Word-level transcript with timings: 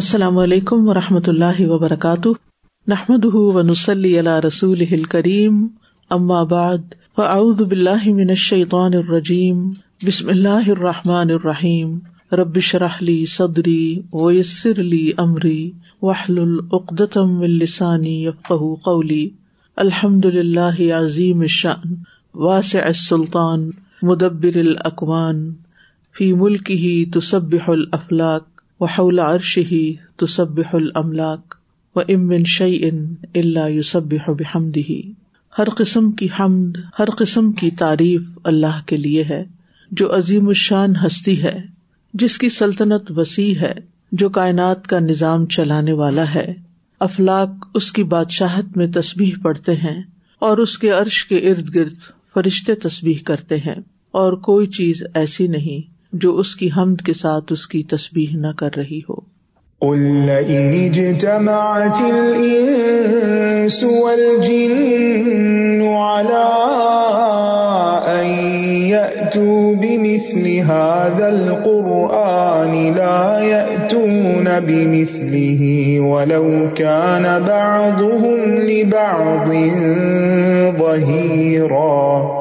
السلام 0.00 0.36
علیکم 0.38 0.86
و 0.88 0.92
رحمۃ 0.94 1.28
اللہ 1.28 1.58
وبرکاتہ 1.68 2.28
نحمد 2.88 3.24
ونسلی 3.24 4.12
رسول 4.46 4.84
کریم 5.12 5.56
من 6.28 6.84
فاودمنشن 7.16 8.74
الرجیم 8.76 9.58
بسم 10.06 10.28
اللہ 10.34 10.70
الرحمٰن 10.76 11.30
الرحیم 11.30 11.98
ربش 12.40 12.74
رحلی 12.84 13.18
صدری 13.32 13.82
ویسر 14.12 14.80
علی 14.80 15.02
عمری 15.26 15.60
العقدم 16.02 17.36
السانی 17.50 18.14
یفقہ 18.26 18.74
قولی 18.84 19.28
الحمد 19.86 20.24
للہ 20.38 20.74
عظیم 21.00 21.44
شان 21.58 21.94
واسع 22.46 22.80
السلطان 22.84 23.70
مدبر 24.12 24.56
الاقوان 24.66 25.48
فی 26.18 26.32
ملک 26.44 26.70
ہی 26.86 26.94
تصبح 27.18 27.70
الافلاق 27.72 28.50
وحول 28.82 29.12
الا 29.18 29.24
عرش 29.34 29.56
ہی 29.70 29.82
تو 30.18 30.26
سب 30.32 30.60
املاک 31.00 31.54
و 31.96 32.00
ام 32.14 32.26
بن 32.28 32.44
شی 32.52 32.78
ان 32.88 33.04
یوسب 33.72 34.14
ہی 34.88 34.98
ہر 35.58 35.68
قسم 35.78 36.10
کی 36.20 36.28
حمد 36.38 36.76
ہر 36.98 37.10
قسم 37.18 37.50
کی 37.60 37.70
تعریف 37.78 38.38
اللہ 38.52 38.80
کے 38.86 38.96
لیے 38.96 39.22
ہے 39.28 39.42
جو 40.00 40.12
عظیم 40.16 40.48
الشان 40.48 40.96
ہستی 41.04 41.42
ہے 41.42 41.56
جس 42.22 42.38
کی 42.38 42.48
سلطنت 42.56 43.12
وسیع 43.16 43.52
ہے 43.60 43.72
جو 44.22 44.28
کائنات 44.40 44.86
کا 44.92 44.98
نظام 45.10 45.46
چلانے 45.58 45.92
والا 46.02 46.24
ہے 46.34 46.46
افلاق 47.08 47.68
اس 47.80 47.92
کی 47.92 48.02
بادشاہت 48.16 48.76
میں 48.76 48.86
تسبیح 48.96 49.32
پڑھتے 49.42 49.74
ہیں 49.84 50.00
اور 50.48 50.58
اس 50.66 50.78
کے 50.78 50.90
عرش 50.98 51.24
کے 51.26 51.38
ارد 51.50 51.74
گرد 51.74 52.10
فرشتے 52.34 52.74
تصبیح 52.88 53.22
کرتے 53.26 53.56
ہیں 53.66 53.76
اور 54.24 54.38
کوئی 54.50 54.66
چیز 54.80 55.02
ایسی 55.22 55.46
نہیں 55.56 55.90
جو 56.24 56.34
اس 56.40 56.54
کی 56.56 56.68
حمد 56.76 57.00
کے 57.06 57.12
ساتھ 57.18 57.52
اس 57.52 57.66
کی 57.74 57.82
تسبیح 57.90 58.36
نہ 58.40 58.50
کر 58.58 58.74
رہی 58.76 59.00
ہو 59.08 59.14
قل 59.84 60.28
اجتمعت 60.30 62.00
والجن 63.92 65.82
على 65.84 66.50
جین 66.56 68.42
يأتوا 68.90 69.64
بمثل 69.82 70.46
هذا 70.70 71.28
القرآن 71.28 72.74
لا 72.98 73.22
يأتون 73.46 74.50
بمثله 74.68 75.72
ولو 76.12 76.42
كان 76.82 77.26
بعضهم 77.48 78.54
لبعض 78.70 79.48
ظهيراً 80.82 82.38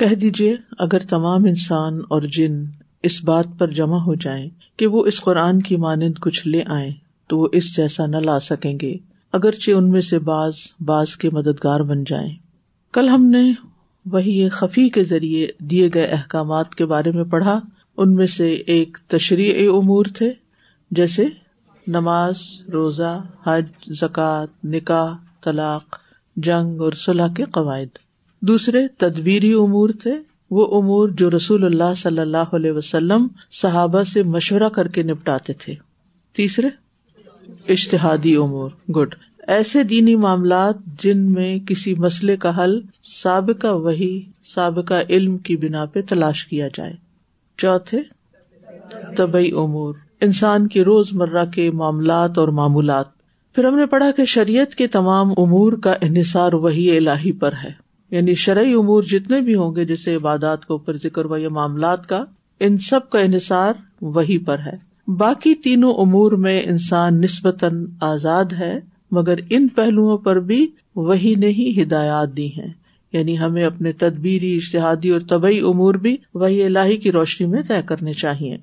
کہہ 0.00 0.12
دیجیے 0.20 0.54
اگر 0.82 0.98
تمام 1.08 1.44
انسان 1.48 1.98
اور 2.14 2.22
جن 2.36 2.52
اس 3.08 3.18
بات 3.24 3.46
پر 3.58 3.70
جمع 3.78 3.96
ہو 4.04 4.14
جائیں 4.24 4.48
کہ 4.78 4.86
وہ 4.94 5.04
اس 5.10 5.20
قرآن 5.22 5.60
کی 5.62 5.76
مانند 5.82 6.14
کچھ 6.26 6.46
لے 6.46 6.62
آئے 6.76 6.90
تو 7.28 7.38
وہ 7.38 7.48
اس 7.60 7.66
جیسا 7.76 8.06
نہ 8.12 8.16
لا 8.28 8.38
سکیں 8.46 8.72
گے 8.82 8.94
اگرچہ 9.38 9.70
ان 9.70 9.90
میں 9.90 10.00
سے 10.08 10.18
بعض 10.30 10.60
بعض 10.92 11.14
کے 11.24 11.30
مددگار 11.32 11.80
بن 11.90 12.04
جائیں 12.12 12.30
کل 12.98 13.08
ہم 13.08 13.26
نے 13.34 13.42
وہی 14.14 14.48
خفی 14.58 14.88
کے 14.96 15.04
ذریعے 15.12 15.46
دیے 15.70 15.88
گئے 15.94 16.06
احکامات 16.18 16.74
کے 16.74 16.86
بارے 16.94 17.10
میں 17.18 17.24
پڑھا 17.34 17.58
ان 18.02 18.14
میں 18.14 18.26
سے 18.38 18.50
ایک 18.76 18.98
تشریح 19.14 19.66
امور 19.78 20.06
تھے 20.18 20.32
جیسے 21.00 21.26
نماز 21.98 22.46
روزہ 22.72 23.16
حج 23.46 23.92
زکوٰۃ 24.00 24.60
نکاح 24.76 25.14
طلاق 25.44 26.00
جنگ 26.48 26.80
اور 26.88 26.92
صلاح 27.06 27.32
کے 27.36 27.44
قواعد 27.58 28.08
دوسرے 28.48 28.80
تدبیری 28.98 29.52
امور 29.62 29.90
تھے 30.02 30.12
وہ 30.56 30.66
امور 30.80 31.08
جو 31.18 31.30
رسول 31.30 31.64
اللہ 31.64 31.92
صلی 31.96 32.18
اللہ 32.20 32.54
علیہ 32.56 32.70
وسلم 32.72 33.26
صحابہ 33.60 34.02
سے 34.12 34.22
مشورہ 34.36 34.68
کر 34.76 34.88
کے 34.94 35.02
نپٹاتے 35.02 35.52
تھے 35.64 35.74
تیسرے 36.36 36.68
اشتہادی 37.72 38.34
امور 38.44 38.70
گڈ 38.96 39.14
ایسے 39.56 39.82
دینی 39.90 40.14
معاملات 40.22 40.76
جن 41.02 41.18
میں 41.32 41.54
کسی 41.66 41.94
مسئلے 41.98 42.36
کا 42.44 42.50
حل 42.62 42.78
سابقہ 43.12 43.74
وہی 43.84 44.10
سابقہ 44.54 45.00
علم 45.08 45.36
کی 45.48 45.56
بنا 45.66 45.84
پہ 45.92 46.00
تلاش 46.08 46.44
کیا 46.46 46.68
جائے 46.74 46.92
چوتھے 47.62 48.00
طبی 49.16 49.50
امور 49.62 49.94
انسان 50.26 50.68
کے 50.68 50.84
روز 50.84 51.12
مرہ 51.22 51.44
کے 51.54 51.70
معاملات 51.82 52.38
اور 52.38 52.48
معمولات 52.62 53.06
پھر 53.54 53.64
ہم 53.64 53.76
نے 53.78 53.86
پڑھا 53.94 54.10
کہ 54.16 54.24
شریعت 54.36 54.74
کے 54.78 54.86
تمام 54.98 55.30
امور 55.42 55.72
کا 55.84 55.94
انحصار 56.08 56.52
وہی 56.66 56.96
اللہی 56.96 57.32
پر 57.44 57.52
ہے 57.64 57.72
یعنی 58.12 58.34
شرعی 58.42 58.72
امور 58.74 59.02
جتنے 59.10 59.40
بھی 59.48 59.54
ہوں 59.54 59.74
گے 59.76 59.84
جیسے 59.84 60.14
عبادات 60.16 60.64
کو 60.66 60.74
اوپر 60.74 60.96
ذکر 61.02 61.24
ہوا 61.24 61.40
یا 61.40 61.48
معاملات 61.58 62.06
کا 62.08 62.24
ان 62.66 62.78
سب 62.88 63.08
کا 63.10 63.18
انحصار 63.20 63.72
وہی 64.16 64.38
پر 64.44 64.58
ہے 64.66 64.76
باقی 65.18 65.54
تینوں 65.66 65.94
امور 66.06 66.32
میں 66.46 66.60
انسان 66.70 67.20
نسبتاً 67.20 67.84
آزاد 68.10 68.52
ہے 68.58 68.74
مگر 69.18 69.38
ان 69.56 69.66
پہلوؤں 69.76 70.18
پر 70.24 70.40
بھی 70.50 70.66
وہی 70.96 71.34
نے 71.38 71.48
ہی 71.58 71.72
ہدایات 71.82 72.36
دی 72.36 72.46
ہیں 72.58 72.72
یعنی 73.12 73.38
ہمیں 73.38 73.62
اپنے 73.64 73.92
تدبیری 74.02 74.56
اشتہادی 74.56 75.08
اور 75.10 75.20
طبی 75.28 75.58
امور 75.68 75.94
بھی 76.02 76.16
وہی 76.40 76.62
الہی 76.64 76.96
کی 77.06 77.12
روشنی 77.12 77.46
میں 77.54 77.62
طے 77.68 77.80
کرنے 77.86 78.12
چاہیے 78.20 78.56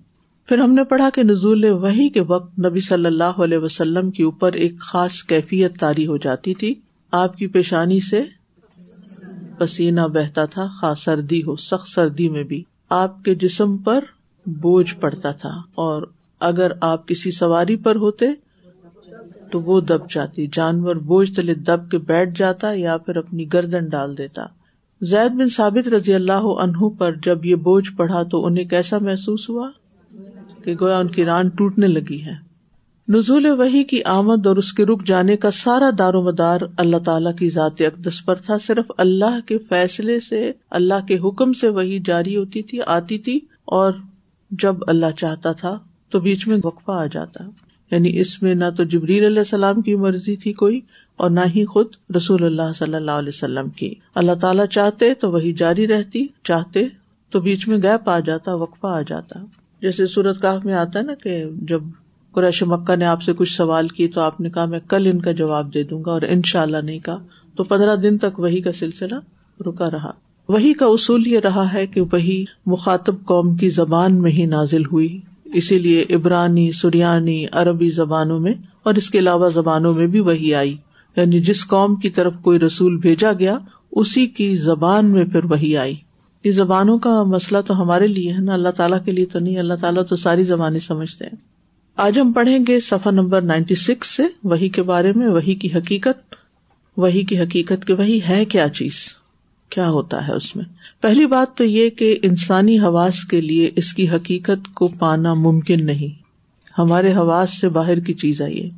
پھر 0.50 0.58
ہم 0.60 0.74
نے 0.74 0.84
پڑھا 0.90 1.10
کہ 1.16 1.24
نزول 1.24 1.64
وہی 1.82 2.08
کے 2.18 2.22
وقت 2.28 2.60
نبی 2.66 2.80
صلی 2.86 3.06
اللہ 3.06 3.42
علیہ 3.44 3.58
وسلم 3.64 4.12
کے 4.20 4.24
اوپر 4.24 4.54
ایک 4.66 4.80
خاص 4.92 5.24
کیفیت 5.34 5.80
تاری 5.80 6.06
ہو 6.08 6.18
جاتی 6.28 6.54
تھی 6.62 6.74
آپ 7.24 7.38
کی 7.38 7.48
پیشانی 7.58 8.00
سے 8.10 8.22
پسینہ 9.58 10.02
بہتا 10.14 10.46
تھا 10.54 10.66
خاص 10.80 11.04
سردی 11.04 11.42
ہو 11.44 11.56
سخت 11.70 11.88
سردی 11.94 12.28
میں 12.30 12.44
بھی 12.52 12.64
آپ 13.04 13.22
کے 13.24 13.36
جسم 13.46 13.78
پر 13.86 14.04
بوجھ 14.62 14.94
پڑتا 15.00 15.32
تھا 15.42 15.50
اور 15.86 16.04
اگر 16.50 16.72
آپ 16.92 17.08
کسی 17.08 17.32
سواری 17.38 17.76
پر 17.88 17.96
ہوتے 18.04 18.26
تو 19.52 19.62
وہ 19.66 19.80
دب 19.92 20.10
جاتی 20.12 20.46
جانور 20.54 20.96
بوجھ 21.10 21.32
تلے 21.36 21.54
دب 21.70 21.90
کے 21.92 21.98
بیٹھ 22.12 22.38
جاتا 22.38 22.72
یا 22.76 22.98
پھر 23.06 23.16
اپنی 23.24 23.52
گردن 23.54 23.88
ڈال 23.90 24.18
دیتا 24.18 24.46
زید 25.12 25.32
بن 25.40 25.50
ثابت 25.56 25.88
رضی 25.94 26.14
اللہ 26.14 26.46
عنہ 26.64 26.88
پر 27.00 27.16
جب 27.26 27.46
یہ 27.46 27.56
بوجھ 27.68 27.90
پڑا 27.98 28.24
تو 28.32 28.46
انہیں 28.46 28.66
کیسا 28.76 28.98
محسوس 29.10 29.50
ہوا 29.50 29.70
کہ 30.64 30.76
گویا 30.82 30.98
ان 31.00 31.08
کی 31.18 31.26
ران 31.26 31.50
ٹوٹنے 31.58 31.88
لگی 31.88 32.22
ہے 32.26 32.34
نزول 33.14 33.46
وہی 33.60 33.84
کی 33.90 34.02
آمد 34.12 34.48
اور 34.48 34.56
اس 34.58 34.72
کے 34.78 34.86
رک 34.86 35.04
جانے 35.08 35.36
کا 35.44 35.50
سارا 35.58 35.90
دار 35.98 36.14
و 36.14 36.22
مدار 36.24 36.62
اللہ 36.84 36.98
تعالیٰ 37.06 37.34
کی 37.40 37.48
ذات 37.50 37.82
اقدس 37.86 38.24
پر 38.26 38.40
تھا 38.46 38.58
صرف 38.64 38.90
اللہ 39.04 39.40
کے 39.48 39.58
فیصلے 39.70 40.20
سے 40.20 40.40
اللہ 40.80 41.06
کے 41.08 41.18
حکم 41.24 41.54
سے 41.60 41.70
وہی 41.78 42.00
جاری 42.06 42.36
ہوتی 42.38 42.62
تھی 42.72 42.80
آتی 42.96 43.18
تھی 43.28 43.40
اور 43.78 43.94
جب 44.64 44.76
اللہ 44.96 45.12
چاہتا 45.20 45.52
تھا 45.62 45.78
تو 46.12 46.20
بیچ 46.26 46.48
میں 46.48 46.58
وقفہ 46.64 46.92
آ 46.92 47.06
جاتا 47.14 47.44
یعنی 47.92 48.12
اس 48.20 48.42
میں 48.42 48.56
نہ 48.56 48.70
تو 48.78 48.84
جبریل 48.96 49.26
علیہ 49.26 49.44
السلام 49.48 49.80
کی 49.82 49.96
مرضی 50.04 50.36
تھی 50.44 50.54
کوئی 50.64 50.80
اور 51.24 51.30
نہ 51.30 51.46
ہی 51.56 51.64
خود 51.74 51.96
رسول 52.16 52.44
اللہ 52.46 52.74
صلی 52.78 52.96
اللہ 52.96 53.20
علیہ 53.24 53.36
وسلم 53.36 53.70
کی 53.80 53.94
اللہ 54.24 54.36
تعالیٰ 54.42 54.66
چاہتے 54.78 55.14
تو 55.22 55.32
وہی 55.32 55.54
جاری 55.62 55.88
رہتی 55.88 56.26
چاہتے 56.48 56.84
تو 57.32 57.40
بیچ 57.48 57.68
میں 57.68 57.78
گیپ 57.84 58.10
آ 58.10 58.20
جاتا 58.32 58.54
وقفہ 58.64 58.88
آ 58.88 59.00
جاتا 59.10 59.40
جیسے 59.82 60.08
سورت 60.18 60.42
کاف 60.42 60.66
میں 60.66 60.74
آتا 60.84 61.00
ہے 61.00 61.04
نا 61.04 61.14
کہ 61.24 61.44
جب 61.74 61.84
قریش 62.36 62.62
مکہ 62.68 62.96
نے 62.96 63.06
آپ 63.06 63.22
سے 63.24 63.34
کچھ 63.38 63.52
سوال 63.56 63.88
کی 63.98 64.08
تو 64.14 64.22
آپ 64.22 64.40
نے 64.42 64.50
کہا 64.56 64.64
میں 64.72 64.80
کل 64.90 65.08
ان 65.12 65.20
کا 65.22 65.32
جواب 65.42 65.74
دے 65.74 65.84
دوں 65.92 66.02
گا 66.06 66.12
اور 66.12 66.22
ان 66.30 66.42
شاء 66.46 66.62
اللہ 66.62 66.82
نہیں 66.86 67.00
کہا 67.06 67.18
تو 67.58 67.64
پندرہ 67.70 67.96
دن 68.06 68.18
تک 68.24 68.40
وہی 68.40 68.62
کا 68.62 68.72
سلسلہ 68.80 69.20
رکا 69.68 69.90
رہا 69.92 70.12
وہی 70.54 70.74
کا 70.80 70.86
اصول 70.98 71.28
یہ 71.28 71.40
رہا 71.44 71.72
ہے 71.74 71.86
کہ 71.94 72.02
وہی 72.12 72.44
مخاطب 72.74 73.24
قوم 73.28 73.56
کی 73.58 73.70
زبان 73.80 74.22
میں 74.22 74.32
ہی 74.32 74.46
نازل 74.56 74.86
ہوئی 74.92 75.20
اسی 75.60 75.78
لیے 75.80 76.02
ابرانی 76.16 76.72
سریانی 76.82 77.46
عربی 77.62 77.90
زبانوں 78.00 78.40
میں 78.40 78.54
اور 78.88 78.96
اس 79.02 79.10
کے 79.10 79.20
علاوہ 79.20 79.50
زبانوں 79.54 79.94
میں 79.94 80.08
بھی 80.16 80.20
وہی 80.30 80.54
آئی 80.56 80.76
یعنی 81.18 81.40
جس 81.50 81.66
قوم 81.68 81.96
کی 82.04 82.10
طرف 82.18 82.34
کوئی 82.44 82.60
رسول 82.60 82.98
بھیجا 83.06 83.32
گیا 83.40 83.58
اسی 84.02 84.26
کی 84.40 84.56
زبان 84.66 85.12
میں 85.12 85.24
پھر 85.32 85.46
وہی 85.52 85.76
آئی 85.78 85.96
یہ 86.44 86.52
زبانوں 86.62 86.98
کا 87.08 87.22
مسئلہ 87.34 87.62
تو 87.68 87.82
ہمارے 87.82 88.08
لیے 88.08 88.34
ہے 88.34 88.40
نا 88.42 88.54
اللہ 88.54 88.70
تعالیٰ 88.78 89.04
کے 89.06 89.12
لیے 89.12 89.26
تو 89.32 89.40
نہیں 89.40 89.58
اللہ 89.60 89.74
تعالیٰ 89.82 90.04
تو 90.10 90.16
ساری 90.26 90.44
زبانیں 90.54 90.80
سمجھتے 90.88 91.26
ہیں 91.26 91.36
آج 92.04 92.20
ہم 92.20 92.32
پڑھیں 92.32 92.58
گے 92.68 92.80
صفحہ 92.88 93.12
نمبر 93.12 93.42
نائنٹی 93.42 93.76
سکس 93.84 94.10
سے 94.16 94.24
وہی 94.50 94.68
کے 94.74 94.82
بارے 94.90 95.12
میں 95.16 95.28
وہی 95.36 95.54
کی 95.62 95.70
حقیقت 95.76 96.36
وہی 97.04 97.24
کی 97.30 97.40
حقیقت 97.40 97.86
کہ 97.88 97.94
وہی 97.98 98.20
ہے 98.28 98.44
کیا 98.54 98.68
چیز 98.76 98.94
کیا 99.76 99.88
ہوتا 99.96 100.20
ہے 100.28 100.34
اس 100.34 100.56
میں 100.56 100.66
پہلی 101.02 101.26
بات 101.32 101.56
تو 101.58 101.64
یہ 101.64 101.90
کہ 102.02 102.16
انسانی 102.30 102.78
حواس 102.80 103.24
کے 103.32 103.42
لیے 103.42 103.70
اس 103.82 103.94
کی 103.94 104.08
حقیقت 104.10 104.74
کو 104.82 104.88
پانا 105.00 105.34
ممکن 105.48 105.86
نہیں 105.86 106.14
ہمارے 106.78 107.14
حواس 107.14 107.60
سے 107.62 107.70
باہر 107.80 108.00
کی 108.10 108.14
چیز 108.26 108.42
آئیے 108.42 108.70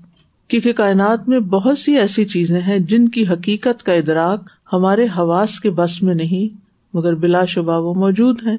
کیونکہ 0.50 0.74
کائنات 0.80 1.28
میں 1.30 1.40
بہت 1.58 1.80
سی 1.80 1.98
ایسی 2.00 2.26
چیزیں 2.36 2.60
ہیں 2.68 2.80
جن 2.94 3.10
کی 3.18 3.28
حقیقت 3.32 3.84
کا 3.86 3.94
ادراک 4.04 4.50
ہمارے 4.74 5.06
حواس 5.18 5.60
کے 5.60 5.70
بس 5.82 6.02
میں 6.04 6.16
نہیں 6.24 6.58
مگر 6.98 7.16
بلا 7.26 7.46
شبہ 7.58 7.80
وہ 7.88 7.94
موجود 8.06 8.46
ہیں 8.48 8.58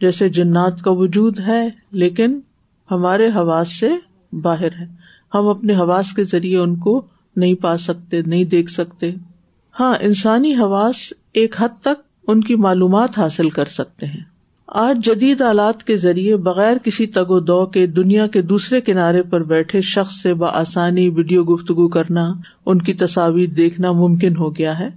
جیسے 0.00 0.28
جنات 0.40 0.82
کا 0.84 0.90
وجود 1.04 1.40
ہے 1.48 1.66
لیکن 2.04 2.40
ہمارے 2.90 3.28
حواس 3.34 3.78
سے 3.80 3.88
باہر 4.42 4.72
ہے 4.80 4.86
ہم 5.34 5.46
اپنے 5.48 5.74
حواس 5.76 6.12
کے 6.16 6.24
ذریعے 6.32 6.58
ان 6.58 6.74
کو 6.80 7.00
نہیں 7.42 7.54
پا 7.62 7.76
سکتے 7.78 8.20
نہیں 8.26 8.44
دیکھ 8.54 8.70
سکتے 8.70 9.10
ہاں 9.78 9.94
انسانی 10.08 10.54
حواس 10.54 11.12
ایک 11.42 11.54
حد 11.62 11.80
تک 11.82 12.02
ان 12.30 12.40
کی 12.44 12.54
معلومات 12.64 13.18
حاصل 13.18 13.48
کر 13.50 13.66
سکتے 13.76 14.06
ہیں 14.06 14.20
آج 14.80 15.02
جدید 15.06 15.40
آلات 15.42 15.82
کے 15.84 15.96
ذریعے 16.02 16.36
بغیر 16.44 16.76
کسی 16.84 17.06
تگ 17.16 17.30
و 17.30 17.38
دو 17.40 17.64
کے 17.76 17.86
دنیا 17.86 18.26
کے 18.36 18.42
دوسرے 18.52 18.80
کنارے 18.80 19.22
پر 19.30 19.42
بیٹھے 19.50 19.80
شخص 19.88 20.20
سے 20.22 20.34
بآسانی 20.42 21.08
ویڈیو 21.16 21.44
گفتگو 21.54 21.88
کرنا 21.96 22.26
ان 22.66 22.82
کی 22.82 22.92
تصاویر 23.02 23.48
دیکھنا 23.56 23.92
ممکن 24.00 24.36
ہو 24.36 24.54
گیا 24.56 24.78
ہے 24.78 24.88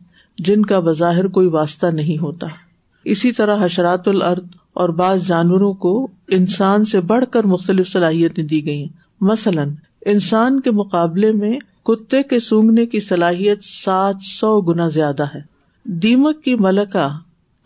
جن 0.48 0.62
کا 0.66 0.80
بظاہر 0.90 1.28
کوئی 1.38 1.48
واسطہ 1.50 1.88
نہیں 1.94 2.18
ہوتا 2.22 2.48
اسی 3.14 3.32
طرح 3.40 3.66
حشرات 3.66 4.08
العرد 4.08 4.56
اور 4.84 4.90
بعض 5.00 5.22
جانوروں 5.28 5.72
کو 5.84 5.92
انسان 6.38 6.86
سے 6.92 7.00
بڑھ 7.12 7.26
کر 7.32 7.44
مختلف 7.48 7.88
صلاحیتیں 7.92 8.44
دی 8.44 8.66
گئی 8.66 8.88
مثلاً 9.30 9.70
انسان 10.14 10.60
کے 10.62 10.72
مقابلے 10.80 11.32
میں 11.34 11.58
کتے 11.86 12.22
کے 12.30 12.40
سونگنے 12.48 12.86
کی 12.94 13.00
صلاحیت 13.06 13.64
سات 13.64 14.24
سو 14.32 14.60
گنا 14.72 14.88
زیادہ 14.98 15.24
ہے 15.36 15.40
دیمک 16.04 16.44
کی 16.46 16.56
ملکہ 16.68 17.08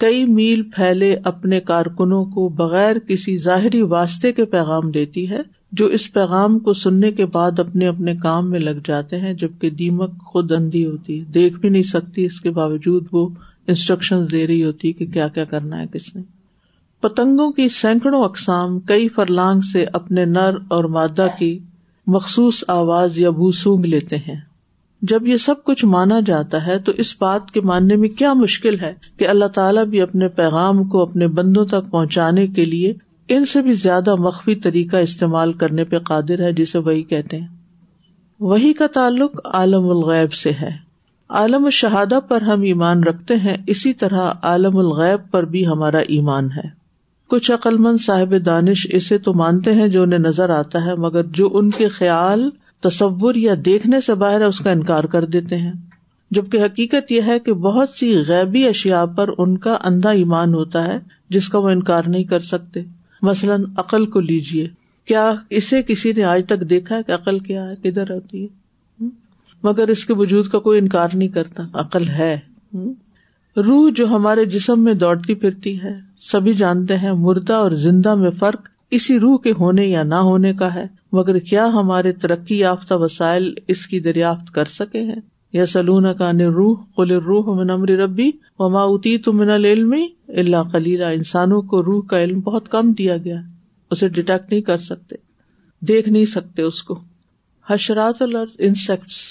کئی 0.06 0.24
میل 0.36 0.62
پھیلے 0.76 1.16
اپنے 1.32 1.60
کارکنوں 1.72 2.24
کو 2.36 2.48
بغیر 2.64 3.00
کسی 3.08 3.38
ظاہری 3.50 3.82
واسطے 3.98 4.32
کے 4.32 4.46
پیغام 4.56 4.92
دیتی 5.00 5.30
ہے 5.30 5.40
جو 5.80 5.86
اس 5.98 6.12
پیغام 6.14 6.60
کو 6.68 6.74
سننے 6.86 7.12
کے 7.22 7.26
بعد 7.36 7.60
اپنے 7.60 7.88
اپنے 7.88 8.16
کام 8.24 8.50
میں 8.52 8.60
لگ 8.60 8.80
جاتے 8.88 9.20
ہیں 9.22 9.34
جبکہ 9.42 9.70
دیمک 9.82 10.22
خود 10.32 10.52
اندھی 10.60 10.86
ہوتی 10.86 11.20
دیکھ 11.34 11.60
بھی 11.60 11.70
نہیں 11.70 11.84
سکتی 11.98 12.26
اس 12.26 12.40
کے 12.42 12.50
باوجود 12.64 13.08
وہ 13.12 13.28
انسٹرکشن 13.68 14.32
دے 14.32 14.46
رہی 14.48 14.64
ہوتی 14.64 14.94
کہ 15.02 15.06
کیا 15.14 15.28
کیا 15.38 15.46
کرنا 15.56 15.82
ہے 15.82 15.86
کس 15.94 16.16
نے 16.16 16.22
پتنگوں 17.02 17.52
کی 17.58 17.68
سینکڑوں 17.74 18.24
اقسام 18.24 18.80
کئی 18.88 19.08
فرلانگ 19.16 19.62
سے 19.72 19.84
اپنے 20.00 20.24
نر 20.26 20.56
اور 20.78 20.84
مادہ 20.96 21.26
کی 21.38 21.58
مخصوص 22.16 22.64
آواز 22.74 23.18
یا 23.18 23.30
بو 23.38 23.52
سونگ 23.60 23.86
لیتے 23.86 24.18
ہیں 24.28 24.36
جب 25.12 25.28
یہ 25.28 25.38
سب 25.44 25.64
کچھ 25.66 25.84
مانا 25.86 26.20
جاتا 26.26 26.66
ہے 26.66 26.78
تو 26.88 26.92
اس 27.04 27.16
بات 27.22 27.52
کے 27.52 27.62
ماننے 27.70 27.96
میں 27.98 28.10
کیا 28.22 28.34
مشکل 28.42 28.80
ہے 28.80 28.94
کہ 29.20 29.28
اللہ 29.30 29.48
تعالیٰ 29.56 29.84
بھی 29.94 30.02
اپنے 30.02 30.28
پیغام 30.40 30.84
کو 30.96 31.02
اپنے 31.02 31.28
بندوں 31.38 31.64
تک 31.76 31.90
پہنچانے 31.92 32.46
کے 32.58 32.66
لیے 32.66 32.94
ان 33.36 33.46
سے 33.54 33.62
بھی 33.62 33.74
زیادہ 33.86 34.16
مخفی 34.26 34.56
طریقہ 34.68 34.98
استعمال 35.08 35.54
کرنے 35.62 35.84
پہ 35.94 36.00
قادر 36.10 36.44
ہے 36.46 36.52
جسے 36.58 36.78
وہی 36.90 37.04
کہتے 37.14 37.38
ہیں 37.40 37.48
وہی 38.52 38.74
کا 38.82 38.88
تعلق 38.94 39.40
عالم 39.54 39.88
الغیب 39.96 40.34
سے 40.42 40.52
ہے 40.62 40.72
عالم 41.44 41.66
الشہادہ 41.66 42.20
پر 42.28 42.42
ہم 42.52 42.62
ایمان 42.74 43.04
رکھتے 43.04 43.36
ہیں 43.48 43.56
اسی 43.76 43.94
طرح 44.04 44.32
عالم 44.52 44.78
الغیب 44.86 45.32
پر 45.32 45.46
بھی 45.56 45.66
ہمارا 45.68 46.00
ایمان 46.18 46.52
ہے 46.58 46.68
کچھ 47.30 47.52
عقل 47.52 47.78
مند 47.78 48.00
صاحب 48.02 48.34
دانش 48.46 48.86
اسے 49.00 49.18
تو 49.26 49.34
مانتے 49.42 49.74
ہیں 49.80 49.88
جو 49.96 50.02
انہیں 50.04 50.20
نظر 50.20 50.50
آتا 50.50 50.84
ہے 50.86 50.96
مگر 51.02 51.24
جو 51.40 51.50
ان 51.58 51.70
کے 51.72 51.88
خیال 51.98 52.50
تصور 52.84 53.36
یا 53.36 53.54
دیکھنے 53.66 54.00
سے 54.02 54.14
باہر 54.24 54.40
ہے 54.42 54.46
اس 54.46 54.60
کا 54.68 54.72
انکار 54.72 55.04
کر 55.16 55.26
دیتے 55.36 55.58
ہیں 55.58 55.72
جبکہ 56.38 56.64
حقیقت 56.66 57.12
یہ 57.12 57.22
ہے 57.28 57.38
کہ 57.46 57.54
بہت 57.68 57.90
سی 57.98 58.12
غیبی 58.28 58.66
اشیاء 58.68 59.04
پر 59.18 59.30
ان 59.44 59.58
کا 59.68 59.78
اندھا 59.90 60.10
ایمان 60.24 60.54
ہوتا 60.54 60.86
ہے 60.88 60.98
جس 61.36 61.50
کا 61.50 61.60
وہ 61.60 61.70
انکار 61.70 62.04
نہیں 62.14 62.24
کر 62.34 62.40
سکتے 62.54 62.84
مثلاً 63.30 63.64
عقل 63.84 64.06
کو 64.12 64.20
لیجیے 64.20 64.68
کیا 65.08 65.32
اسے 65.60 65.82
کسی 65.88 66.12
نے 66.18 66.24
آج 66.32 66.44
تک 66.48 66.70
دیکھا 66.70 66.96
ہے 66.98 67.04
کہ 67.08 67.12
عقل 67.12 67.40
کیا 67.50 67.68
ہے 67.70 67.74
کدھر 67.84 68.12
ہوتی 68.14 68.44
ہے 68.44 69.06
مگر 69.64 69.88
اس 69.94 70.06
کے 70.06 70.14
وجود 70.18 70.48
کا 70.52 70.60
کوئی 70.70 70.80
انکار 70.80 71.08
نہیں 71.14 71.30
کرتا 71.38 71.64
عقل 71.84 72.08
ہے 72.18 72.36
روح 73.66 73.90
جو 73.96 74.06
ہمارے 74.16 74.46
جسم 74.56 74.84
میں 74.84 74.94
دوڑتی 75.04 75.34
پھرتی 75.44 75.80
ہے 75.84 75.94
سبھی 76.32 76.52
ہی 76.52 76.58
جانتے 76.58 76.98
ہیں 76.98 77.14
مردہ 77.18 77.54
اور 77.56 77.72
زندہ 77.86 78.16
میں 78.16 78.30
فرق 78.40 78.68
اسی 78.98 79.20
روح 79.20 79.38
کے 79.44 79.52
ہونے 79.60 79.86
یا 79.86 80.04
نہ 80.04 80.16
ہونے 80.30 80.54
کا 80.60 80.74
ہے 80.74 80.86
مگر 81.14 81.40
کیا 81.50 81.66
ہمارے 81.74 82.12
ترقی 82.22 82.58
یافتہ 82.60 82.94
وسائل 83.02 83.54
اس 83.74 83.86
کی 83.88 84.00
دریافت 84.08 84.52
کر 84.54 84.66
سکے 84.76 85.02
ہیں 85.04 85.20
یا 85.54 85.66
سلون 85.66 86.06
کا 86.18 86.32
روح 86.56 87.04
روح 87.26 87.64
ربی 88.04 88.30
و 88.60 88.78
اتی 88.78 89.18
تو 89.28 89.34
من 89.34 89.50
العلم 89.50 89.94
اللہ 90.38 90.70
خلیلہ 90.72 91.06
انسانوں 91.18 91.62
کو 91.72 91.82
روح 91.84 92.02
کا 92.10 92.24
علم 92.24 92.40
بہت 92.46 92.70
کم 92.72 92.92
دیا 92.98 93.18
گیا 93.26 93.40
اسے 93.92 94.10
ڈیٹیکٹ 94.18 94.52
نہیں 94.52 94.62
کر 94.62 94.78
سکتے 94.88 95.16
دیکھ 95.88 96.10
نہیں 96.10 96.26
سکتے 96.34 96.62
اس 96.62 96.84
کو 96.84 97.00
حشرات 97.70 98.22
الارض 98.22 98.56
انسیکٹس 98.68 99.24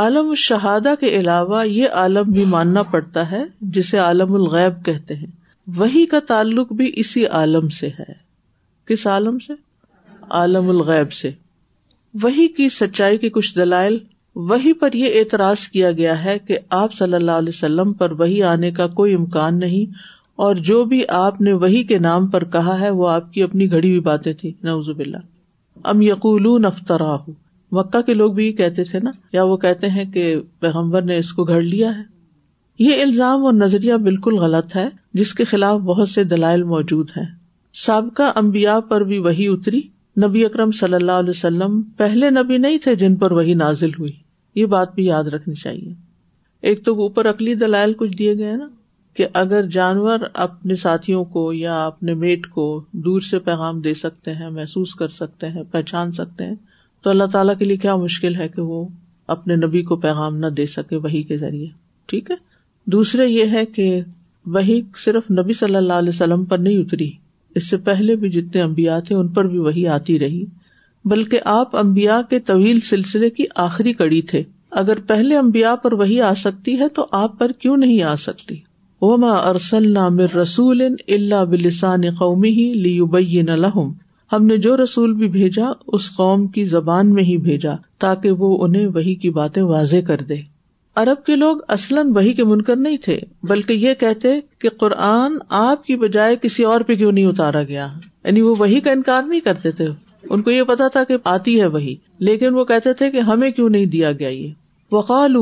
عالم 0.00 0.32
شہادہ 0.38 0.92
کے 1.00 1.08
علاوہ 1.18 1.66
یہ 1.68 1.88
عالم 2.02 2.30
بھی 2.32 2.44
ماننا 2.50 2.82
پڑتا 2.90 3.30
ہے 3.30 3.42
جسے 3.74 3.98
عالم 3.98 4.32
الغیب 4.34 4.84
کہتے 4.84 5.14
ہیں 5.14 5.26
وہی 5.76 6.04
کا 6.12 6.18
تعلق 6.28 6.72
بھی 6.76 6.90
اسی 7.00 7.26
عالم 7.40 7.68
سے 7.80 7.88
ہے 7.98 8.12
کس 8.88 9.06
عالم 9.06 9.38
سے 9.46 9.52
عالم 10.38 10.68
الغیب 10.70 11.12
سے 11.12 11.30
وہی 12.22 12.46
کی 12.56 12.68
سچائی 12.78 13.18
کی 13.18 13.28
کچھ 13.34 13.54
دلائل 13.56 13.98
وہی 14.50 14.72
پر 14.82 14.92
یہ 14.94 15.18
اعتراض 15.18 15.66
کیا 15.68 15.90
گیا 16.00 16.22
ہے 16.24 16.38
کہ 16.48 16.58
آپ 16.80 16.92
صلی 16.94 17.14
اللہ 17.14 17.38
علیہ 17.42 17.52
وسلم 17.54 17.92
پر 18.00 18.10
وہی 18.20 18.42
آنے 18.52 18.70
کا 18.80 18.86
کوئی 19.00 19.14
امکان 19.14 19.58
نہیں 19.60 19.94
اور 20.44 20.56
جو 20.68 20.82
بھی 20.92 21.02
آپ 21.16 21.40
نے 21.40 21.52
وہی 21.64 21.82
کے 21.92 21.98
نام 22.08 22.26
پر 22.30 22.44
کہا 22.52 22.80
ہے 22.80 22.90
وہ 23.00 23.08
آپ 23.10 23.32
کی 23.32 23.42
اپنی 23.42 23.70
گھڑی 23.70 23.88
ہوئی 23.88 24.00
باتیں 24.10 24.32
تھی 24.40 24.52
نوزب 24.70 24.98
اللہ 25.06 25.88
ام 25.88 26.02
یقول 26.02 26.64
اختراہ 26.66 27.30
مکہ 27.76 28.00
کے 28.06 28.14
لوگ 28.14 28.32
بھی 28.34 28.46
یہ 28.46 28.52
کہتے 28.52 28.84
تھے 28.84 28.98
نا 29.02 29.10
یا 29.32 29.42
وہ 29.50 29.56
کہتے 29.60 29.88
ہیں 29.90 30.04
کہ 30.12 30.24
پیغمبر 30.60 31.02
نے 31.10 31.16
اس 31.18 31.32
کو 31.32 31.44
گھڑ 31.44 31.60
لیا 31.62 31.90
ہے 31.98 32.02
یہ 32.84 33.00
الزام 33.02 33.44
اور 33.46 33.52
نظریہ 33.52 33.94
بالکل 34.08 34.36
غلط 34.38 34.76
ہے 34.76 34.88
جس 35.20 35.32
کے 35.34 35.44
خلاف 35.52 35.78
بہت 35.84 36.08
سے 36.08 36.24
دلائل 36.32 36.62
موجود 36.72 37.10
ہیں 37.16 37.24
سابقہ 37.86 38.30
امبیا 38.38 38.78
پر 38.90 39.04
بھی 39.12 39.18
وہی 39.26 39.46
اتری 39.48 39.80
نبی 40.24 40.44
اکرم 40.44 40.70
صلی 40.80 40.94
اللہ 40.94 41.18
علیہ 41.22 41.30
وسلم 41.30 41.80
پہلے 41.98 42.30
نبی 42.30 42.58
نہیں 42.64 42.78
تھے 42.86 42.94
جن 43.02 43.14
پر 43.22 43.32
وہی 43.38 43.54
نازل 43.64 43.90
ہوئی 43.98 44.12
یہ 44.60 44.66
بات 44.74 44.94
بھی 44.94 45.04
یاد 45.06 45.24
رکھنی 45.34 45.54
چاہیے 45.62 45.92
ایک 46.70 46.84
تو 46.84 46.94
اوپر 47.02 47.26
اقلی 47.26 47.54
دلائل 47.62 47.92
کچھ 47.98 48.16
دیے 48.18 48.34
گئے 48.38 48.56
نا 48.56 48.68
کہ 49.16 49.26
اگر 49.44 49.66
جانور 49.76 50.18
اپنے 50.46 50.74
ساتھیوں 50.82 51.24
کو 51.36 51.52
یا 51.52 51.84
اپنے 51.86 52.14
میٹ 52.24 52.46
کو 52.50 52.66
دور 53.06 53.20
سے 53.30 53.38
پیغام 53.48 53.80
دے 53.86 53.94
سکتے 54.04 54.34
ہیں 54.42 54.50
محسوس 54.58 54.94
کر 55.00 55.08
سکتے 55.20 55.48
ہیں 55.56 55.62
پہچان 55.72 56.12
سکتے 56.20 56.44
ہیں 56.46 56.54
تو 57.02 57.10
اللہ 57.10 57.24
تعالیٰ 57.32 57.54
کے 57.58 57.64
لیے 57.64 57.76
کیا 57.84 57.94
مشکل 57.96 58.34
ہے 58.36 58.48
کہ 58.48 58.62
وہ 58.62 58.84
اپنے 59.34 59.54
نبی 59.56 59.82
کو 59.82 59.96
پیغام 60.06 60.36
نہ 60.38 60.46
دے 60.56 60.66
سکے 60.76 60.96
وہی 61.06 61.22
کے 61.30 61.36
ذریعے 61.38 61.66
ٹھیک 62.08 62.30
ہے 62.30 62.36
دوسرے 62.92 63.26
یہ 63.26 63.56
ہے 63.56 63.64
کہ 63.76 63.86
وہی 64.54 64.80
صرف 65.04 65.30
نبی 65.38 65.52
صلی 65.60 65.76
اللہ 65.76 66.02
علیہ 66.02 66.12
وسلم 66.14 66.44
پر 66.52 66.58
نہیں 66.58 66.78
اتری 66.82 67.10
اس 67.60 67.68
سے 67.70 67.76
پہلے 67.88 68.16
بھی 68.20 68.28
جتنے 68.30 68.62
امبیا 68.62 68.98
تھے 69.06 69.14
ان 69.16 69.28
پر 69.38 69.48
بھی 69.48 69.58
وہی 69.68 69.86
آتی 69.96 70.18
رہی 70.18 70.44
بلکہ 71.10 71.40
آپ 71.52 71.76
امبیا 71.76 72.20
کے 72.30 72.38
طویل 72.50 72.80
سلسلے 72.88 73.30
کی 73.38 73.44
آخری 73.64 73.92
کڑی 74.02 74.20
تھے 74.32 74.42
اگر 74.80 74.98
پہلے 75.06 75.36
امبیا 75.36 75.74
پر 75.82 75.92
وہی 76.02 76.20
آ 76.28 76.32
سکتی 76.42 76.78
ہے 76.80 76.88
تو 76.98 77.06
آپ 77.22 77.38
پر 77.38 77.52
کیوں 77.64 77.76
نہیں 77.76 78.02
آ 78.02 78.14
سکتی 78.26 78.56
وما 79.02 79.32
ارسل 79.48 79.92
نام 79.92 80.18
رسول 80.40 80.82
اللہ 80.92 81.44
بلسان 81.50 82.10
قومی 82.18 82.50
ہی 82.60 82.72
ہم 84.32 84.44
نے 84.46 84.56
جو 84.64 84.76
رسول 84.76 85.12
بھی 85.14 85.26
بھیجا 85.28 85.66
اس 85.96 86.10
قوم 86.16 86.46
کی 86.52 86.64
زبان 86.64 87.12
میں 87.14 87.22
ہی 87.24 87.36
بھیجا 87.46 87.74
تاکہ 88.00 88.30
وہ 88.42 88.56
انہیں 88.64 88.86
وہی 88.94 89.14
کی 89.24 89.30
باتیں 89.38 89.62
واضح 89.72 90.06
کر 90.06 90.20
دے 90.28 90.36
عرب 91.00 91.24
کے 91.26 91.34
لوگ 91.36 91.56
اصلاً 91.74 92.10
وہی 92.14 92.32
کے 92.38 92.44
منکر 92.44 92.76
نہیں 92.76 92.96
تھے 93.04 93.18
بلکہ 93.48 93.72
یہ 93.86 93.94
کہتے 94.00 94.28
کہ 94.60 94.68
قرآن 94.80 95.36
آپ 95.58 95.84
کی 95.84 95.96
بجائے 96.04 96.36
کسی 96.42 96.64
اور 96.70 96.80
پہ 96.88 96.94
کیوں 97.02 97.12
نہیں 97.12 97.26
اتارا 97.26 97.62
گیا 97.68 97.86
یعنی 98.24 98.40
وہ 98.42 98.54
وہی 98.58 98.80
کا 98.86 98.90
انکار 98.92 99.22
نہیں 99.26 99.40
کرتے 99.50 99.72
تھے 99.80 99.86
ان 100.30 100.42
کو 100.42 100.50
یہ 100.50 100.62
پتا 100.68 100.88
تھا 100.96 101.04
کہ 101.04 101.16
آتی 101.34 101.60
ہے 101.60 101.66
وہی 101.76 101.94
لیکن 102.28 102.54
وہ 102.54 102.64
کہتے 102.64 102.92
تھے 103.02 103.10
کہ 103.10 103.20
ہمیں 103.30 103.50
کیوں 103.50 103.68
نہیں 103.70 103.86
دیا 103.96 104.12
گیا 104.18 104.28
یہ 104.28 104.52
وقال 104.94 105.36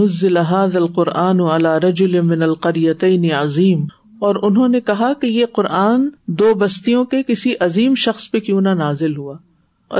نزلہ 0.00 0.84
قرآن 0.94 1.40
رجل 1.84 2.20
من 2.32 2.42
القريتين 2.42 3.30
عظیم 3.40 3.84
اور 4.28 4.36
انہوں 4.42 4.68
نے 4.68 4.80
کہا 4.88 5.12
کہ 5.20 5.26
یہ 5.26 5.46
قرآن 5.54 6.08
دو 6.40 6.52
بستیوں 6.62 7.04
کے 7.12 7.22
کسی 7.26 7.52
عظیم 7.66 7.94
شخص 8.04 8.30
پہ 8.30 8.40
کیوں 8.48 8.60
نہ 8.60 8.68
نازل 8.78 9.16
ہوا 9.16 9.36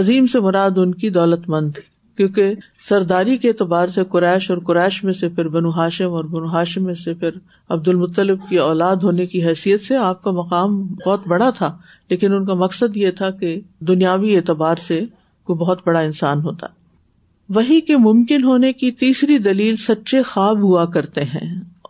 عظیم 0.00 0.26
سے 0.32 0.40
مراد 0.46 0.78
ان 0.82 0.92
کی 0.94 1.10
دولت 1.10 1.48
مند 1.50 1.70
تھی 1.74 1.82
کیونکہ 2.16 2.54
سرداری 2.88 3.36
کے 3.44 3.48
اعتبار 3.48 3.86
سے 3.94 4.04
قریش 4.12 4.50
اور 4.50 4.58
قریش 4.66 5.02
میں 5.04 5.12
سے 5.20 5.28
پھر 5.36 5.48
بنو 5.54 5.70
ہاشم 5.76 6.12
اور 6.14 6.24
بنو 6.34 6.52
ہاشم 6.54 6.84
میں 6.84 6.94
سے 7.04 7.14
پھر 7.22 7.38
عبد 7.76 7.88
المطلب 7.88 8.38
کی 8.48 8.58
اولاد 8.66 9.02
ہونے 9.08 9.26
کی 9.26 9.44
حیثیت 9.46 9.82
سے 9.82 9.96
آپ 10.08 10.22
کا 10.22 10.30
مقام 10.42 10.76
بہت 11.06 11.26
بڑا 11.34 11.50
تھا 11.58 11.76
لیکن 12.10 12.34
ان 12.36 12.44
کا 12.46 12.54
مقصد 12.64 12.96
یہ 12.96 13.10
تھا 13.22 13.30
کہ 13.40 13.58
دنیاوی 13.88 14.36
اعتبار 14.36 14.84
سے 14.88 15.00
کوئی 15.46 15.58
بہت 15.64 15.80
بڑا 15.86 16.00
انسان 16.10 16.42
ہوتا 16.44 16.66
وہی 17.54 17.80
کے 17.86 17.96
ممکن 18.10 18.44
ہونے 18.44 18.72
کی 18.72 18.90
تیسری 19.04 19.38
دلیل 19.50 19.76
سچے 19.88 20.22
خواب 20.32 20.62
ہوا 20.62 20.84
کرتے 20.98 21.24
ہیں 21.34 21.46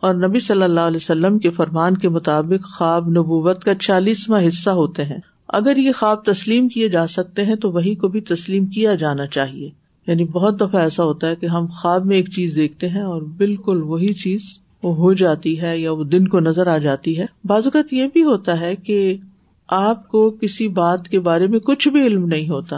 اور 0.06 0.14
نبی 0.14 0.38
صلی 0.40 0.62
اللہ 0.62 0.86
علیہ 0.90 0.98
وسلم 1.02 1.38
کے 1.38 1.50
فرمان 1.56 1.96
کے 2.02 2.08
مطابق 2.08 2.66
خواب 2.76 3.08
نبوت 3.18 3.64
کا 3.64 3.74
چالیسواں 3.80 4.40
حصہ 4.46 4.70
ہوتے 4.78 5.04
ہیں 5.04 5.18
اگر 5.58 5.76
یہ 5.76 5.92
خواب 5.98 6.22
تسلیم 6.24 6.68
کیے 6.74 6.88
جا 6.88 7.06
سکتے 7.16 7.44
ہیں 7.44 7.54
تو 7.64 7.70
وہی 7.72 7.94
کو 8.02 8.08
بھی 8.14 8.20
تسلیم 8.34 8.66
کیا 8.76 8.94
جانا 9.02 9.26
چاہیے 9.36 9.68
یعنی 10.06 10.24
بہت 10.36 10.60
دفعہ 10.60 10.80
ایسا 10.80 11.04
ہوتا 11.04 11.28
ہے 11.28 11.36
کہ 11.40 11.46
ہم 11.56 11.66
خواب 11.80 12.06
میں 12.12 12.16
ایک 12.16 12.30
چیز 12.34 12.54
دیکھتے 12.54 12.88
ہیں 12.88 13.02
اور 13.02 13.22
بالکل 13.38 13.82
وہی 13.86 14.12
چیز 14.22 14.42
وہ 14.82 14.94
ہو 14.96 15.12
جاتی 15.22 15.60
ہے 15.62 15.76
یا 15.78 15.92
وہ 15.92 16.04
دن 16.12 16.28
کو 16.28 16.40
نظر 16.40 16.66
آ 16.66 16.76
جاتی 16.86 17.18
ہے 17.20 17.26
بازوقت 17.48 17.92
یہ 17.94 18.06
بھی 18.12 18.22
ہوتا 18.24 18.58
ہے 18.60 18.74
کہ 18.86 19.16
آپ 19.80 20.08
کو 20.08 20.28
کسی 20.40 20.68
بات 20.82 21.08
کے 21.08 21.20
بارے 21.30 21.46
میں 21.46 21.58
کچھ 21.66 21.88
بھی 21.96 22.06
علم 22.06 22.24
نہیں 22.28 22.48
ہوتا 22.48 22.76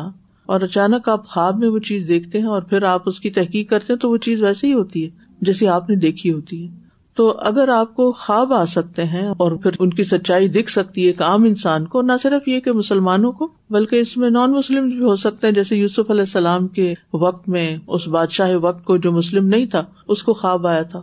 اور 0.52 0.60
اچانک 0.62 1.08
آپ 1.08 1.26
خواب 1.28 1.58
میں 1.58 1.68
وہ 1.68 1.78
چیز 1.90 2.08
دیکھتے 2.08 2.38
ہیں 2.40 2.48
اور 2.56 2.62
پھر 2.72 2.82
آپ 2.98 3.08
اس 3.08 3.20
کی 3.20 3.30
تحقیق 3.38 3.70
کرتے 3.70 3.92
ہیں 3.92 4.00
تو 4.00 4.10
وہ 4.10 4.16
چیز 4.28 4.42
ویسے 4.42 4.66
ہی 4.66 4.72
ہوتی 4.72 5.04
ہے 5.04 5.08
جیسی 5.46 5.68
آپ 5.76 5.90
نے 5.90 5.96
دیکھی 6.06 6.32
ہوتی 6.32 6.62
ہے 6.66 6.80
تو 7.16 7.28
اگر 7.46 7.68
آپ 7.68 7.94
کو 7.94 8.10
خواب 8.18 8.52
آ 8.54 8.64
سکتے 8.74 9.04
ہیں 9.06 9.26
اور 9.44 9.52
پھر 9.62 9.70
ان 9.84 9.90
کی 9.94 10.04
سچائی 10.12 10.46
دکھ 10.52 10.70
سکتی 10.70 11.02
ہے 11.04 11.10
ایک 11.10 11.20
عام 11.22 11.42
انسان 11.44 11.86
کو 11.94 12.02
نہ 12.02 12.12
صرف 12.22 12.46
یہ 12.48 12.60
کہ 12.66 12.72
مسلمانوں 12.72 13.32
کو 13.40 13.48
بلکہ 13.76 14.00
اس 14.00 14.16
میں 14.16 14.30
نان 14.30 14.52
مسلم 14.52 14.88
بھی 14.88 15.00
ہو 15.04 15.16
سکتے 15.24 15.46
ہیں 15.46 15.54
جیسے 15.54 15.76
یوسف 15.76 16.10
علیہ 16.10 16.20
السلام 16.30 16.68
کے 16.78 16.92
وقت 17.24 17.48
میں 17.56 17.66
اس 17.86 18.06
بادشاہ 18.16 18.54
وقت 18.62 18.84
کو 18.84 18.96
جو 19.06 19.12
مسلم 19.12 19.48
نہیں 19.48 19.66
تھا 19.74 19.84
اس 20.14 20.22
کو 20.28 20.32
خواب 20.40 20.66
آیا 20.66 20.82
تھا 20.94 21.00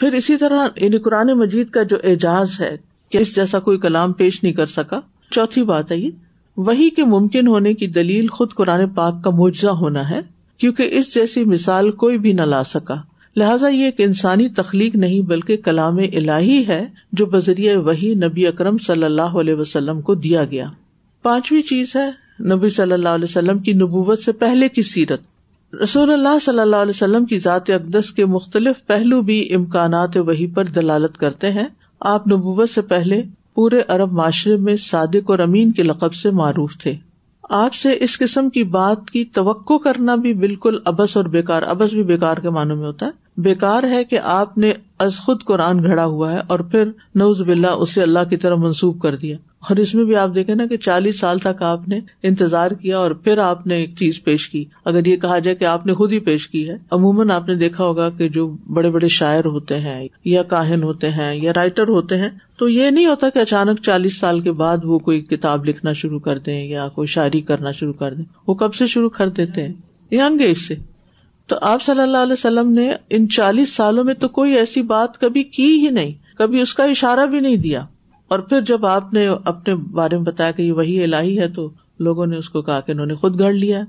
پھر 0.00 0.12
اسی 0.18 0.36
طرح 0.36 0.62
ان 0.66 0.84
یعنی 0.84 0.98
قرآن 1.08 1.32
مجید 1.38 1.70
کا 1.70 1.82
جو 1.90 1.96
اعجاز 2.10 2.60
ہے 2.60 2.74
کہ 3.12 3.18
اس 3.18 3.34
جیسا 3.36 3.58
کوئی 3.70 3.78
کلام 3.78 4.12
پیش 4.22 4.42
نہیں 4.42 4.52
کر 4.60 4.66
سکا 4.78 5.00
چوتھی 5.34 5.62
بات 5.64 5.90
ہے 5.92 5.96
یہ 5.96 6.10
وہی 6.68 6.88
کے 6.96 7.04
ممکن 7.10 7.46
ہونے 7.48 7.74
کی 7.74 7.86
دلیل 8.00 8.26
خود 8.38 8.52
قرآن 8.54 8.88
پاک 8.94 9.22
کا 9.24 9.30
معجزہ 9.38 9.70
ہونا 9.82 10.08
ہے 10.10 10.20
کیونکہ 10.60 10.88
اس 10.98 11.14
جیسی 11.14 11.44
مثال 11.54 11.90
کوئی 12.04 12.18
بھی 12.24 12.32
نہ 12.32 12.42
لا 12.54 12.62
سکا 12.72 12.94
لہٰذا 13.40 13.68
یہ 13.68 13.84
ایک 13.84 14.00
انسانی 14.04 14.48
تخلیق 14.56 14.94
نہیں 15.02 15.20
بلکہ 15.28 15.56
کلام 15.64 15.98
الہی 16.12 16.62
ہے 16.68 16.82
جو 17.20 17.26
بذریعہ 17.34 17.76
وہی 17.84 18.12
نبی 18.24 18.46
اکرم 18.46 18.78
صلی 18.86 19.04
اللہ 19.04 19.36
علیہ 19.40 19.54
وسلم 19.56 20.00
کو 20.08 20.14
دیا 20.14 20.44
گیا 20.50 20.66
پانچویں 21.22 21.60
چیز 21.68 21.94
ہے 21.96 22.08
نبی 22.54 22.68
صلی 22.74 22.92
اللہ 22.92 23.08
علیہ 23.18 23.24
وسلم 23.28 23.58
کی 23.68 23.72
نبوت 23.82 24.18
سے 24.24 24.32
پہلے 24.42 24.68
کی 24.68 24.82
سیرت 24.88 25.20
رسول 25.82 26.12
اللہ 26.12 26.38
صلی 26.44 26.60
اللہ 26.60 26.82
علیہ 26.86 26.94
وسلم 26.96 27.24
کی 27.26 27.38
ذات 27.44 27.70
اقدس 27.70 28.10
کے 28.12 28.24
مختلف 28.34 28.86
پہلو 28.86 29.20
بھی 29.30 29.40
امکانات 29.54 30.16
وہی 30.26 30.46
پر 30.54 30.64
دلالت 30.74 31.16
کرتے 31.18 31.50
ہیں 31.52 31.66
آپ 32.12 32.26
نبوت 32.32 32.70
سے 32.70 32.82
پہلے 32.90 33.22
پورے 33.54 33.80
عرب 33.96 34.12
معاشرے 34.18 34.56
میں 34.66 34.76
صادق 34.88 35.30
اور 35.30 35.38
امین 35.48 35.72
کے 35.72 35.82
لقب 35.82 36.12
سے 36.14 36.30
معروف 36.42 36.76
تھے 36.82 36.94
آپ 37.60 37.74
سے 37.74 37.92
اس 38.04 38.18
قسم 38.18 38.48
کی 38.50 38.62
بات 38.76 39.10
کی 39.10 39.24
توقع 39.34 39.76
کرنا 39.84 40.14
بھی 40.24 40.32
بالکل 40.44 40.78
ابس 40.92 41.16
اور 41.16 41.24
بیکار 41.32 41.62
ابس 41.72 41.92
بھی 41.94 42.02
بیکار 42.12 42.36
کے 42.42 42.50
معنوں 42.50 42.76
میں 42.76 42.86
ہوتا 42.86 43.06
ہے 43.06 43.20
بےکار 43.44 43.82
ہے 43.90 44.02
کہ 44.04 44.18
آپ 44.30 44.56
نے 44.58 44.72
از 45.00 45.18
خود 45.24 45.42
قرآن 45.46 45.82
گھڑا 45.82 46.04
ہوا 46.04 46.32
ہے 46.32 46.40
اور 46.54 46.58
پھر 46.70 46.88
نوز 47.18 47.40
بلّہ 47.46 47.66
اسے 47.80 48.02
اللہ 48.02 48.24
کی 48.30 48.36
طرح 48.36 48.54
منسوخ 48.64 48.98
کر 49.02 49.16
دیا 49.18 49.36
اور 49.68 49.76
اس 49.80 49.94
میں 49.94 50.04
بھی 50.04 50.14
آپ 50.16 50.30
دیکھیں 50.34 50.54
نا 50.54 50.66
کہ 50.66 50.76
چالیس 50.84 51.18
سال 51.20 51.38
تک 51.38 51.62
آپ 51.62 51.86
نے 51.88 51.98
انتظار 52.28 52.70
کیا 52.80 52.98
اور 52.98 53.10
پھر 53.24 53.38
آپ 53.44 53.66
نے 53.66 53.74
ایک 53.78 53.94
چیز 53.98 54.22
پیش 54.24 54.48
کی 54.50 54.64
اگر 54.92 55.06
یہ 55.06 55.16
کہا 55.24 55.38
جائے 55.38 55.54
کہ 55.56 55.64
آپ 55.64 55.86
نے 55.86 55.94
خود 55.94 56.12
ہی 56.12 56.18
پیش 56.28 56.46
کی 56.48 56.68
ہے 56.68 56.74
عموماً 56.92 57.30
آپ 57.30 57.48
نے 57.48 57.54
دیکھا 57.56 57.84
ہوگا 57.84 58.08
کہ 58.18 58.28
جو 58.38 58.46
بڑے 58.76 58.90
بڑے 58.90 59.08
شاعر 59.18 59.44
ہوتے 59.54 59.78
ہیں 59.80 59.96
یا 60.24 60.42
کاہن 60.52 60.82
ہوتے 60.82 61.10
ہیں 61.20 61.34
یا 61.42 61.52
رائٹر 61.56 61.88
ہوتے 61.88 62.18
ہیں 62.18 62.30
تو 62.58 62.68
یہ 62.68 62.90
نہیں 62.90 63.06
ہوتا 63.06 63.28
کہ 63.34 63.38
اچانک 63.38 63.80
چالیس 63.84 64.18
سال 64.20 64.40
کے 64.40 64.52
بعد 64.64 64.84
وہ 64.84 64.98
کوئی 65.08 65.20
کتاب 65.32 65.64
لکھنا 65.68 65.92
شروع 66.02 66.18
کر 66.28 66.38
دیں 66.46 66.62
یا 66.70 66.88
کوئی 66.94 67.06
شاعری 67.16 67.40
کرنا 67.52 67.72
شروع 67.80 67.92
کر 67.98 68.14
دیں 68.14 68.24
وہ 68.46 68.54
کب 68.64 68.74
سے 68.74 68.86
شروع 68.96 69.10
کر 69.18 69.30
دیتے 69.40 69.66
ہیں 69.66 69.72
یگ 70.16 70.40
ایج 70.46 70.58
سے 70.66 70.74
تو 71.52 71.56
آپ 71.68 71.82
صلی 71.82 72.00
اللہ 72.00 72.16
علیہ 72.24 72.32
وسلم 72.32 72.70
نے 72.72 72.88
ان 73.16 73.28
چالیس 73.34 73.74
سالوں 73.76 74.02
میں 74.04 74.12
تو 74.20 74.28
کوئی 74.36 74.52
ایسی 74.56 74.82
بات 74.92 75.18
کبھی 75.20 75.42
کی 75.56 75.64
ہی 75.82 75.88
نہیں 75.92 76.12
کبھی 76.36 76.60
اس 76.60 76.72
کا 76.74 76.84
اشارہ 76.92 77.24
بھی 77.30 77.40
نہیں 77.40 77.56
دیا 77.64 77.80
اور 78.34 78.38
پھر 78.52 78.60
جب 78.66 78.84
آپ 78.86 79.12
نے 79.14 79.26
اپنے 79.50 79.74
بارے 79.98 80.16
میں 80.16 80.24
بتایا 80.24 80.50
کہ 80.50 80.62
یہ 80.62 80.72
وہی 80.78 81.02
الہی 81.04 81.38
ہے 81.40 81.48
تو 81.56 81.68
لوگوں 82.06 82.26
نے 82.26 82.36
اس 82.36 82.48
کو 82.48 82.62
کہا 82.68 82.78
کہ 82.86 82.92
انہوں 82.92 83.06
نے 83.06 83.14
خود 83.14 83.38
گھڑ 83.38 83.52
لیا 83.52 83.80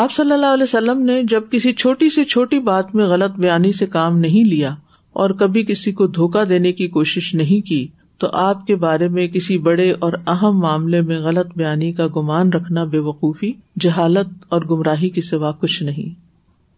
آپ 0.00 0.12
صلی 0.12 0.32
اللہ 0.32 0.54
علیہ 0.54 0.62
وسلم 0.62 1.02
نے 1.10 1.22
جب 1.34 1.42
کسی 1.50 1.72
چھوٹی 1.82 2.08
سے 2.14 2.24
چھوٹی 2.32 2.58
بات 2.70 2.94
میں 2.94 3.06
غلط 3.08 3.38
بیانی 3.40 3.70
سے 3.78 3.86
کام 3.92 4.18
نہیں 4.24 4.48
لیا 4.48 4.74
اور 5.22 5.30
کبھی 5.40 5.62
کسی 5.68 5.92
کو 6.02 6.06
دھوکا 6.18 6.42
دینے 6.48 6.72
کی 6.80 6.88
کوشش 6.98 7.34
نہیں 7.40 7.66
کی 7.66 7.86
تو 8.20 8.30
آپ 8.42 8.66
کے 8.66 8.76
بارے 8.86 9.08
میں 9.18 9.28
کسی 9.34 9.58
بڑے 9.68 9.90
اور 10.00 10.12
اہم 10.34 10.58
معاملے 10.60 11.00
میں 11.12 11.20
غلط 11.28 11.54
بیانی 11.58 11.92
کا 12.02 12.06
گمان 12.16 12.52
رکھنا 12.56 12.84
بے 12.94 12.98
وقوفی 13.10 13.52
جہالت 13.82 14.32
اور 14.52 14.62
گمراہی 14.70 15.10
کے 15.10 15.20
سوا 15.30 15.52
کچھ 15.60 15.82
نہیں 15.82 16.18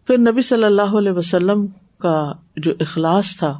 پھر 0.07 0.17
نبی 0.19 0.41
صلی 0.41 0.63
اللہ 0.63 0.93
علیہ 0.99 1.11
وسلم 1.17 1.65
کا 2.01 2.15
جو 2.63 2.71
اخلاص 2.85 3.35
تھا 3.39 3.53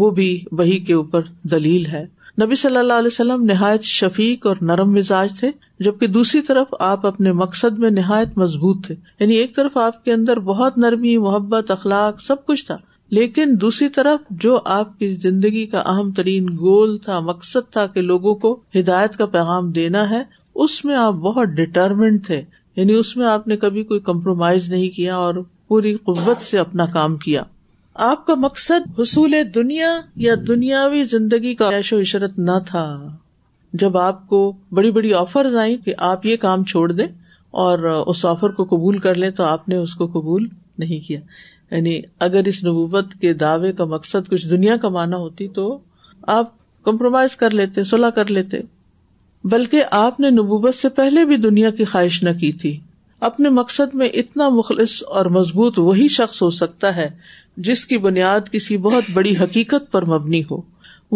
وہ 0.00 0.10
بھی 0.18 0.26
وہی 0.58 0.78
کے 0.88 0.92
اوپر 0.94 1.22
دلیل 1.50 1.86
ہے 1.92 2.04
نبی 2.42 2.56
صلی 2.56 2.76
اللہ 2.78 2.98
علیہ 3.02 3.12
وسلم 3.12 3.42
نہایت 3.44 3.82
شفیق 3.84 4.46
اور 4.46 4.56
نرم 4.70 4.92
مزاج 4.94 5.32
تھے 5.40 5.50
جبکہ 5.84 6.06
دوسری 6.16 6.40
طرف 6.50 6.74
آپ 6.90 7.06
اپنے 7.06 7.32
مقصد 7.40 7.78
میں 7.78 7.90
نہایت 7.90 8.38
مضبوط 8.38 8.86
تھے 8.86 8.94
یعنی 9.20 9.34
ایک 9.36 9.56
طرف 9.56 9.76
آپ 9.84 10.04
کے 10.04 10.12
اندر 10.12 10.40
بہت 10.50 10.78
نرمی 10.78 11.16
محبت 11.26 11.70
اخلاق 11.70 12.20
سب 12.26 12.44
کچھ 12.46 12.64
تھا 12.66 12.76
لیکن 13.18 13.54
دوسری 13.60 13.88
طرف 13.94 14.20
جو 14.44 14.58
آپ 14.78 14.98
کی 14.98 15.12
زندگی 15.22 15.66
کا 15.74 15.80
اہم 15.92 16.10
ترین 16.16 16.46
گول 16.58 16.96
تھا 17.04 17.18
مقصد 17.30 17.72
تھا 17.72 17.86
کہ 17.94 18.00
لوگوں 18.02 18.34
کو 18.44 18.58
ہدایت 18.78 19.16
کا 19.18 19.26
پیغام 19.36 19.70
دینا 19.80 20.08
ہے 20.10 20.22
اس 20.64 20.84
میں 20.84 20.96
آپ 20.96 21.14
بہت 21.28 21.48
ڈٹرمنٹ 21.56 22.26
تھے 22.26 22.42
یعنی 22.76 22.94
اس 22.98 23.16
میں 23.16 23.26
آپ 23.28 23.48
نے 23.48 23.56
کبھی 23.66 23.82
کوئی 23.84 24.00
کمپرومائز 24.10 24.68
نہیں 24.72 24.88
کیا 24.96 25.16
اور 25.16 25.34
پوری 25.70 25.92
قوت 26.06 26.40
سے 26.42 26.58
اپنا 26.58 26.84
کام 26.92 27.16
کیا 27.24 27.42
آپ 28.04 28.26
کا 28.26 28.34
مقصد 28.44 28.86
حصول 29.00 29.34
دنیا 29.54 29.90
یا 30.24 30.32
دنیاوی 30.46 31.02
زندگی 31.10 31.54
کا 31.60 31.68
عیش 31.76 31.92
و 31.92 31.98
عشرت 32.00 32.38
نہ 32.48 32.56
تھا 32.70 32.82
جب 33.82 33.98
آپ 33.98 34.26
کو 34.28 34.40
بڑی 34.78 34.90
بڑی 34.96 35.12
آفرز 35.14 35.54
آئیں 35.62 35.76
کہ 35.84 35.94
آپ 36.08 36.26
یہ 36.26 36.36
کام 36.46 36.64
چھوڑ 36.72 36.90
دیں 36.92 37.06
اور 37.66 37.86
اس 37.94 38.24
آفر 38.32 38.52
کو 38.58 38.64
قبول 38.74 38.98
کر 39.06 39.14
لیں 39.24 39.30
تو 39.36 39.44
آپ 39.50 39.68
نے 39.68 39.76
اس 39.84 39.94
کو 40.00 40.06
قبول 40.18 40.46
نہیں 40.78 41.06
کیا 41.06 41.20
یعنی 41.74 42.00
اگر 42.28 42.48
اس 42.52 42.62
نبوت 42.64 43.14
کے 43.20 43.32
دعوے 43.46 43.72
کا 43.80 43.84
مقصد 43.94 44.30
کچھ 44.30 44.46
دنیا 44.50 44.76
کا 44.82 44.88
مانا 44.98 45.16
ہوتی 45.26 45.48
تو 45.62 45.66
آپ 46.38 46.52
کمپرومائز 46.84 47.36
کر 47.44 47.54
لیتے 47.62 47.84
صلاح 47.94 48.10
کر 48.20 48.30
لیتے 48.38 48.60
بلکہ 49.56 49.82
آپ 50.04 50.20
نے 50.20 50.30
نبوبت 50.42 50.74
سے 50.74 50.88
پہلے 51.02 51.24
بھی 51.32 51.36
دنیا 51.48 51.70
کی 51.80 51.84
خواہش 51.94 52.22
نہ 52.22 52.38
کی 52.40 52.52
تھی 52.64 52.78
اپنے 53.28 53.48
مقصد 53.50 53.94
میں 54.00 54.08
اتنا 54.20 54.48
مخلص 54.48 55.02
اور 55.16 55.26
مضبوط 55.36 55.78
وہی 55.78 56.06
شخص 56.12 56.42
ہو 56.42 56.48
سکتا 56.58 56.94
ہے 56.96 57.08
جس 57.66 57.84
کی 57.86 57.96
بنیاد 58.04 58.48
کسی 58.52 58.76
بہت 58.86 59.10
بڑی 59.14 59.34
حقیقت 59.40 59.90
پر 59.92 60.04
مبنی 60.12 60.40
ہو 60.50 60.60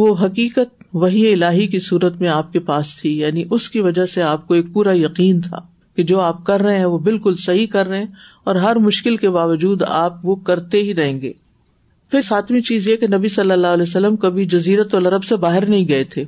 وہ 0.00 0.14
حقیقت 0.24 0.82
وہی 1.02 1.32
الہی 1.32 1.66
کی 1.74 1.78
صورت 1.80 2.20
میں 2.20 2.28
آپ 2.28 2.52
کے 2.52 2.60
پاس 2.66 2.96
تھی 3.00 3.16
یعنی 3.18 3.44
اس 3.50 3.68
کی 3.70 3.80
وجہ 3.80 4.06
سے 4.14 4.22
آپ 4.22 4.46
کو 4.48 4.54
ایک 4.54 4.72
پورا 4.72 4.96
یقین 4.96 5.40
تھا 5.40 5.58
کہ 5.96 6.02
جو 6.02 6.20
آپ 6.20 6.44
کر 6.46 6.60
رہے 6.62 6.78
ہیں 6.78 6.84
وہ 6.92 6.98
بالکل 7.08 7.34
صحیح 7.44 7.66
کر 7.72 7.86
رہے 7.86 7.98
ہیں 7.98 8.06
اور 8.50 8.56
ہر 8.64 8.78
مشکل 8.86 9.16
کے 9.16 9.30
باوجود 9.36 9.82
آپ 9.88 10.18
وہ 10.26 10.34
کرتے 10.50 10.82
ہی 10.82 10.94
رہیں 10.94 11.20
گے 11.20 11.32
پھر 12.10 12.22
ساتویں 12.22 12.60
چیز 12.70 12.88
یہ 12.88 12.96
کہ 12.96 13.06
نبی 13.16 13.28
صلی 13.36 13.50
اللہ 13.52 13.74
علیہ 13.78 13.88
وسلم 13.88 14.16
کبھی 14.24 14.46
جزیرت 14.56 14.94
العرب 14.94 15.24
سے 15.24 15.36
باہر 15.46 15.66
نہیں 15.68 15.88
گئے 15.88 16.04
تھے 16.14 16.24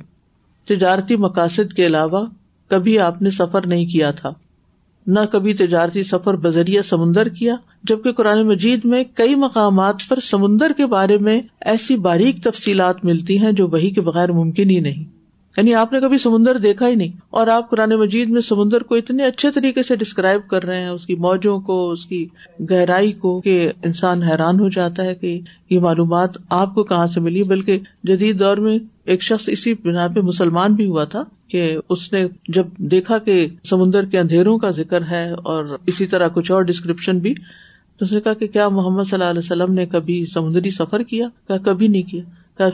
تجارتی 0.69 1.15
مقاصد 1.25 1.73
کے 1.73 1.85
علاوہ 1.85 2.25
کبھی 2.69 2.97
آپ 2.99 3.21
نے 3.21 3.29
سفر 3.39 3.67
نہیں 3.67 3.85
کیا 3.91 4.11
تھا 4.21 4.31
نہ 5.15 5.19
کبھی 5.31 5.53
تجارتی 5.57 6.01
سفر 6.03 6.35
بذریعہ 6.45 6.81
سمندر 6.85 7.27
کیا 7.37 7.55
جبکہ 7.89 8.11
قرآن 8.13 8.45
مجید 8.47 8.85
میں 8.93 9.03
کئی 9.17 9.35
مقامات 9.43 10.07
پر 10.09 10.19
سمندر 10.29 10.71
کے 10.77 10.85
بارے 10.95 11.17
میں 11.27 11.39
ایسی 11.73 11.95
باریک 12.09 12.43
تفصیلات 12.43 13.03
ملتی 13.05 13.37
ہیں 13.43 13.51
جو 13.61 13.67
وہی 13.71 13.89
کے 13.93 14.01
بغیر 14.11 14.31
ممکن 14.41 14.69
ہی 14.69 14.79
نہیں 14.79 15.15
یعنی 15.57 15.73
آپ 15.73 15.93
نے 15.93 15.99
کبھی 16.01 16.17
سمندر 16.23 16.57
دیکھا 16.63 16.87
ہی 16.87 16.95
نہیں 16.95 17.11
اور 17.39 17.47
آپ 17.51 17.69
قرآن 17.69 17.89
مجید 17.99 18.29
میں 18.31 18.41
سمندر 18.47 18.83
کو 18.89 18.95
اتنے 18.95 19.23
اچھے 19.25 19.51
طریقے 19.51 19.83
سے 19.83 19.95
ڈسکرائب 20.01 20.41
کر 20.49 20.63
رہے 20.65 20.81
ہیں 20.81 20.89
اس 20.89 21.05
کی 21.05 21.15
موجوں 21.23 21.57
کو 21.69 21.77
اس 21.91 22.05
کی 22.05 22.25
گہرائی 22.71 23.11
کو 23.23 23.39
کہ 23.45 23.55
انسان 23.89 24.21
حیران 24.23 24.59
ہو 24.59 24.69
جاتا 24.75 25.03
ہے 25.03 25.15
کہ 25.21 25.39
یہ 25.69 25.79
معلومات 25.85 26.37
آپ 26.59 26.75
کو 26.75 26.83
کہاں 26.91 27.05
سے 27.13 27.19
ملی 27.19 27.43
بلکہ 27.53 27.79
جدید 28.07 28.39
دور 28.39 28.57
میں 28.67 28.77
ایک 29.15 29.23
شخص 29.29 29.49
اسی 29.51 29.73
بنا 29.85 30.07
پہ 30.15 30.21
مسلمان 30.29 30.75
بھی 30.75 30.85
ہوا 30.87 31.03
تھا 31.15 31.23
کہ 31.51 31.75
اس 31.89 32.11
نے 32.13 32.25
جب 32.53 32.67
دیکھا 32.91 33.17
کہ 33.25 33.45
سمندر 33.69 34.05
کے 34.11 34.19
اندھیروں 34.19 34.57
کا 34.65 34.71
ذکر 34.81 35.05
ہے 35.11 35.29
اور 35.53 35.77
اسی 35.85 36.05
طرح 36.13 36.27
کچھ 36.33 36.51
اور 36.51 36.63
ڈسکرپشن 36.71 37.19
بھی 37.19 37.33
تو 37.99 38.05
اس 38.05 38.11
نے 38.11 38.19
کہا 38.21 38.33
کہ 38.43 38.47
کیا 38.57 38.69
محمد 38.69 39.09
صلی 39.09 39.17
اللہ 39.19 39.29
علیہ 39.29 39.45
وسلم 39.51 39.73
نے 39.73 39.85
کبھی 39.97 40.25
سمندری 40.33 40.69
سفر 40.81 41.03
کیا 41.11 41.57
کبھی 41.65 41.87
نہیں 41.87 42.09
کیا 42.09 42.21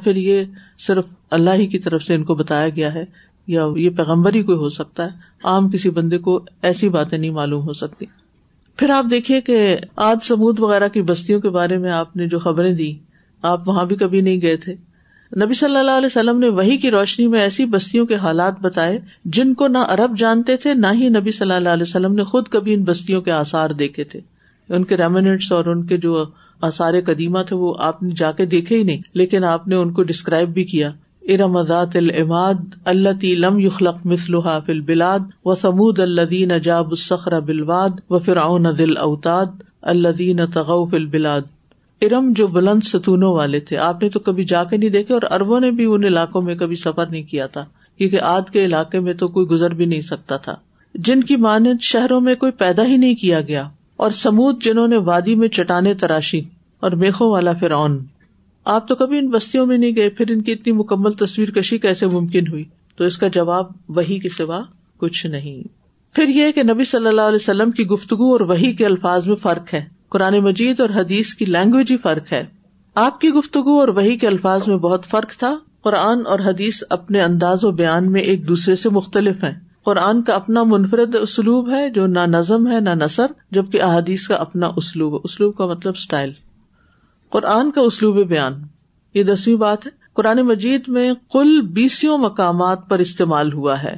پھر 0.03 0.15
یہ 0.15 0.43
صرف 0.87 1.05
اللہ 1.37 1.55
ہی 1.59 1.65
کی 1.67 1.79
طرف 1.85 2.03
سے 2.03 2.15
ان 2.15 2.23
کو 2.25 2.35
بتایا 2.35 2.69
گیا 2.75 2.93
ہے 2.93 3.03
یا 3.53 3.65
یہ 3.75 3.89
پیغمبر 3.97 4.33
ہی 4.33 4.41
کوئی 4.43 4.57
ہو 4.57 4.69
سکتا 4.69 5.05
ہے 5.05 5.31
عام 5.53 5.69
کسی 5.69 5.89
بندے 5.97 6.17
کو 6.27 6.39
ایسی 6.69 6.89
باتیں 6.89 7.17
نہیں 7.17 7.31
معلوم 7.37 7.63
ہو 7.67 7.73
سکتی 7.79 8.05
پھر 8.77 8.89
آپ 8.89 9.05
دیکھیے 9.11 9.39
کہ 9.49 9.75
آج 10.09 10.23
سمود 10.25 10.59
وغیرہ 10.59 10.87
کی 10.93 11.01
بستیوں 11.09 11.39
کے 11.41 11.49
بارے 11.57 11.77
میں 11.77 11.91
آپ 11.91 12.15
نے 12.17 12.27
جو 12.27 12.39
خبریں 12.45 12.73
دی 12.75 12.93
آپ 13.51 13.67
وہاں 13.67 13.85
بھی 13.85 13.95
کبھی 13.95 14.21
نہیں 14.21 14.41
گئے 14.41 14.57
تھے 14.65 14.75
نبی 15.43 15.53
صلی 15.59 15.77
اللہ 15.77 15.97
علیہ 15.97 16.05
وسلم 16.05 16.39
نے 16.39 16.47
وہی 16.57 16.77
کی 16.77 16.89
روشنی 16.91 17.27
میں 17.27 17.39
ایسی 17.41 17.65
بستیوں 17.75 18.05
کے 18.05 18.15
حالات 18.23 18.59
بتائے 18.61 18.97
جن 19.37 19.53
کو 19.61 19.67
نہ 19.67 19.77
عرب 19.93 20.17
جانتے 20.17 20.55
تھے 20.65 20.73
نہ 20.73 20.87
ہی 20.99 21.09
نبی 21.19 21.31
صلی 21.37 21.53
اللہ 21.53 21.69
علیہ 21.69 21.85
وسلم 21.87 22.13
نے 22.15 22.23
خود 22.33 22.47
کبھی 22.55 22.73
ان 22.73 22.83
بستیوں 22.83 23.21
کے 23.21 23.31
آثار 23.31 23.69
دیکھے 23.79 24.03
تھے 24.13 24.19
ان 24.75 24.83
کے 24.89 24.97
ریمنٹس 24.97 25.51
اور 25.51 25.65
ان 25.73 25.85
کے 25.87 25.97
جو 26.05 26.23
آثار 26.65 26.93
قدیمہ 27.07 27.39
تھے 27.47 27.55
وہ 27.61 27.73
آپ 27.85 28.01
نے 28.03 28.09
جا 28.17 28.31
کے 28.39 28.45
دیکھے 28.51 28.77
ہی 28.77 28.83
نہیں 28.89 29.01
لیکن 29.21 29.43
آپ 29.53 29.67
نے 29.67 29.75
ان 29.75 29.91
کو 29.95 30.03
ڈسکرائب 30.11 30.49
بھی 30.57 30.63
کیا 30.73 30.91
ارم 31.33 31.61
ذات 31.67 31.95
العماد 31.95 32.63
اللہ 32.91 33.25
لم 33.45 33.59
یخلق 33.59 33.99
فل 34.25 34.35
البلاد 34.73 35.25
و 35.51 35.55
سمود 35.63 35.99
الدین 36.05 36.51
جاب 36.63 36.95
سخر 37.05 37.39
بلواد 37.49 37.99
و 38.09 38.19
فرا 38.25 38.47
دل 38.77 38.97
اوتاد 39.07 39.61
اللہ 39.95 40.95
بلاد 41.11 41.51
ارم 42.07 42.31
جو 42.35 42.47
بلند 42.55 42.83
ستونوں 42.93 43.33
والے 43.33 43.59
تھے 43.67 43.77
آپ 43.89 44.01
نے 44.03 44.09
تو 44.15 44.19
کبھی 44.29 44.45
جا 44.55 44.63
کے 44.71 44.77
نہیں 44.77 44.89
دیکھے 44.97 45.13
اور 45.13 45.27
اربوں 45.39 45.59
نے 45.65 45.71
بھی 45.77 45.85
ان 45.93 46.03
علاقوں 46.11 46.41
میں 46.47 46.55
کبھی 46.63 46.75
سفر 46.85 47.05
نہیں 47.09 47.23
کیا 47.33 47.47
تھا 47.57 47.65
کیونکہ 47.97 48.21
آج 48.33 48.51
کے 48.53 48.65
علاقے 48.65 48.99
میں 49.07 49.13
تو 49.23 49.27
کوئی 49.37 49.47
گزر 49.49 49.73
بھی 49.81 49.85
نہیں 49.85 50.01
سکتا 50.13 50.37
تھا 50.47 50.55
جن 51.07 51.23
کی 51.29 51.35
مانند 51.47 51.81
شہروں 51.91 52.21
میں 52.27 52.35
کوئی 52.43 52.51
پیدا 52.65 52.85
ہی 52.87 52.97
نہیں 52.97 53.15
کیا 53.21 53.41
گیا 53.47 53.67
اور 54.03 54.11
سمود 54.19 54.61
جنہوں 54.63 54.87
نے 54.87 54.97
وادی 55.07 55.35
میں 55.41 55.47
چٹانے 55.57 55.93
تراشی 56.03 56.41
اور 56.83 56.91
میخوں 57.01 57.29
والا 57.31 57.51
فرعون 57.59 57.95
آپ 58.71 58.87
تو 58.87 58.95
کبھی 59.01 59.17
ان 59.19 59.29
بستیوں 59.31 59.65
میں 59.65 59.77
نہیں 59.77 59.91
گئے 59.95 60.09
پھر 60.15 60.31
ان 60.31 60.41
کی 60.47 60.51
اتنی 60.51 60.71
مکمل 60.79 61.13
تصویر 61.21 61.51
کشی 61.57 61.77
کیسے 61.85 62.07
ممکن 62.15 62.47
ہوئی 62.51 62.63
تو 62.97 63.03
اس 63.03 63.17
کا 63.17 63.27
جواب 63.37 63.67
وہی 63.99 64.17
کے 64.23 64.29
سوا 64.37 64.59
کچھ 65.03 65.25
نہیں 65.35 65.61
پھر 66.15 66.27
یہ 66.37 66.51
کہ 66.57 66.63
نبی 66.63 66.83
صلی 66.89 67.07
اللہ 67.07 67.29
علیہ 67.31 67.41
وسلم 67.41 67.71
کی 67.77 67.85
گفتگو 67.93 68.31
اور 68.31 68.39
وہی 68.49 68.73
کے 68.81 68.85
الفاظ 68.85 69.27
میں 69.27 69.35
فرق 69.43 69.73
ہے 69.73 69.83
قرآن 70.15 70.37
مجید 70.49 70.79
اور 70.85 70.89
حدیث 70.97 71.33
کی 71.41 71.45
لینگویج 71.51 71.91
ہی 71.91 71.97
فرق 72.07 72.33
ہے 72.33 72.43
آپ 73.05 73.19
کی 73.21 73.29
گفتگو 73.37 73.79
اور 73.79 73.87
وہی 74.01 74.17
کے 74.17 74.27
الفاظ 74.33 74.67
میں 74.67 74.77
بہت 74.89 75.05
فرق 75.15 75.37
تھا 75.39 75.55
قرآن 75.83 76.25
اور 76.33 76.39
حدیث 76.49 76.83
اپنے 76.99 77.21
انداز 77.29 77.63
و 77.63 77.71
بیان 77.81 78.11
میں 78.11 78.21
ایک 78.31 78.47
دوسرے 78.47 78.75
سے 78.83 78.89
مختلف 78.99 79.43
ہیں 79.43 79.53
قرآن 79.85 80.21
کا 80.31 80.35
اپنا 80.35 80.63
منفرد 80.75 81.15
اسلوب 81.21 81.71
ہے 81.75 81.89
جو 81.99 82.07
نہ 82.17 82.25
نظم 82.37 82.71
ہے 82.71 82.79
نہ 82.89 83.03
نثر 83.03 83.41
جبکہ 83.59 83.81
احادیث 83.89 84.27
کا 84.27 84.35
اپنا 84.47 84.71
اسلوب 84.83 85.19
اسلوب 85.23 85.57
کا 85.57 85.65
مطلب 85.75 85.93
اسٹائل 86.03 86.31
قرآن 87.33 87.69
کا 87.75 87.81
اسلوب 87.81 88.17
بیان 88.29 88.53
یہ 89.13 89.23
دسویں 89.27 89.55
بات 89.61 89.85
ہے 89.85 89.91
قرآن 90.19 90.41
مجید 90.47 90.87
میں 90.97 91.05
کل 91.33 91.59
بیسوں 91.77 92.17
مقامات 92.25 92.87
پر 92.89 92.99
استعمال 93.05 93.53
ہوا 93.53 93.81
ہے 93.83 93.93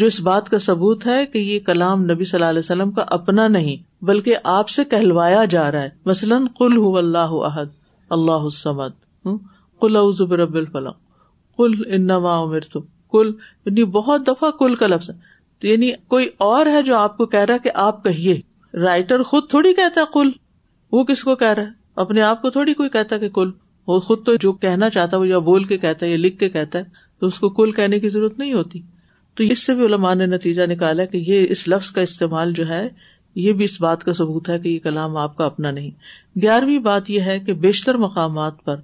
جو 0.00 0.06
اس 0.12 0.20
بات 0.28 0.48
کا 0.50 0.58
ثبوت 0.66 1.04
ہے 1.06 1.18
کہ 1.32 1.38
یہ 1.38 1.58
کلام 1.66 2.04
نبی 2.10 2.24
صلی 2.30 2.38
اللہ 2.38 2.48
علیہ 2.54 2.64
وسلم 2.64 2.90
کا 2.98 3.04
اپنا 3.16 3.46
نہیں 3.56 3.82
بلکہ 4.10 4.36
آپ 4.54 4.68
سے 4.76 4.84
کہلوایا 4.94 5.44
جا 5.56 5.70
رہا 5.72 5.82
ہے 5.82 5.90
مثلاً 6.10 6.46
کل 6.58 6.76
ہو 6.84 6.96
اللہ 6.98 7.34
عہد 7.50 7.68
اللہ 8.18 8.48
کل 8.72 8.90
کُلہ 9.80 10.34
رب 10.42 10.54
الفلام 10.62 10.98
کل 11.58 11.74
انما 11.98 12.38
عمر 12.42 12.68
تم 12.72 12.88
کل 13.18 13.32
یعنی 13.70 13.84
بہت 13.98 14.26
دفعہ 14.26 14.50
کل 14.62 14.74
کا 14.82 14.86
لفظ 14.94 15.10
یعنی 15.72 15.92
کوئی 16.14 16.28
اور 16.52 16.66
ہے 16.76 16.82
جو 16.90 16.96
آپ 16.98 17.16
کو 17.16 17.26
کہہ 17.36 17.44
رہا 17.48 17.54
ہے 17.54 17.68
کہ 17.68 17.78
آپ 17.88 18.02
کہیے 18.04 18.40
رائٹر 18.86 19.22
خود 19.32 19.48
تھوڑی 19.50 19.74
کہتا 19.82 20.00
ہے 20.00 20.12
کل 20.14 20.30
وہ 20.98 21.04
کس 21.12 21.24
کو 21.24 21.34
کہہ 21.44 21.52
رہا 21.56 21.62
ہے 21.66 21.76
اپنے 22.02 22.20
آپ 22.22 22.42
کو 22.42 22.50
تھوڑی 22.54 22.72
کوئی 22.78 22.88
کہتا 22.96 23.16
ہے 23.22 23.28
کل 23.34 23.50
وہ 23.90 23.98
خود 24.08 24.24
تو 24.24 24.34
جو 24.42 24.52
کہنا 24.64 24.88
چاہتا 24.96 25.16
وہ 25.22 25.26
یا 25.28 25.38
بول 25.46 25.64
کے 25.70 25.78
کہتا 25.84 26.04
ہے 26.06 26.10
یا 26.10 26.16
لکھ 26.16 26.38
کے 26.38 26.48
کہتا 26.56 26.78
ہے 26.78 26.98
تو 27.20 27.26
اس 27.32 27.38
کو 27.44 27.48
کل 27.56 27.72
کہنے 27.78 27.98
کی 28.00 28.08
ضرورت 28.16 28.38
نہیں 28.38 28.52
ہوتی 28.52 28.80
تو 29.36 29.44
اس 29.54 29.64
سے 29.66 29.74
بھی 29.80 29.84
علماء 29.86 30.12
نے 30.20 30.26
نتیجہ 30.34 30.66
نکالا 30.72 31.04
کہ 31.14 31.22
یہ 31.30 31.46
اس 31.54 31.66
لفظ 31.68 31.90
کا 31.96 32.00
استعمال 32.08 32.52
جو 32.58 32.68
ہے 32.68 32.82
یہ 33.46 33.52
بھی 33.60 33.64
اس 33.64 33.80
بات 33.80 34.04
کا 34.04 34.12
ثبوت 34.20 34.48
ہے 34.48 34.58
کہ 34.58 34.68
یہ 34.68 34.78
کلام 34.84 35.16
آپ 35.24 35.36
کا 35.36 35.44
اپنا 35.46 35.70
نہیں 35.70 35.90
گیارہویں 36.42 36.78
بات 36.86 37.10
یہ 37.10 37.28
ہے 37.30 37.38
کہ 37.48 37.52
بیشتر 37.66 37.96
مقامات 38.06 38.64
پر 38.64 38.76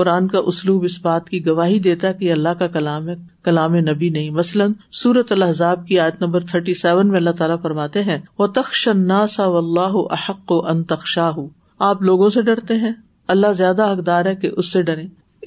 قرآن 0.00 0.28
کا 0.34 0.38
اسلوب 0.52 0.84
اس 0.84 1.00
بات 1.04 1.28
کی 1.30 1.44
گواہی 1.46 1.78
دیتا 1.88 2.12
کہ 2.20 2.30
اللہ 2.32 2.58
کا 2.58 2.66
کلام 2.78 3.08
ہے 3.08 3.14
کلام 3.48 3.74
نبی 3.90 4.08
نہیں 4.18 4.30
مثلاً 4.40 4.72
سورت 5.02 5.32
الحضاب 5.38 5.86
کی 5.86 5.98
آیت 6.00 6.20
نمبر 6.22 6.46
تھرٹی 6.52 6.74
سیون 6.84 7.08
میں 7.08 7.16
اللہ 7.18 7.38
تعالیٰ 7.40 7.56
فرماتے 7.62 8.02
ہیں 8.10 8.18
وہ 8.38 8.46
اللہ 9.38 10.02
احق 10.20 10.52
و 10.58 10.64
ان 10.72 10.82
تخشاہ 10.94 11.40
آپ 11.86 12.00
لوگوں 12.02 12.28
سے 12.36 12.42
ڈرتے 12.42 12.74
ہیں 12.78 12.92
اللہ 13.32 13.52
زیادہ 13.56 13.84
حقدار 13.92 14.24
ہے 14.26 14.34
کہ 14.36 14.50
اس 14.56 14.72
سے 14.72 14.82
ڈرے 14.82 15.02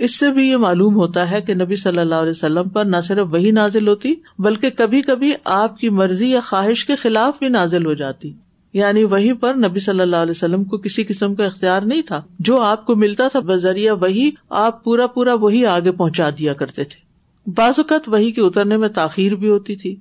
اس 0.05 0.17
سے 0.19 0.31
بھی 0.33 0.43
یہ 0.49 0.57
معلوم 0.57 0.95
ہوتا 0.95 1.29
ہے 1.31 1.41
کہ 1.47 1.53
نبی 1.53 1.75
صلی 1.75 1.99
اللہ 1.99 2.21
علیہ 2.25 2.29
وسلم 2.31 2.69
پر 2.77 2.85
نہ 2.85 2.99
صرف 3.07 3.27
وہی 3.31 3.51
نازل 3.57 3.87
ہوتی 3.87 4.13
بلکہ 4.45 4.69
کبھی 4.77 5.01
کبھی 5.07 5.31
آپ 5.55 5.77
کی 5.79 5.89
مرضی 5.99 6.29
یا 6.31 6.39
خواہش 6.49 6.85
کے 6.85 6.95
خلاف 7.01 7.39
بھی 7.39 7.49
نازل 7.57 7.85
ہو 7.85 7.93
جاتی 8.01 8.31
یعنی 8.73 9.03
وہی 9.13 9.33
پر 9.39 9.55
نبی 9.65 9.79
صلی 9.85 10.01
اللہ 10.01 10.21
علیہ 10.25 10.31
وسلم 10.35 10.63
کو 10.73 10.77
کسی 10.85 11.03
قسم 11.07 11.35
کا 11.35 11.45
اختیار 11.45 11.81
نہیں 11.91 12.01
تھا 12.07 12.21
جو 12.49 12.59
آپ 12.63 12.85
کو 12.85 12.95
ملتا 13.03 13.27
تھا 13.31 13.39
بذریعہ 13.49 13.95
وہی 14.01 14.29
آپ 14.65 14.83
پورا 14.83 15.07
پورا 15.15 15.33
وہی 15.41 15.65
آگے 15.73 15.91
پہنچا 16.01 16.29
دیا 16.39 16.53
کرتے 16.61 16.83
تھے 16.93 17.09
بعض 17.57 17.79
اوقات 17.79 18.09
وہی 18.13 18.31
کے 18.31 18.41
اترنے 18.41 18.77
میں 18.77 18.89
تاخیر 19.01 19.35
بھی 19.43 19.49
ہوتی 19.49 19.75
تھی 19.83 19.95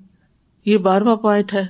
یہ 0.67 0.79
بارہواں 0.87 1.17
پوائنٹ 1.27 1.53
ہے 1.55 1.65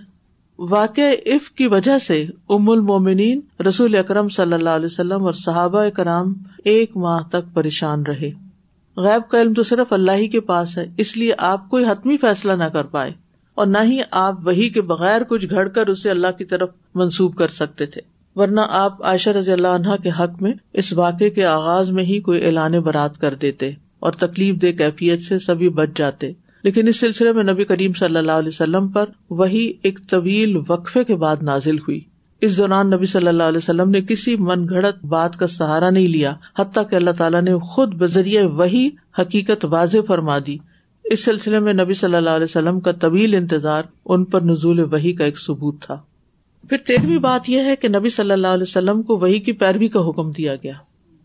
واقع 0.68 1.08
عف 1.34 1.48
کی 1.58 1.66
وجہ 1.72 1.96
سے 2.06 2.24
ام 2.54 2.68
المن 2.70 3.20
رسول 3.66 3.94
اکرم 3.96 4.28
صلی 4.36 4.52
اللہ 4.54 4.70
علیہ 4.80 4.84
وسلم 4.90 5.24
اور 5.24 5.32
صحابہ 5.44 5.84
کرام 5.96 6.32
ایک 6.72 6.96
ماہ 7.04 7.22
تک 7.32 7.52
پریشان 7.54 8.02
رہے 8.08 8.30
غیب 9.02 9.28
کا 9.30 9.40
علم 9.40 9.54
تو 9.54 9.62
صرف 9.70 9.92
اللہ 9.92 10.16
ہی 10.22 10.26
کے 10.28 10.40
پاس 10.50 10.76
ہے 10.78 10.84
اس 11.04 11.16
لیے 11.16 11.32
آپ 11.52 11.68
کوئی 11.68 11.84
حتمی 11.88 12.16
فیصلہ 12.20 12.52
نہ 12.62 12.64
کر 12.74 12.86
پائے 12.96 13.12
اور 13.62 13.66
نہ 13.66 13.78
ہی 13.90 13.98
آپ 14.26 14.46
وہی 14.46 14.68
کے 14.74 14.80
بغیر 14.90 15.24
کچھ 15.28 15.46
گھڑ 15.50 15.66
کر 15.68 15.86
اسے 15.94 16.10
اللہ 16.10 16.32
کی 16.38 16.44
طرف 16.52 16.70
منسوب 17.02 17.34
کر 17.36 17.48
سکتے 17.60 17.86
تھے 17.94 18.00
ورنہ 18.40 18.60
آپ 18.84 19.02
عائشہ 19.12 19.30
رضی 19.38 19.52
اللہ 19.52 19.96
کے 20.02 20.10
حق 20.18 20.42
میں 20.42 20.52
اس 20.82 20.92
واقعے 20.98 21.30
کے 21.38 21.44
آغاز 21.54 21.90
میں 21.98 22.04
ہی 22.12 22.20
کوئی 22.28 22.44
اعلان 22.46 22.78
برات 22.90 23.18
کر 23.20 23.34
دیتے 23.46 23.70
اور 24.08 24.12
تکلیف 24.26 24.62
دہ 24.62 24.76
کیفیت 24.78 25.22
سے 25.24 25.38
سبھی 25.46 25.68
بچ 25.82 25.96
جاتے 25.98 26.32
لیکن 26.64 26.88
اس 26.88 26.98
سلسلے 27.00 27.32
میں 27.32 27.42
نبی 27.44 27.64
کریم 27.64 27.92
صلی 27.98 28.16
اللہ 28.18 28.38
علیہ 28.40 28.48
وسلم 28.48 28.88
پر 28.96 29.10
وہی 29.40 29.62
ایک 29.88 29.98
طویل 30.10 30.56
وقفے 30.68 31.04
کے 31.10 31.16
بعد 31.22 31.42
نازل 31.50 31.78
ہوئی 31.88 32.00
اس 32.48 32.56
دوران 32.58 32.90
نبی 32.90 33.06
صلی 33.06 33.28
اللہ 33.28 33.48
علیہ 33.52 33.56
وسلم 33.62 33.90
نے 33.90 34.00
کسی 34.08 34.34
من 34.48 34.66
گھڑت 34.68 35.04
بات 35.14 35.36
کا 35.38 35.46
سہارا 35.54 35.90
نہیں 35.90 36.06
لیا 36.08 36.34
حتیٰ 36.58 36.82
کہ 36.90 36.96
اللہ 36.96 37.10
تعالیٰ 37.18 37.42
نے 37.42 37.56
خود 37.72 37.94
بذریعہ 38.02 38.46
وہی 38.60 38.88
حقیقت 39.18 39.64
واضح 39.70 40.06
فرما 40.08 40.38
دی 40.46 40.56
اس 41.14 41.24
سلسلے 41.24 41.58
میں 41.60 41.72
نبی 41.74 41.94
صلی 42.00 42.14
اللہ 42.16 42.36
علیہ 42.40 42.44
وسلم 42.50 42.80
کا 42.80 42.92
طویل 43.04 43.34
انتظار 43.34 43.82
ان 44.14 44.24
پر 44.34 44.42
نزول 44.50 44.80
وہی 44.92 45.12
کا 45.20 45.24
ایک 45.24 45.38
ثبوت 45.40 45.82
تھا 45.86 45.98
پھر 46.68 46.76
تیرہویں 46.86 47.18
بات 47.18 47.48
یہ 47.50 47.62
ہے 47.70 47.76
کہ 47.84 47.88
نبی 47.88 48.08
صلی 48.18 48.32
اللہ 48.32 48.54
علیہ 48.58 48.68
وسلم 48.68 49.02
کو 49.10 49.16
وہی 49.18 49.38
کی 49.48 49.52
پیروی 49.64 49.88
کا 49.96 50.08
حکم 50.08 50.30
دیا 50.36 50.54
گیا 50.64 50.72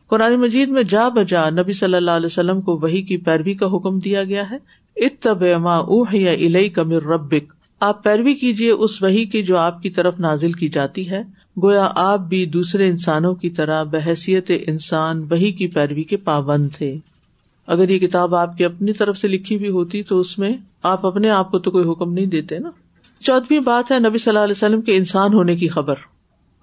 قرآن 0.10 0.36
مجید 0.40 0.70
میں 0.70 0.82
جا 0.90 1.08
بجا 1.16 1.50
نبی 1.50 1.74
صلی 1.74 1.96
اللہ 1.96 2.18
علیہ 2.20 2.26
وسلم 2.26 2.60
کو 2.62 2.78
وہی 2.82 3.02
کی 3.04 3.18
پیروی 3.28 3.54
کا 3.62 3.68
حکم 3.76 4.00
دیا 4.00 4.24
گیا 4.32 4.44
ہے 4.50 4.58
اتب 5.06 5.44
ما 5.62 5.76
اوہ 5.76 6.16
یا 6.16 6.62
کمر 6.74 7.06
ربک 7.14 7.54
آپ 7.88 8.04
پیروی 8.04 8.34
کیجیے 8.42 8.72
اس 8.72 9.02
وہی 9.04 9.24
کی 9.32 9.42
جو 9.44 9.58
آپ 9.58 9.82
کی 9.82 9.90
طرف 9.98 10.20
نازل 10.28 10.52
کی 10.62 10.70
جاتی 10.76 11.10
ہے 11.10 11.22
گویا 11.64 11.88
آپ 12.04 12.20
بھی 12.30 12.46
دوسرے 12.54 12.88
انسانوں 12.90 13.34
کی 13.42 13.50
طرح 13.58 13.84
بحثیت 13.92 14.52
انسان 14.60 15.26
وہی 15.32 15.52
کی 15.62 15.68
پیروی 15.78 16.04
کے 16.14 16.18
پابند 16.30 16.70
تھے 16.78 16.96
اگر 17.76 17.90
یہ 17.90 18.00
کتاب 18.08 18.36
آپ 18.36 18.58
کی 18.58 18.66
اپنی 18.66 18.94
طرف 18.94 19.18
سے 19.18 19.28
لکھی 19.28 19.56
ہوئی 19.58 19.70
ہوتی 19.80 20.04
تو 20.12 20.20
اس 20.20 20.38
میں 20.40 20.56
آپ 20.94 21.06
اپنے 21.06 21.30
آپ 21.40 21.52
کو 21.52 21.60
تو 21.68 21.72
کوئی 21.72 21.92
حکم 21.92 22.14
نہیں 22.14 22.26
دیتے 22.38 22.60
نا 22.60 22.72
چودہ 23.24 23.60
بات 23.66 23.92
ہے 23.92 24.00
نبی 24.08 24.18
صلی 24.18 24.32
اللہ 24.32 24.44
علیہ 24.44 24.58
وسلم 24.66 24.82
کے 24.90 24.96
انسان 24.98 25.34
ہونے 25.34 25.56
کی 25.64 25.68
خبر 25.78 25.96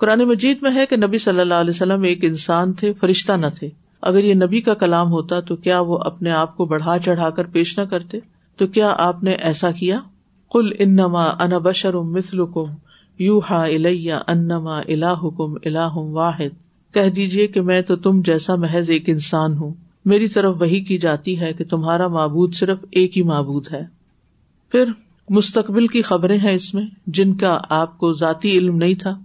قرآن 0.02 0.22
مجید 0.28 0.62
میں 0.62 0.70
ہے 0.74 0.84
کہ 0.90 0.96
نبی 0.96 1.18
صلی 1.24 1.40
اللہ 1.40 1.60
علیہ 1.64 1.74
وسلم 1.74 2.02
ایک 2.10 2.24
انسان 2.24 2.72
تھے 2.78 2.92
فرشتہ 3.00 3.32
نہ 3.40 3.46
تھے 3.58 3.68
اگر 4.08 4.24
یہ 4.24 4.34
نبی 4.34 4.60
کا 4.68 4.74
کلام 4.80 5.10
ہوتا 5.12 5.38
تو 5.50 5.56
کیا 5.66 5.78
وہ 5.90 5.98
اپنے 6.10 6.30
آپ 6.38 6.56
کو 6.56 6.64
بڑھا 6.72 6.96
چڑھا 7.04 7.28
کر 7.36 7.46
پیش 7.52 7.76
نہ 7.78 7.84
کرتے 7.90 8.18
تو 8.58 8.66
کیا 8.78 8.92
آپ 9.04 9.22
نے 9.28 9.32
ایسا 9.50 9.70
کیا 9.82 10.00
کل 10.52 10.70
انما 10.86 11.24
انبشر 11.46 11.98
بشر 12.18 12.42
حکم 12.42 12.74
یو 13.28 13.38
ہا 13.50 13.62
الیہ 13.66 14.14
انما 14.36 14.78
اللہ 14.80 15.22
حکم 15.24 16.08
واحد 16.16 16.58
کہہ 16.94 17.08
دیجیے 17.20 17.46
کہ 17.56 17.62
میں 17.72 17.80
تو 17.92 17.96
تم 18.10 18.20
جیسا 18.30 18.54
محض 18.66 18.90
ایک 18.96 19.08
انسان 19.16 19.56
ہوں 19.56 19.72
میری 20.14 20.28
طرف 20.38 20.56
وہی 20.60 20.80
کی 20.84 20.98
جاتی 21.10 21.38
ہے 21.40 21.52
کہ 21.58 21.64
تمہارا 21.70 22.08
معبود 22.20 22.54
صرف 22.64 22.84
ایک 23.02 23.16
ہی 23.18 23.22
معبود 23.34 23.72
ہے 23.72 23.82
پھر 24.72 24.90
مستقبل 25.40 25.86
کی 25.96 26.02
خبریں 26.12 26.38
ہیں 26.38 26.54
اس 26.54 26.72
میں 26.74 26.84
جن 27.20 27.34
کا 27.44 27.58
آپ 27.84 27.96
کو 27.98 28.12
ذاتی 28.24 28.58
علم 28.58 28.76
نہیں 28.84 28.94
تھا 29.06 29.16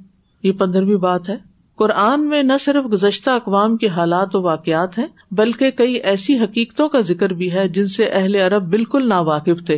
یہ 0.48 0.52
پندرہویں 0.64 0.96
بات 1.08 1.30
ہے 1.30 1.36
قرآن 1.82 2.28
میں 2.30 2.42
نہ 2.44 2.54
صرف 2.62 2.86
گزشتہ 2.92 3.30
اقوام 3.40 3.76
کے 3.82 3.88
حالات 3.96 4.36
و 4.36 4.42
واقعات 4.42 4.98
ہیں 4.98 5.06
بلکہ 5.40 5.72
کئی 5.82 5.94
ایسی 6.12 6.38
حقیقتوں 6.40 6.88
کا 6.96 7.02
ذکر 7.10 7.34
بھی 7.42 7.52
ہے 7.54 7.68
جن 7.78 7.88
سے 7.96 8.06
اہل 8.20 8.36
عرب 8.46 8.70
بالکل 8.74 9.08
نا 9.10 9.20
واقف 9.30 9.66
تھے 9.66 9.78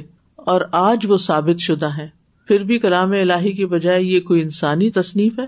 اور 0.54 0.62
آج 0.82 1.06
وہ 1.10 1.18
ثابت 1.26 1.60
شدہ 1.70 1.90
ہے 1.98 2.08
پھر 2.48 2.64
بھی 2.70 2.78
کلام 2.86 3.12
الہی 3.22 3.52
کی 3.60 3.66
بجائے 3.76 4.02
یہ 4.04 4.20
کوئی 4.28 4.42
انسانی 4.42 4.90
تصنیف 5.00 5.40
ہے 5.40 5.46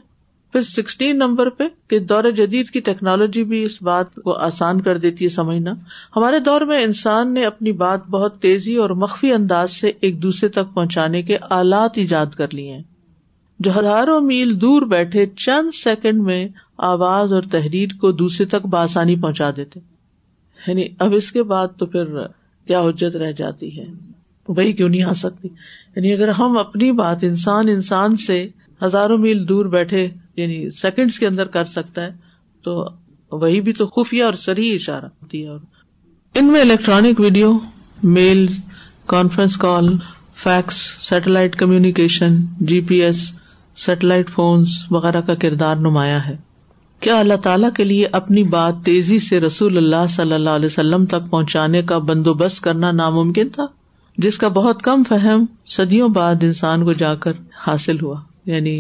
پھر 0.54 0.62
سکسٹین 0.68 1.18
نمبر 1.18 1.50
پہ 1.60 1.64
کہ 1.90 2.00
دور 2.12 2.24
جدید 2.38 2.70
کی 2.76 2.80
ٹیکنالوجی 2.88 3.44
بھی 3.52 3.64
اس 3.64 3.82
بات 3.90 4.14
کو 4.24 4.34
آسان 4.50 4.82
کر 4.88 4.98
دیتی 5.06 5.24
ہے 5.26 5.30
سمجھنا 5.40 5.74
ہمارے 6.16 6.40
دور 6.50 6.62
میں 6.74 6.84
انسان 6.84 7.34
نے 7.34 7.46
اپنی 7.46 7.72
بات 7.86 8.08
بہت 8.18 8.42
تیزی 8.48 8.76
اور 8.86 8.90
مخفی 9.06 9.32
انداز 9.34 9.72
سے 9.82 9.92
ایک 10.08 10.22
دوسرے 10.24 10.50
تک 10.60 10.74
پہنچانے 10.74 11.22
کے 11.32 11.38
آلات 11.62 11.98
ایجاد 12.06 12.36
کر 12.38 12.54
لیے 12.54 12.72
ہیں 12.74 12.82
جو 13.66 13.72
ہزاروں 13.78 14.20
میل 14.28 14.50
دور 14.62 14.82
بیٹھے 14.92 15.26
چند 15.38 15.76
سیکنڈ 15.76 16.22
میں 16.26 16.44
آواز 16.90 17.34
اور 17.38 17.44
تحریر 17.52 17.90
کو 18.02 18.12
دوسرے 18.20 18.46
تک 18.54 18.66
بآسانی 18.76 19.16
پہنچا 19.22 19.50
دیتے 19.58 19.80
یعنی 20.68 20.86
اب 21.06 21.14
اس 21.18 21.32
کے 21.32 21.42
بعد 21.52 21.76
تو 21.80 21.86
پھر 21.96 22.16
کیا 22.68 22.80
حجت 22.88 23.16
رہ 23.24 23.32
جاتی 23.42 23.68
ہے 23.80 23.84
وہی 24.48 24.72
کیوں 24.80 24.88
نہیں 24.90 25.04
آ 25.10 25.14
سکتی 25.24 25.48
یعنی 25.96 26.14
اگر 26.14 26.28
ہم 26.40 26.58
اپنی 26.58 26.92
بات 27.02 27.24
انسان 27.24 27.70
انسان 27.74 28.16
سے 28.26 28.38
ہزاروں 28.84 29.18
میل 29.26 29.48
دور 29.50 29.66
بیٹھے 29.76 30.02
یعنی 30.42 30.58
سیکنڈس 30.80 31.20
کے 31.20 31.28
اندر 31.28 31.48
کر 31.58 31.66
سکتا 31.76 32.04
ہے 32.06 32.12
تو 32.66 32.74
وہی 33.44 33.60
بھی 33.68 33.74
تو 33.82 33.88
خفیہ 33.98 34.24
اور 34.24 34.34
سری 34.46 34.74
اشارہ 34.76 35.06
ہوتی 35.12 35.44
ہے 35.44 35.50
اور 35.50 36.40
ان 36.40 36.52
میں 36.54 36.62
electronic 36.62 37.20
video 37.28 37.52
mail 38.20 38.46
conference 39.14 39.58
call 39.66 39.94
fax 40.46 40.82
satellite 41.10 41.56
communication 41.62 42.36
G 42.74 42.80
P 42.90 43.02
S 43.04 43.24
satellite 43.84 44.30
phones 44.30 44.70
وغیرہ 44.92 45.20
کا 45.28 45.34
کردار 45.44 45.76
نمایاں 45.84 46.20
ہے 46.28 46.36
کیا 47.04 47.20
اللہ 47.20 47.38
تعالیٰ 47.44 47.70
کے 47.78 47.84
لیے 47.84 48.08
اپنی 48.20 48.44
بات 48.50 48.76
تیزی 48.86 49.18
سے 49.28 49.40
رسول 49.40 49.78
اللہ 49.78 50.06
صلی 50.16 50.34
اللہ 50.34 50.58
علیہ 50.60 50.66
وسلم 50.72 51.06
تک 51.14 51.30
پہنچانے 51.30 51.82
کا 51.92 51.98
بندوبست 52.10 52.62
کرنا 52.64 52.92
ناممکن 52.98 53.50
تھا 53.56 53.66
جس 54.26 54.38
کا 54.44 54.48
بہت 54.60 54.82
کم 54.90 55.04
فہم 55.10 55.46
صدیوں 55.78 56.10
بعد 56.18 56.44
انسان 56.50 56.86
کو 56.86 56.94
جا 57.02 57.14
کر 57.26 57.40
حاصل 57.66 58.02
ہوا 58.02 58.20
یعنی 58.54 58.76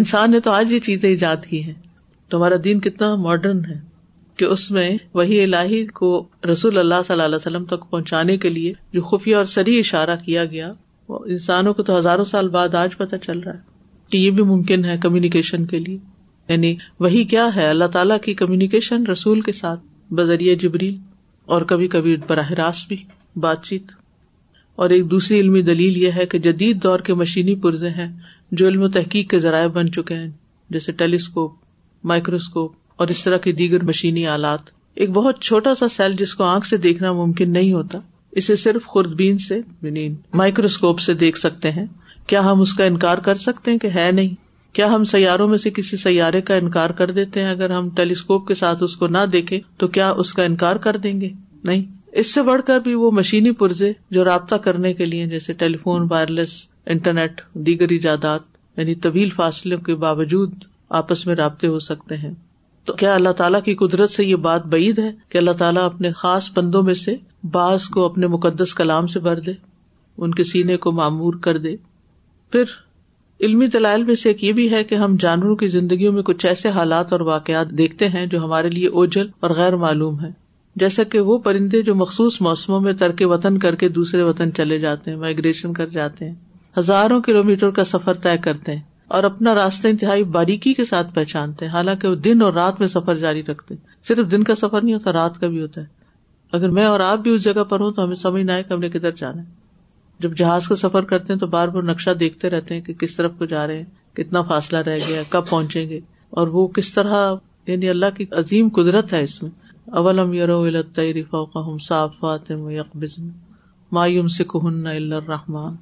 انسان 0.00 0.30
نے 0.30 0.40
تو 0.46 0.52
آج 0.52 0.72
یہ 0.72 0.78
چیزیں 0.88 1.08
ایجاد 1.10 1.46
کی 1.50 1.62
ہیں 1.64 1.74
تمہارا 2.30 2.54
دین 2.64 2.80
کتنا 2.88 3.14
ماڈرن 3.28 3.64
ہے 3.70 3.78
کہ 4.38 4.44
اس 4.52 4.70
میں 4.78 4.90
وہی 5.20 5.42
اللہی 5.42 5.84
کو 6.00 6.10
رسول 6.52 6.78
اللہ 6.78 7.06
صلی 7.06 7.12
اللہ 7.14 7.22
علیہ 7.32 7.44
وسلم 7.48 7.64
تک 7.76 7.88
پہنچانے 7.90 8.36
کے 8.36 8.48
لیے 8.58 8.72
جو 8.94 9.02
خفیہ 9.12 9.36
اور 9.36 9.44
سری 9.56 9.78
اشارہ 9.78 10.16
کیا 10.24 10.44
گیا 10.56 10.72
وہ 11.08 11.18
انسانوں 11.36 11.74
کو 11.74 11.82
تو 11.90 11.98
ہزاروں 11.98 12.24
سال 12.34 12.48
بعد 12.58 12.74
آج 12.84 12.96
پتہ 12.96 13.16
چل 13.26 13.38
رہا 13.40 13.54
ہے 13.54 13.68
کہ 14.10 14.16
یہ 14.18 14.30
بھی 14.36 14.42
ممکن 14.42 14.84
ہے 14.84 14.96
کمیونیکیشن 15.02 15.66
کے 15.66 15.78
لیے 15.78 15.96
یعنی 16.48 16.74
وہی 17.04 17.22
کیا 17.32 17.48
ہے 17.54 17.68
اللہ 17.68 17.88
تعالیٰ 17.96 18.18
کی 18.24 18.34
کمیونیکیشن 18.40 19.06
رسول 19.06 19.40
کے 19.48 19.52
ساتھ 19.52 19.80
بذریعہ 20.20 20.54
جبریل 20.62 20.96
اور 21.54 21.62
کبھی 21.72 21.88
کبھی 21.88 22.16
براہ 22.28 22.50
راست 22.60 22.88
بھی 22.88 22.96
بات 23.40 23.62
چیت 23.64 23.92
اور 24.82 24.90
ایک 24.96 25.10
دوسری 25.10 25.38
علمی 25.40 25.62
دلیل 25.62 25.96
یہ 26.02 26.10
ہے 26.16 26.26
کہ 26.32 26.38
جدید 26.46 26.82
دور 26.82 27.00
کے 27.08 27.14
مشینی 27.22 27.54
پرزے 27.66 27.88
ہیں 27.96 28.08
جو 28.60 28.68
علم 28.68 28.82
و 28.82 28.88
تحقیق 28.98 29.30
کے 29.30 29.38
ذرائع 29.40 29.66
بن 29.78 29.90
چکے 29.92 30.14
ہیں 30.14 30.28
جیسے 30.76 30.92
ٹیلیسکوپ 31.02 31.52
مائکروسکوپ 32.12 32.72
اور 33.02 33.08
اس 33.08 33.22
طرح 33.24 33.36
کے 33.46 33.52
دیگر 33.60 33.82
مشینی 33.92 34.26
آلات 34.36 34.70
ایک 35.02 35.10
بہت 35.16 35.40
چھوٹا 35.42 35.74
سا 35.74 35.88
سیل 35.96 36.12
جس 36.18 36.34
کو 36.34 36.44
آنکھ 36.44 36.66
سے 36.66 36.76
دیکھنا 36.86 37.12
ممکن 37.22 37.52
نہیں 37.52 37.72
ہوتا 37.72 37.98
اسے 38.40 38.56
صرف 38.64 38.84
خوردبین 38.94 39.38
سے 39.48 39.58
یعنی 39.82 40.08
مائکروسکوپ 40.42 40.98
سے 41.00 41.14
دیکھ 41.24 41.38
سکتے 41.38 41.70
ہیں 41.78 41.86
کیا 42.26 42.40
ہم 42.50 42.60
اس 42.60 42.72
کا 42.74 42.84
انکار 42.84 43.18
کر 43.28 43.34
سکتے 43.44 43.70
ہیں 43.70 43.78
کہ 43.78 43.88
ہے 43.94 44.10
نہیں 44.12 44.34
کیا 44.74 44.86
ہم 44.94 45.04
سیاروں 45.12 45.46
میں 45.48 45.58
سے 45.58 45.70
کسی 45.76 45.96
سیارے 45.96 46.40
کا 46.48 46.54
انکار 46.54 46.90
کر 46.98 47.10
دیتے 47.10 47.42
ہیں 47.44 47.50
اگر 47.50 47.70
ہم 47.76 47.88
ٹیلی 47.96 48.12
اسکوپ 48.12 48.46
کے 48.48 48.54
ساتھ 48.54 48.82
اس 48.82 48.96
کو 48.96 49.06
نہ 49.16 49.24
دیکھے 49.32 49.60
تو 49.78 49.88
کیا 49.96 50.10
اس 50.24 50.32
کا 50.34 50.42
انکار 50.44 50.76
کر 50.86 50.96
دیں 51.06 51.20
گے 51.20 51.30
نہیں 51.64 51.82
اس 52.20 52.34
سے 52.34 52.42
بڑھ 52.42 52.62
کر 52.66 52.78
بھی 52.84 52.94
وہ 52.94 53.10
مشینی 53.14 53.50
پرزے 53.62 53.92
جو 54.12 54.24
رابطہ 54.24 54.54
کرنے 54.66 54.92
کے 54.94 55.04
لیے 55.04 55.26
جیسے 55.26 55.52
ٹیلی 55.62 55.76
فون 55.82 56.06
وائر 56.10 56.28
لیس 56.36 56.52
انٹرنیٹ 56.94 57.40
دیگر 57.66 57.88
ایجادات 57.96 58.42
یعنی 58.76 58.94
طویل 59.06 59.30
فاصلوں 59.36 59.78
کے 59.86 59.94
باوجود 60.04 60.64
آپس 61.00 61.26
میں 61.26 61.34
رابطے 61.36 61.66
ہو 61.68 61.78
سکتے 61.88 62.16
ہیں 62.16 62.30
تو 62.86 62.92
کیا 63.00 63.14
اللہ 63.14 63.32
تعالیٰ 63.36 63.60
کی 63.62 63.74
قدرت 63.86 64.10
سے 64.10 64.24
یہ 64.24 64.36
بات 64.46 64.66
بعید 64.72 64.98
ہے 64.98 65.10
کہ 65.32 65.38
اللہ 65.38 65.50
تعالیٰ 65.58 65.84
اپنے 65.86 66.12
خاص 66.22 66.50
بندوں 66.56 66.82
میں 66.82 66.94
سے 67.04 67.14
بعض 67.52 67.88
کو 67.96 68.04
اپنے 68.04 68.26
مقدس 68.36 68.74
کلام 68.74 69.06
سے 69.14 69.20
بھر 69.26 69.40
دے 69.46 69.52
ان 70.22 70.34
کے 70.34 70.44
سینے 70.44 70.76
کو 70.86 70.92
معمور 70.92 71.34
کر 71.42 71.58
دے 71.66 71.74
پھر 72.52 72.70
علمی 73.46 73.66
دلائل 73.72 74.02
میں 74.04 74.14
سے 74.22 74.28
ایک 74.28 74.42
یہ 74.44 74.52
بھی 74.52 74.70
ہے 74.70 74.82
کہ 74.84 74.94
ہم 75.02 75.16
جانوروں 75.20 75.56
کی 75.56 75.66
زندگیوں 75.74 76.12
میں 76.12 76.22
کچھ 76.28 76.44
ایسے 76.46 76.68
حالات 76.78 77.12
اور 77.12 77.20
واقعات 77.26 77.70
دیکھتے 77.78 78.08
ہیں 78.14 78.24
جو 78.32 78.44
ہمارے 78.44 78.70
لیے 78.70 78.88
اوجھل 79.02 79.28
اور 79.46 79.50
غیر 79.56 79.76
معلوم 79.84 80.20
ہے 80.24 80.30
جیسا 80.80 81.02
کہ 81.12 81.20
وہ 81.28 81.38
پرندے 81.44 81.82
جو 81.82 81.94
مخصوص 82.00 82.40
موسموں 82.40 82.80
میں 82.80 82.92
ترک 83.04 83.22
وطن 83.30 83.58
کر 83.58 83.74
کے 83.82 83.88
دوسرے 84.00 84.22
وطن 84.22 84.52
چلے 84.56 84.78
جاتے 84.80 85.10
ہیں 85.10 85.18
مائگریشن 85.18 85.72
کر 85.78 85.86
جاتے 85.96 86.28
ہیں 86.28 86.34
ہزاروں 86.78 87.20
کلو 87.28 87.42
میٹر 87.44 87.70
کا 87.78 87.84
سفر 87.84 88.14
طے 88.26 88.36
کرتے 88.44 88.74
ہیں 88.74 88.82
اور 89.16 89.24
اپنا 89.24 89.54
راستہ 89.54 89.88
انتہائی 89.88 90.24
باریکی 90.36 90.74
کے 90.74 90.84
ساتھ 90.84 91.14
پہچانتے 91.14 91.66
ہیں 91.66 91.72
حالانکہ 91.72 92.08
وہ 92.08 92.14
دن 92.26 92.42
اور 92.42 92.52
رات 92.52 92.80
میں 92.80 92.88
سفر 92.88 93.16
جاری 93.18 93.42
رکھتے 93.48 93.74
ہیں 93.74 94.02
صرف 94.08 94.30
دن 94.30 94.44
کا 94.50 94.54
سفر 94.54 94.82
نہیں 94.82 94.94
ہوتا 94.94 95.12
رات 95.12 95.40
کا 95.40 95.48
بھی 95.54 95.60
ہوتا 95.60 95.80
ہے 95.80 95.86
اگر 96.58 96.68
میں 96.76 96.84
اور 96.86 97.00
آپ 97.10 97.18
بھی 97.26 97.30
اس 97.34 97.42
جگہ 97.44 97.64
پر 97.72 97.80
ہوں 97.80 97.90
تو 97.92 98.04
ہمیں 98.04 98.16
سمجھ 98.26 98.42
نہ 98.42 98.52
آئے 98.52 98.62
کدھر 98.90 99.10
جانا 99.10 99.40
ہے 99.42 99.59
جب 100.22 100.34
جہاز 100.36 100.66
کا 100.68 100.76
سفر 100.76 101.02
کرتے 101.10 101.32
ہیں 101.32 101.40
تو 101.40 101.46
بار 101.56 101.68
بار 101.74 101.82
نقشہ 101.88 102.10
دیکھتے 102.20 102.48
رہتے 102.50 102.74
ہیں 102.74 102.80
کہ 102.86 102.94
کس 103.00 103.16
طرف 103.16 103.32
کو 103.38 103.44
جا 103.52 103.66
رہے 103.66 103.76
ہیں 103.76 104.16
کتنا 104.16 104.40
فاصلہ 104.48 104.78
رہ 104.86 104.98
گیا 105.08 105.22
کب 105.30 105.48
پہنچیں 105.48 105.88
گے 105.88 106.00
اور 106.40 106.48
وہ 106.56 106.66
کس 106.76 106.92
طرح 106.94 107.34
یعنی 107.66 107.88
اللہ 107.90 108.10
کی 108.16 108.24
عظیم 108.40 108.68
قدرت 108.76 109.12
ہے 109.12 109.22
اس 109.24 109.42
میں 109.42 109.50
اول 109.98 110.80
تعریف 110.94 111.30
سے 114.34 114.44
کہن 114.52 114.86
اللہ 114.86 115.28
رحمان 115.30 115.74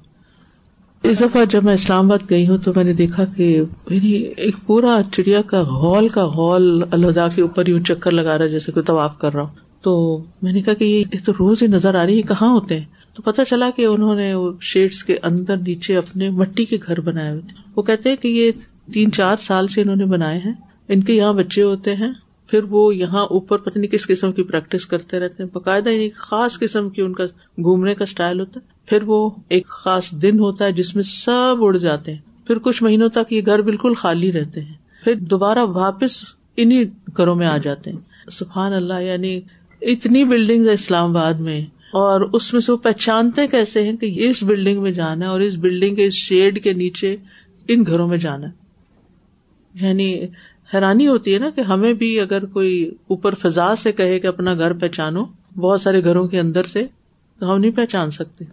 اس 1.09 1.19
دفعہ 1.19 1.43
جب 1.49 1.63
میں 1.63 1.73
اسلام 1.73 2.05
آباد 2.11 2.29
گئی 2.29 2.47
ہوں 2.47 2.57
تو 2.63 2.71
میں 2.75 2.83
نے 2.83 2.93
دیکھا 3.01 3.25
کہ 3.35 3.43
یعنی 3.89 4.51
پورا 4.67 4.95
چڑیا 5.15 5.41
کا 5.51 5.61
ہال 5.81 6.07
کا 6.15 6.23
ہال 6.37 6.69
الہدا 6.91 7.27
کے 7.35 7.41
اوپر 7.41 7.67
یوں 7.69 7.79
چکر 7.91 8.11
لگا 8.21 8.37
رہا 8.37 8.47
جیسے 8.55 8.71
کوئی 8.71 8.83
طواف 8.91 9.17
کر 9.19 9.33
رہا 9.33 9.41
ہوں 9.41 9.67
تو 9.83 9.95
میں 10.41 10.53
نے 10.53 10.61
کہا 10.61 10.73
کہ 10.81 10.85
یہ 10.85 11.25
تو 11.25 11.31
روز 11.39 11.61
ہی 11.63 11.67
نظر 11.77 11.95
آ 12.01 12.05
رہی 12.05 12.17
ہے 12.17 12.21
کہاں 12.31 12.49
ہوتے 12.53 12.79
ہیں 12.79 12.85
تو 13.19 13.23
پتا 13.31 13.43
چلا 13.45 13.69
کہ 13.75 13.85
انہوں 13.85 14.15
نے 14.15 14.31
شیڈس 14.71 15.03
کے 15.03 15.15
اندر 15.29 15.57
نیچے 15.57 15.95
اپنے 15.97 16.29
مٹی 16.41 16.65
کے 16.65 16.77
گھر 16.87 16.99
بنائے 17.07 17.31
تھے 17.47 17.55
وہ 17.75 17.81
کہتے 17.87 18.15
کہ 18.15 18.27
یہ 18.27 18.51
تین 18.93 19.11
چار 19.13 19.37
سال 19.45 19.67
سے 19.73 19.81
انہوں 19.81 19.95
نے 20.01 20.05
بنائے 20.11 20.37
ہیں 20.45 20.51
ان 20.93 21.01
کے 21.09 21.13
یہاں 21.13 21.31
بچے 21.39 21.63
ہوتے 21.63 21.95
ہیں 21.95 22.09
پھر 22.49 22.63
وہ 22.69 22.83
یہاں 22.95 23.23
اوپر 23.37 23.57
پتنی 23.65 23.87
کس 23.87 24.05
قسم 24.07 24.31
کی 24.37 24.43
پریکٹس 24.51 24.85
کرتے 24.93 25.19
رہتے 25.19 25.43
ہیں 25.43 25.49
باقاعدہ 25.53 25.89
یعنی 25.89 26.09
خاص 26.17 26.57
قسم 26.59 26.89
کی 26.89 27.01
ان 27.01 27.13
کا 27.13 27.23
گھومنے 27.63 27.95
کا 27.95 28.03
اسٹائل 28.09 28.39
ہوتا 28.39 28.59
ہے 28.59 28.87
پھر 28.89 29.03
وہ 29.07 29.17
ایک 29.57 29.67
خاص 29.83 30.11
دن 30.21 30.39
ہوتا 30.39 30.65
ہے 30.65 30.71
جس 30.79 30.93
میں 30.95 31.03
سب 31.09 31.63
اڑ 31.65 31.75
جاتے 31.77 32.13
ہیں 32.13 32.19
پھر 32.47 32.59
کچھ 32.67 32.81
مہینوں 32.83 33.09
تک 33.19 33.33
یہ 33.33 33.41
گھر 33.45 33.61
بالکل 33.71 33.93
خالی 34.03 34.31
رہتے 34.39 34.61
ہیں 34.69 34.73
پھر 35.03 35.15
دوبارہ 35.33 35.65
واپس 35.81 36.23
انہیں 36.63 36.83
گھروں 37.17 37.35
میں 37.43 37.47
آ 37.47 37.57
جاتے 37.67 37.91
ہیں 37.91 38.29
سفان 38.39 38.73
اللہ 38.79 39.01
یعنی 39.07 39.39
اتنی 39.93 40.23
بلڈنگ 40.33 40.67
اسلام 40.73 41.09
آباد 41.09 41.33
میں 41.49 41.61
اور 41.97 42.21
اس 42.33 42.51
میں 42.53 42.61
سے 42.61 42.71
وہ 42.71 42.77
پہچانتے 42.77 43.45
کیسے 43.51 43.83
ہیں 43.83 43.95
کہ 44.01 44.11
اس 44.29 44.41
بلڈنگ 44.47 44.81
میں 44.81 44.91
جانا 44.91 45.25
ہے 45.25 45.29
اور 45.31 45.39
اس 45.41 45.53
بلڈنگ 45.63 45.95
کے 45.95 46.05
اس 46.05 46.13
شیڈ 46.13 46.63
کے 46.63 46.73
نیچے 46.83 47.15
ان 47.71 47.83
گھروں 47.87 48.07
میں 48.07 48.17
جانا 48.25 48.47
ہے 48.47 49.85
یعنی 49.87 50.13
حیرانی 50.73 51.07
ہوتی 51.07 51.33
ہے 51.33 51.39
نا 51.39 51.49
کہ 51.55 51.61
ہمیں 51.71 51.91
بھی 52.03 52.19
اگر 52.19 52.45
کوئی 52.57 52.77
اوپر 53.15 53.35
فضا 53.43 53.75
سے 53.83 53.91
کہے 54.01 54.19
کہ 54.19 54.27
اپنا 54.27 54.53
گھر 54.53 54.73
پہچانو 54.79 55.23
بہت 55.61 55.81
سارے 55.81 56.03
گھروں 56.03 56.27
کے 56.27 56.39
اندر 56.39 56.63
سے 56.73 56.85
تو 57.39 57.51
ہم 57.53 57.59
نہیں 57.59 57.71
پہچان 57.75 58.11
سکتے 58.11 58.45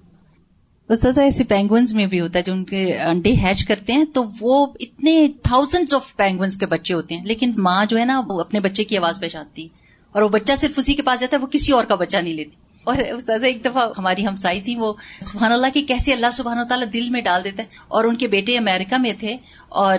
استاذ 0.95 1.19
ایسے 1.19 1.45
پینگوئنس 1.49 1.93
میں 1.95 2.07
بھی 2.07 2.21
ہوتا 2.21 2.39
ہے 2.39 2.45
جو 2.45 2.53
ان 2.53 2.65
کے 2.65 2.85
انڈے 3.09 3.33
ہیچ 3.45 3.65
کرتے 3.69 3.93
ہیں 3.93 4.05
تو 4.15 4.25
وہ 4.41 4.67
اتنے 4.81 5.27
تھاؤزینڈ 5.45 5.93
آف 5.95 6.15
پینگوئنس 6.17 6.57
کے 6.57 6.67
بچے 6.71 6.95
ہوتے 6.95 7.15
ہیں 7.17 7.25
لیکن 7.27 7.53
ماں 7.67 7.85
جو 7.89 7.99
ہے 7.99 8.05
نا 8.05 8.21
وہ 8.29 8.41
اپنے 8.41 8.61
بچے 8.67 8.85
کی 8.91 8.97
آواز 8.99 9.21
پہچانتی 9.21 9.67
اور 10.13 10.23
وہ 10.23 10.29
بچہ 10.39 10.53
صرف 10.59 10.79
اسی 10.79 10.95
کے 10.95 11.03
پاس 11.07 11.21
جاتا 11.21 11.37
ہے 11.37 11.43
وہ 11.43 11.47
کسی 11.53 11.73
اور 11.73 11.85
کا 11.89 11.95
بچہ 12.05 12.17
نہیں 12.17 12.35
لیتی 12.35 12.65
اور 12.91 12.99
ایک 13.43 13.65
دفعہ 13.65 13.87
ہماری 13.99 14.27
ہمسائی 14.27 14.61
تھی 14.67 14.75
وہ 14.79 14.93
سبحان 15.29 15.53
اللہ 15.53 15.67
کی 15.75 15.81
کیسے 15.87 16.13
اللہ 16.13 16.31
سبحان 16.33 16.59
تعالیٰ 16.69 16.87
دل 16.93 17.09
میں 17.11 17.21
ڈال 17.29 17.45
دیتا 17.45 17.63
ہے 17.63 17.79
اور 17.99 18.05
ان 18.05 18.17
کے 18.17 18.27
بیٹے 18.35 18.57
امیرکا 18.59 18.97
میں 19.07 19.13
تھے 19.21 19.37
اور 19.85 19.99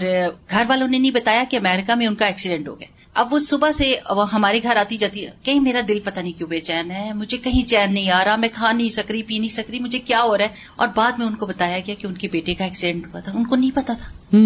گھر 0.50 0.63
والوں 0.67 0.88
نے 0.88 0.97
نہیں 1.00 1.12
بتایا 1.17 1.43
کہ 1.52 1.58
امیرکا 1.58 1.95
میں 2.02 2.08
ان 2.08 2.15
کا 2.21 2.26
ایکسیڈنٹ 2.26 2.67
ہو 2.67 2.80
گیا 2.80 2.95
اب 3.21 3.34
وہ 3.34 3.39
صبح 3.45 3.71
سے 3.78 3.86
ہمارے 4.34 4.60
گھر 4.63 4.76
آتی 4.84 4.97
جاتی 5.02 5.26
کہیں 5.45 5.60
میرا 5.65 5.80
دل 5.88 6.00
پتہ 6.04 6.19
نہیں 6.19 6.38
کیوں 6.38 6.47
بے 6.50 6.60
چین 6.69 6.91
ہے 6.97 7.12
مجھے 7.21 7.38
کہیں 7.47 7.62
چین 7.69 7.93
نہیں 7.93 8.10
آ 8.19 8.23
رہا 8.26 8.36
میں 8.45 8.50
کھا 8.54 8.71
نہیں 8.71 8.89
سک 8.97 9.12
رہی 9.12 9.23
پی 9.32 9.38
نہیں 9.39 9.54
سک 9.58 9.69
رہی 9.69 9.80
مجھے 9.89 10.00
کیا 10.12 10.21
ہو 10.23 10.38
رہا 10.38 10.45
ہے 10.45 10.65
اور 10.76 10.88
بعد 10.95 11.17
میں 11.19 11.26
ان 11.26 11.36
کو 11.41 11.45
بتایا 11.54 11.80
گیا 11.88 11.95
کہ 12.02 12.08
ان 12.08 12.13
کے 12.23 12.28
بیٹے 12.38 12.54
کا 12.62 12.65
ایکسیڈنٹ 12.65 13.08
ہوا 13.13 13.19
تھا 13.26 13.32
ان 13.39 13.45
کو 13.47 13.56
نہیں 13.56 13.76
پتا 13.76 13.93
تھا 14.02 14.38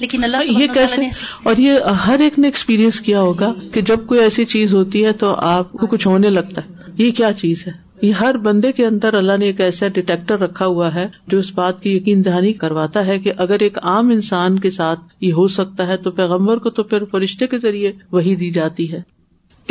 لیکن 0.00 0.24
اللہ 0.24 0.50
یہ 0.60 0.66
کیسے 0.74 1.08
اور 1.50 1.56
یہ 1.66 1.92
ہر 2.06 2.20
ایک 2.28 2.38
نے 2.38 2.48
ایکسپیرئنس 2.48 3.00
کیا 3.10 3.20
ہوگا 3.28 3.52
کہ 3.74 3.80
جب 3.92 4.06
کوئی 4.08 4.20
ایسی 4.20 4.44
چیز 4.56 4.74
ہوتی 4.80 5.04
ہے 5.06 5.12
تو 5.24 5.34
آپ 5.52 5.72
کو 5.80 5.86
کچھ 5.96 6.06
ہونے 6.06 6.30
لگتا 6.30 6.64
ہے 6.66 6.78
یہ 7.04 7.10
کیا 7.20 7.32
چیز 7.40 7.66
ہے 7.66 7.72
یہ 8.02 8.12
ہر 8.20 8.36
بندے 8.44 8.70
کے 8.72 8.84
اندر 8.86 9.14
اللہ 9.14 9.36
نے 9.38 9.44
ایک 9.46 9.60
ایسا 9.60 9.88
ڈیٹیکٹر 9.94 10.38
رکھا 10.40 10.66
ہوا 10.66 10.94
ہے 10.94 11.06
جو 11.30 11.38
اس 11.38 11.50
بات 11.54 11.80
کی 11.82 11.90
یقین 11.96 12.24
دہانی 12.24 12.52
کرواتا 12.62 13.04
ہے 13.06 13.18
کہ 13.24 13.32
اگر 13.44 13.60
ایک 13.62 13.78
عام 13.92 14.08
انسان 14.10 14.58
کے 14.60 14.70
ساتھ 14.76 15.00
یہ 15.24 15.32
ہو 15.40 15.46
سکتا 15.56 15.86
ہے 15.88 15.96
تو 16.06 16.10
پیغمبر 16.20 16.58
کو 16.66 16.70
تو 16.78 16.82
پھر 16.92 17.04
فرشتے 17.10 17.46
کے 17.46 17.58
ذریعے 17.62 17.92
وہی 18.12 18.34
دی 18.44 18.50
جاتی 18.50 18.92
ہے 18.92 19.00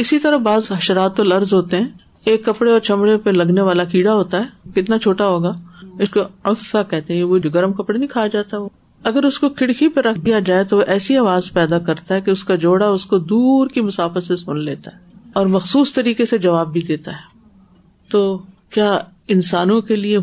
اسی 0.01 0.19
طرح 0.25 0.37
بعض 0.49 0.71
حشرات 0.71 1.19
و 1.19 1.23
ہوتے 1.53 1.77
ہیں 1.79 1.87
ایک 2.29 2.45
کپڑے 2.45 2.71
اور 2.71 2.79
چمڑے 2.91 3.17
پہ 3.23 3.29
لگنے 3.29 3.61
والا 3.71 3.83
کیڑا 3.95 4.13
ہوتا 4.13 4.39
ہے 4.43 4.71
کتنا 4.79 4.97
چھوٹا 4.99 5.27
ہوگا 5.27 5.53
اس 6.05 6.09
کو 6.09 6.23
افسا 6.51 6.83
کہتے 6.89 7.15
ہیں 7.15 7.23
وہ 7.31 7.37
جو 7.45 7.49
گرم 7.53 7.73
کپڑے 7.73 7.97
نہیں 7.97 8.09
کھایا 8.09 8.27
جاتا 8.33 8.57
وہ 8.59 8.67
اگر 9.11 9.23
اس 9.25 9.39
کو 9.39 9.49
کھڑکی 9.61 9.87
پہ 9.95 9.99
رکھ 10.09 10.19
دیا 10.25 10.39
جائے 10.49 10.63
تو 10.69 10.77
وہ 10.77 10.83
ایسی 10.95 11.17
آواز 11.17 11.51
پیدا 11.53 11.79
کرتا 11.89 12.15
ہے 12.15 12.21
کہ 12.21 12.31
اس 12.31 12.43
کا 12.49 12.55
جوڑا 12.65 12.87
اس 12.97 13.05
کو 13.13 13.17
دور 13.33 13.67
کی 13.73 13.81
مسافت 13.89 14.23
سے 14.23 14.37
سن 14.37 14.59
لیتا 14.63 14.91
ہے 14.91 15.07
اور 15.39 15.45
مخصوص 15.57 15.93
طریقے 15.93 16.25
سے 16.33 16.37
جواب 16.47 16.71
بھی 16.73 16.81
دیتا 16.87 17.11
ہے 17.15 17.27
تو 18.11 18.21
کیا 18.75 18.91
انسانوں 19.35 19.79
کے 19.89 19.95
لیے 19.95 20.17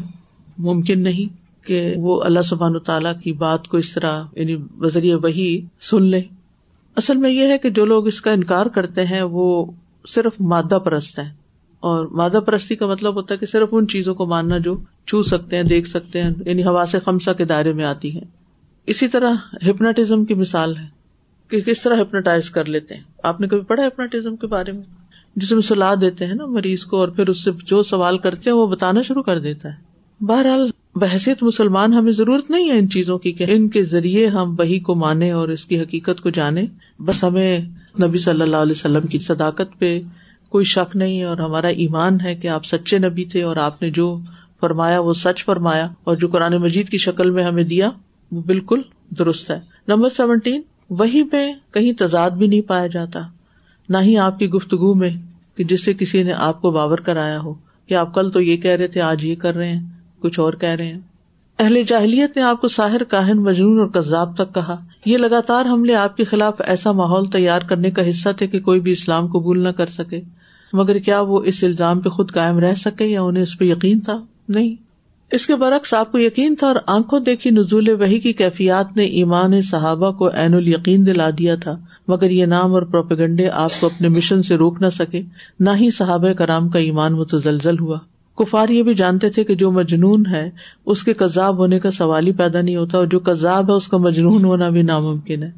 ممکن 0.68 1.03
نہیں 1.03 1.35
کہ 1.66 1.79
وہ 2.01 2.20
اللہ 2.25 2.40
سبحان 2.49 2.77
و 2.77 2.79
تعالیٰ 2.88 3.12
کی 3.22 3.33
بات 3.44 3.66
کو 3.68 3.77
اس 3.77 3.92
طرح 3.92 4.22
یعنی 4.37 4.57
بذریعہ 4.83 5.16
وہی 5.22 5.49
سن 5.90 6.03
لے 6.11 6.20
اصل 7.01 7.16
میں 7.25 7.31
یہ 7.31 7.51
ہے 7.53 7.59
کہ 7.62 7.70
جو 7.79 7.85
لوگ 7.87 8.07
اس 8.07 8.20
کا 8.27 8.33
انکار 8.33 8.66
کرتے 8.75 9.05
ہیں 9.07 9.22
وہ 9.33 9.46
صرف 10.11 10.35
مادہ 10.53 10.79
پرست 10.85 11.18
ہیں 11.18 11.29
اور 11.88 12.07
مادہ 12.20 12.40
پرستی 12.46 12.77
کا 12.77 12.87
مطلب 12.87 13.14
ہوتا 13.16 13.35
ہے 13.35 13.38
کہ 13.38 13.46
صرف 13.46 13.68
ان 13.72 13.88
چیزوں 13.88 14.14
کو 14.20 14.27
ماننا 14.27 14.59
جو 14.68 14.77
چھو 15.07 15.22
سکتے 15.33 15.57
ہیں 15.57 15.62
دیکھ 15.72 15.88
سکتے 15.88 16.22
ہیں 16.22 16.31
یعنی 16.46 16.64
ہوا 16.64 16.85
سے 16.92 16.99
خمسہ 17.07 17.31
کے 17.38 17.44
دائرے 17.53 17.72
میں 17.81 17.85
آتی 17.85 18.14
ہے 18.16 18.20
اسی 18.94 19.09
طرح 19.16 19.35
ہپناٹزم 19.70 20.25
کی 20.25 20.35
مثال 20.44 20.77
ہے 20.77 20.87
کہ 21.51 21.61
کس 21.70 21.83
طرح 21.83 22.01
ہپناٹائز 22.03 22.51
کر 22.51 22.68
لیتے 22.77 22.94
ہیں 22.94 23.03
آپ 23.31 23.40
نے 23.40 23.49
کبھی 23.49 23.64
پڑھا 23.64 23.87
ہپناٹزم 23.87 24.37
کے 24.37 24.46
بارے 24.55 24.72
میں 24.72 24.83
جسے 25.40 25.55
میں 25.55 25.62
سلا 25.62 25.92
دیتے 26.01 26.27
ہیں 26.27 26.35
نا 26.35 26.44
مریض 26.51 26.85
کو 26.90 26.99
اور 26.99 27.09
پھر 27.16 27.29
اس 27.29 27.42
سے 27.44 27.51
جو 27.70 27.83
سوال 27.92 28.18
کرتے 28.27 28.51
ہیں 28.51 28.57
وہ 28.57 28.66
بتانا 28.66 29.03
شروع 29.09 29.22
کر 29.22 29.38
دیتا 29.46 29.68
ہے 29.68 30.25
بہرحال 30.27 30.70
بحثیت 31.01 31.42
مسلمان 31.42 31.92
ہمیں 31.94 32.12
ضرورت 32.20 32.51
نہیں 32.51 32.70
ہے 32.70 32.79
ان 32.79 32.88
چیزوں 32.90 33.16
کی 33.25 33.33
کہ 33.40 33.46
ان 33.55 33.68
کے 33.70 33.83
ذریعے 33.90 34.27
ہم 34.37 34.55
وہی 34.59 34.79
کو 34.87 34.94
مانے 35.03 35.31
اور 35.40 35.49
اس 35.57 35.64
کی 35.72 35.81
حقیقت 35.81 36.20
کو 36.22 36.31
جانے 36.38 36.64
بس 37.09 37.22
ہمیں 37.25 37.61
نبی 38.03 38.18
صلی 38.18 38.42
اللہ 38.42 38.64
علیہ 38.66 38.77
وسلم 38.77 39.07
کی 39.14 39.18
صداقت 39.27 39.79
پہ 39.79 39.99
کوئی 40.51 40.64
شک 40.72 40.96
نہیں 40.96 41.22
اور 41.31 41.38
ہمارا 41.38 41.68
ایمان 41.85 42.20
ہے 42.25 42.35
کہ 42.42 42.49
آپ 42.57 42.64
سچے 42.64 42.99
نبی 42.99 43.25
تھے 43.35 43.42
اور 43.51 43.57
آپ 43.66 43.83
نے 43.83 43.90
جو 44.01 44.16
فرمایا 44.61 45.01
وہ 45.09 45.12
سچ 45.22 45.44
فرمایا 45.44 45.87
اور 46.11 46.16
جو 46.25 46.29
قرآن 46.33 46.57
مجید 46.62 46.88
کی 46.88 46.99
شکل 46.99 47.31
میں 47.31 47.44
ہمیں 47.44 47.64
دیا 47.75 47.90
وہ 48.33 48.40
بالکل 48.46 48.81
درست 49.18 49.51
ہے 49.51 49.61
نمبر 49.88 50.09
سیونٹین 50.16 50.61
وہی 50.99 51.22
میں 51.33 51.53
کہیں 51.75 51.92
تضاد 51.99 52.31
بھی 52.40 52.46
نہیں 52.46 52.68
پایا 52.68 52.87
جاتا 52.92 53.22
نہ 53.94 53.99
ہی 54.03 54.16
آپ 54.18 54.38
کی 54.38 54.49
گفتگو 54.51 54.94
میں 55.03 55.11
کہ 55.57 55.64
جس 55.64 55.85
سے 55.85 55.92
کسی 55.99 56.22
نے 56.22 56.33
آپ 56.46 56.61
کو 56.62 56.70
باور 56.70 56.99
کرایا 57.09 57.38
ہو 57.40 57.55
یا 57.90 58.01
آپ 58.01 58.14
کل 58.14 58.31
تو 58.31 58.40
یہ 58.40 58.57
کہہ 58.62 58.77
رہے 58.77 58.87
تھے 58.96 59.01
آج 59.03 59.25
یہ 59.25 59.35
کر 59.42 59.55
رہے 59.55 59.68
ہیں 59.68 59.81
کچھ 60.22 60.38
اور 60.40 60.53
کہہ 60.62 60.75
رہے 60.79 60.87
ہیں 60.87 60.99
اہل 61.64 61.83
جاہلیت 61.87 62.37
نے 62.37 62.42
آپ 62.42 62.61
کو 62.61 62.68
ساحر 62.68 63.05
کاہن 63.12 63.42
مجنون 63.42 63.79
اور 63.81 63.88
کذاب 63.90 64.35
تک 64.37 64.55
کہا 64.55 64.77
یہ 65.07 65.18
لگاتار 65.18 65.66
حملے 65.72 65.94
آپ 65.96 66.16
کے 66.16 66.25
خلاف 66.33 66.61
ایسا 66.66 66.92
ماحول 66.99 67.27
تیار 67.33 67.61
کرنے 67.68 67.90
کا 67.99 68.09
حصہ 68.09 68.29
تھے 68.38 68.46
کہ 68.55 68.61
کوئی 68.66 68.81
بھی 68.88 68.92
اسلام 68.92 69.27
قبول 69.35 69.62
نہ 69.64 69.68
کر 69.79 69.87
سکے 69.92 70.20
مگر 70.79 70.99
کیا 71.05 71.20
وہ 71.29 71.40
اس 71.51 71.62
الزام 71.64 72.01
پہ 72.01 72.09
خود 72.16 72.33
قائم 72.35 72.59
رہ 72.59 72.75
سکے 72.85 73.07
یا 73.07 73.22
انہیں 73.22 73.42
اس 73.42 73.59
پہ 73.59 73.64
یقین 73.64 74.01
تھا 74.09 74.18
نہیں 74.55 74.75
اس 75.35 75.46
کے 75.46 75.57
برعکس 75.61 75.94
آپ 75.94 76.11
کو 76.12 76.18
یقین 76.18 76.55
تھا 76.59 76.66
اور 76.66 76.77
آنکھوں 76.96 77.20
دیکھی 77.29 77.51
نزول 77.51 77.88
وہی 78.01 78.33
کیفیات 78.33 78.96
نے 78.96 79.05
ایمان 79.20 79.61
صحابہ 79.70 80.11
کو 80.18 80.31
عین 80.42 80.55
القین 80.55 81.07
دلا 81.07 81.29
دیا 81.38 81.55
تھا 81.62 81.77
مگر 82.09 82.31
یہ 82.31 82.47
نام 82.47 82.75
اور 82.75 82.83
پروپیگنڈے 82.90 83.49
آپ 83.62 83.81
کو 83.81 83.87
اپنے 83.87 84.09
مشن 84.16 84.42
سے 84.49 84.57
روک 84.57 84.81
نہ 84.83 84.90
سکے 84.99 85.23
نہ 85.61 85.71
ہی 85.81 85.90
صحابہ 85.99 86.33
کرام 86.38 86.69
کا 86.75 86.79
ایمان 86.88 87.14
و 87.19 87.23
ہوا 87.81 87.99
کفار 88.38 88.69
یہ 88.69 88.83
بھی 88.87 88.92
جانتے 88.95 89.29
تھے 89.35 89.45
کہ 89.45 89.55
جو 89.61 89.71
مجنون 89.73 90.27
ہے 90.31 90.49
اس 90.95 91.03
کے 91.05 91.12
کزاب 91.23 91.59
ہونے 91.59 91.79
کا 91.81 91.90
سوال 91.99 92.27
ہی 92.27 92.33
پیدا 92.40 92.61
نہیں 92.61 92.77
ہوتا 92.77 92.99
اور 92.99 93.07
جو 93.14 93.19
کزاب 93.29 93.71
ہے 93.71 93.75
اس 93.77 93.87
کا 93.88 93.97
مجنون 94.07 94.45
ہونا 94.45 94.69
بھی 94.71 94.83
ناممکن 94.90 95.42
ہے 95.42 95.51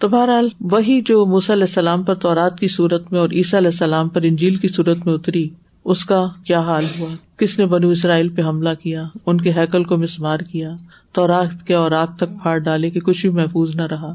تو 0.00 0.08
بہرحال 0.14 0.48
وہی 0.70 1.00
جو 1.06 1.24
موسی 1.32 1.52
علیہ 1.52 1.64
السلام 1.68 2.02
پر 2.04 2.14
تورات 2.22 2.58
کی 2.60 2.68
صورت 2.76 3.12
میں 3.12 3.20
اور 3.20 3.28
عیسیٰ 3.40 3.58
علیہ 3.60 3.70
السلام 3.72 4.08
پر 4.14 4.22
انجیل 4.30 4.56
کی 4.64 4.68
صورت 4.68 5.06
میں 5.06 5.14
اتری 5.14 5.48
اس 5.92 6.04
کا 6.12 6.24
کیا 6.46 6.60
حال 6.68 6.84
ہوا 6.98 7.08
کس 7.38 7.58
نے 7.58 7.66
بنو 7.74 7.88
اسرائیل 7.90 8.28
پہ 8.34 8.42
حملہ 8.48 8.68
کیا 8.82 9.02
ان 9.26 9.40
کے 9.40 9.52
ہیکل 9.56 9.84
کو 9.92 9.96
مسمار 9.98 10.38
کیا 10.52 10.70
تو 11.18 11.26
کے 11.66 11.74
اور 11.74 11.90
آگ 12.02 12.14
تک 12.18 12.30
پھاڑ 12.42 12.56
ڈالے 12.68 12.90
کہ 12.90 13.00
کچھ 13.08 13.20
بھی 13.26 13.30
محفوظ 13.36 13.74
نہ 13.76 13.82
رہا 13.90 14.12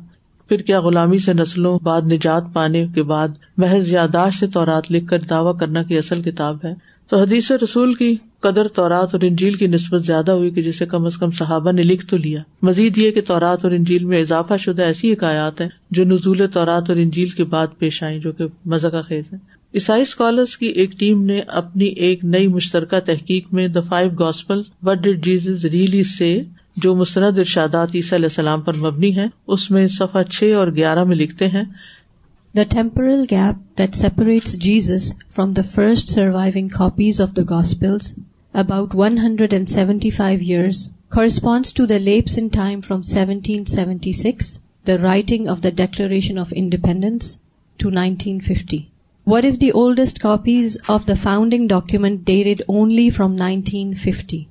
پھر 0.50 0.62
کیا 0.68 0.80
غلامی 0.82 1.18
سے 1.24 1.34
نسلوں 1.34 1.78
بعد 1.84 2.12
نجات 2.12 2.44
پانے 2.54 2.86
کے 2.94 3.02
بعد 3.10 3.28
محض 3.64 3.90
یاداشت 3.92 4.44
تورات 4.54 4.92
لکھ 4.92 5.06
کر 5.10 5.20
دعویٰ 5.30 5.58
کرنا 5.60 5.84
کی 5.90 5.98
اصل 5.98 6.22
کتاب 6.30 6.64
ہے 6.64 6.74
تو 7.10 7.18
حدیث 7.22 7.52
رسول 7.64 7.94
کی 8.00 8.16
قدر 8.46 8.68
طورات 8.76 9.14
اور 9.16 9.22
انجیل 9.28 9.54
کی 9.62 9.68
نسبت 9.76 10.04
زیادہ 10.06 10.32
ہوئی 10.40 10.50
کہ 10.52 10.64
جسے 10.64 10.86
کم 10.94 11.06
از 11.06 11.18
کم 11.18 11.32
صحابہ 11.40 11.72
نے 11.72 11.84
لکھ 11.84 12.06
تو 12.10 12.18
لیا 12.18 12.40
مزید 12.70 12.98
یہ 12.98 13.12
کہ 13.12 13.22
تورات 13.28 13.66
اور 13.66 13.72
انجیل 13.78 14.06
میں 14.12 14.22
اضافہ 14.22 14.58
شدہ 14.66 14.84
ایسی 14.84 15.12
حکایات 15.14 15.62
ہیں 15.62 15.70
جو 15.98 16.04
نزول 16.14 16.46
تورات 16.54 16.90
اور 16.90 16.98
انجیل 17.06 17.30
کے 17.40 17.44
بعد 17.56 17.78
پیش 17.80 18.02
آئیں 18.04 18.18
جو 18.20 18.32
مزہ 18.74 18.88
کا 18.98 19.02
خیز 19.10 19.32
ہے 19.34 19.38
عیسائی 19.80 20.02
اسکالرس 20.02 20.58
کی 20.58 20.68
ایک 20.84 20.98
ٹیم 21.00 21.24
نے 21.26 21.40
اپنی 21.62 21.86
ایک 22.08 22.24
نئی 22.36 22.48
مشترکہ 22.58 23.00
تحقیق 23.14 23.54
میں 23.54 23.68
the 23.78 23.82
five 23.90 24.10
gospel 24.20 24.62
what 24.88 25.04
did 25.04 25.24
Jesus 25.26 25.66
really 25.76 26.04
سے 26.18 26.40
جو 26.84 26.94
مسرد 26.96 27.38
ارشادات 27.40 27.96
عیسیٰ 28.00 28.18
علیہ 28.18 28.28
السلام 28.32 28.62
پر 28.68 28.74
مبنی 28.84 29.16
ہے 29.16 29.26
اس 29.56 29.70
میں 29.76 29.88
سفا 29.94 30.24
چھ 30.36 30.52
اور 30.58 30.68
گیارہ 30.76 31.04
میں 31.10 31.16
لکھتے 31.16 31.48
ہیں 31.56 31.64
the 32.58 32.64
temporal 32.76 33.24
gap 33.32 33.58
that 33.80 33.96
separates 33.96 34.54
Jesus 34.66 35.12
from 35.36 35.54
the 35.58 35.62
first 35.76 36.10
surviving 36.16 36.68
copies 36.78 37.22
of 37.22 37.36
the 37.38 37.42
gospels 37.50 38.14
about 38.64 38.96
one 39.02 39.18
hundred 39.24 39.54
and 39.54 39.70
seventy 39.70 40.10
five 40.20 40.40
years 40.48 40.88
corresponds 41.16 41.74
to 41.80 41.86
the 41.92 41.98
lapse 42.04 42.38
in 42.42 42.48
time 42.54 42.82
from 42.88 43.02
seventeen 43.12 43.66
seventy 43.76 44.12
six 44.22 44.58
the 44.88 44.98
writing 45.02 45.48
of 45.56 45.64
the 45.64 45.70
Declaration 45.82 46.40
of 46.46 46.54
Independence 46.62 47.36
to 47.84 47.90
nineteen 48.02 48.40
fifty 48.48 48.80
what 49.34 49.44
if 49.46 49.60
the 49.62 49.70
oldest 49.82 50.20
copies 50.20 50.78
of 50.96 51.08
the 51.08 51.14
founding 51.24 51.68
document 51.68 52.22
dated 52.28 52.62
only 52.78 53.10
from 53.18 53.34
nineteen 53.46 53.94
fifty 54.06 54.44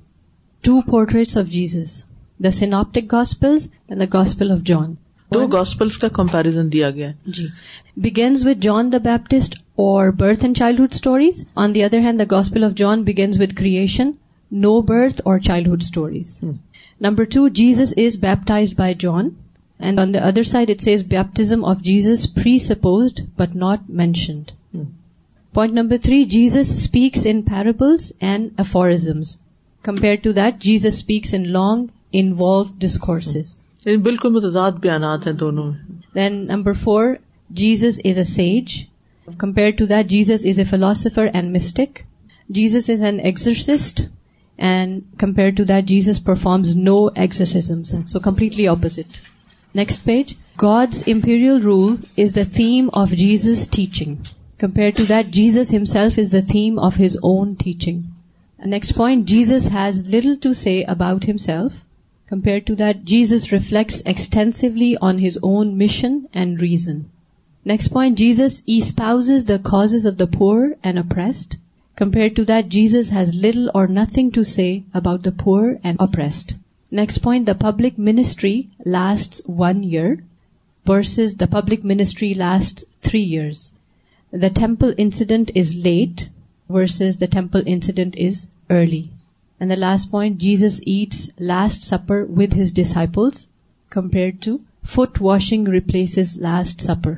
two 0.67 0.79
portraits 0.91 1.37
of 1.37 1.45
Jesus 1.51 1.97
the 2.43 2.49
synoptic 2.59 3.11
gospels 3.13 3.67
and 3.89 4.01
the 4.01 4.05
gospel 4.17 4.51
of 4.51 4.59
John 4.65 4.93
دو 5.33 5.45
gospels 5.53 5.97
کا 5.97 6.07
comparison 6.13 6.71
دیا 6.73 6.89
گیا 6.91 7.11
جی 7.37 7.45
begins 8.03 8.45
with 8.47 8.59
John 8.61 8.91
the 8.91 8.97
Baptist 9.03 9.55
اور 9.85 10.07
birth 10.19 10.43
and 10.43 10.57
childhood 10.57 10.93
stories 10.93 11.43
on 11.63 11.75
the 11.75 11.83
other 11.83 11.99
hand 12.05 12.19
the 12.19 12.23
gospel 12.31 12.63
of 12.63 12.71
John 12.77 13.03
begins 13.09 13.41
with 13.41 13.53
creation 13.57 14.11
no 14.65 14.79
birth 14.91 15.21
اور 15.25 15.39
childhood 15.47 15.81
stories 15.81 16.39
number 17.01 17.23
two 17.33 17.47
Jesus 17.59 17.93
is 18.05 18.17
baptized 18.21 18.73
by 18.77 18.93
John 18.99 19.29
and 19.79 19.99
on 19.99 20.13
the 20.13 20.19
other 20.27 20.43
side 20.53 20.69
it's 20.69 20.87
is 20.93 21.03
baptism 21.09 21.65
of 21.71 21.81
Jesus 21.85 22.27
presupposed 22.67 23.21
but 23.39 23.55
not 23.65 23.89
mentioned 24.01 24.51
point 25.53 25.73
number 25.73 25.97
three 26.03 26.23
Jesus 26.37 26.73
speaks 26.75 27.27
in 27.29 27.41
parables 27.51 28.11
and 28.31 28.49
aphorisms 28.61 29.37
compare 29.85 30.15
to 30.23 30.31
that 30.41 30.61
Jesus 30.63 30.93
speaks 30.95 31.33
in 31.33 31.47
long 31.51 31.85
involved 32.17 32.63
یعنی 32.65 32.79
discourses 32.85 33.49
بالکل 34.03 34.29
متضاد 34.35 34.79
بیانات 34.81 35.25
ہیں 35.27 35.33
دونوں 35.41 35.71
then 36.15 36.35
number 36.47 36.73
four 36.83 37.03
Jesus 37.61 37.99
is 38.05 38.17
a 38.17 38.23
sage 38.33 38.77
compare 39.39 39.69
to 39.77 39.85
that 39.89 40.07
Jesus 40.09 40.45
is 40.49 40.59
a 40.59 40.63
philosopher 40.69 41.27
and 41.33 41.55
mystic 41.55 41.99
Jesus 42.57 42.89
is 42.89 43.01
an 43.09 43.19
exorcist 43.29 44.01
and 44.69 44.99
compare 45.19 45.49
to 45.57 45.63
that 45.69 45.87
Jesus 45.87 46.23
performs 46.25 46.75
no 46.77 46.97
exorcisms 47.15 47.81
so 48.11 48.19
completely 48.19 48.67
opposite 48.67 49.17
next 49.77 50.03
page 50.05 50.33
God's 50.61 51.03
imperial 51.13 51.61
rule 51.63 51.95
is 52.23 52.35
the 52.35 52.41
theme 52.55 52.87
of 53.01 53.11
Jesus 53.17 53.67
teaching 53.75 54.15
compare 54.61 54.89
to 54.97 55.03
that 55.09 55.27
Jesus 55.33 55.73
himself 55.73 56.17
is 56.19 56.31
the 56.33 56.39
theme 56.51 56.79
of 56.85 56.99
his 57.05 57.17
own 57.33 57.53
teaching 57.63 58.01
next 58.65 58.95
point 58.95 59.27
Jesus 59.27 59.69
has 59.73 60.03
little 60.15 60.35
to 60.43 60.53
see 60.63 60.81
about 60.95 61.29
himself 61.29 61.79
Compared 62.33 62.67
to 62.67 62.75
that, 62.75 63.05
Jesus 63.05 63.51
reflects 63.51 64.03
extensively 64.05 64.95
on 65.01 65.17
his 65.17 65.39
own 65.41 65.75
mission 65.75 66.27
and 66.31 66.61
reason. 66.61 67.09
Next 67.65 67.87
point, 67.87 68.19
Jesus 68.19 68.61
espouses 68.67 69.45
the 69.45 69.57
causes 69.57 70.05
of 70.05 70.17
the 70.19 70.27
poor 70.27 70.75
and 70.83 70.99
oppressed. 70.99 71.57
Compared 71.95 72.35
to 72.35 72.45
that, 72.45 72.69
Jesus 72.69 73.09
has 73.09 73.33
little 73.33 73.71
or 73.73 73.87
nothing 73.87 74.31
to 74.33 74.43
say 74.43 74.83
about 74.93 75.23
the 75.23 75.31
poor 75.31 75.79
and 75.83 75.97
oppressed. 75.99 76.53
Next 76.91 77.17
point, 77.17 77.47
the 77.47 77.55
public 77.55 77.97
ministry 77.97 78.67
lasts 78.85 79.41
1 79.47 79.81
year 79.81 80.23
versus 80.85 81.37
the 81.37 81.47
public 81.47 81.83
ministry 81.83 82.35
lasts 82.35 82.85
3 83.09 83.19
years. 83.19 83.71
The 84.29 84.51
temple 84.51 84.93
incident 84.97 85.49
is 85.55 85.75
late 85.75 86.29
versus 86.69 87.17
the 87.17 87.31
temple 87.39 87.63
incident 87.65 88.15
is 88.15 88.45
early. 88.69 89.07
And 89.59 89.71
the 89.71 89.75
last 89.79 90.09
point 90.11 90.37
Jesus 90.41 90.79
eats 90.87 91.27
last 91.47 91.83
supper 91.83 92.21
with 92.37 92.53
his 92.61 92.71
disciples 92.75 93.45
compare 93.95 94.29
to 94.43 94.55
foot 94.91 95.17
washing 95.21 95.67
replace 95.71 96.37
last 96.41 96.81
supper 96.81 97.13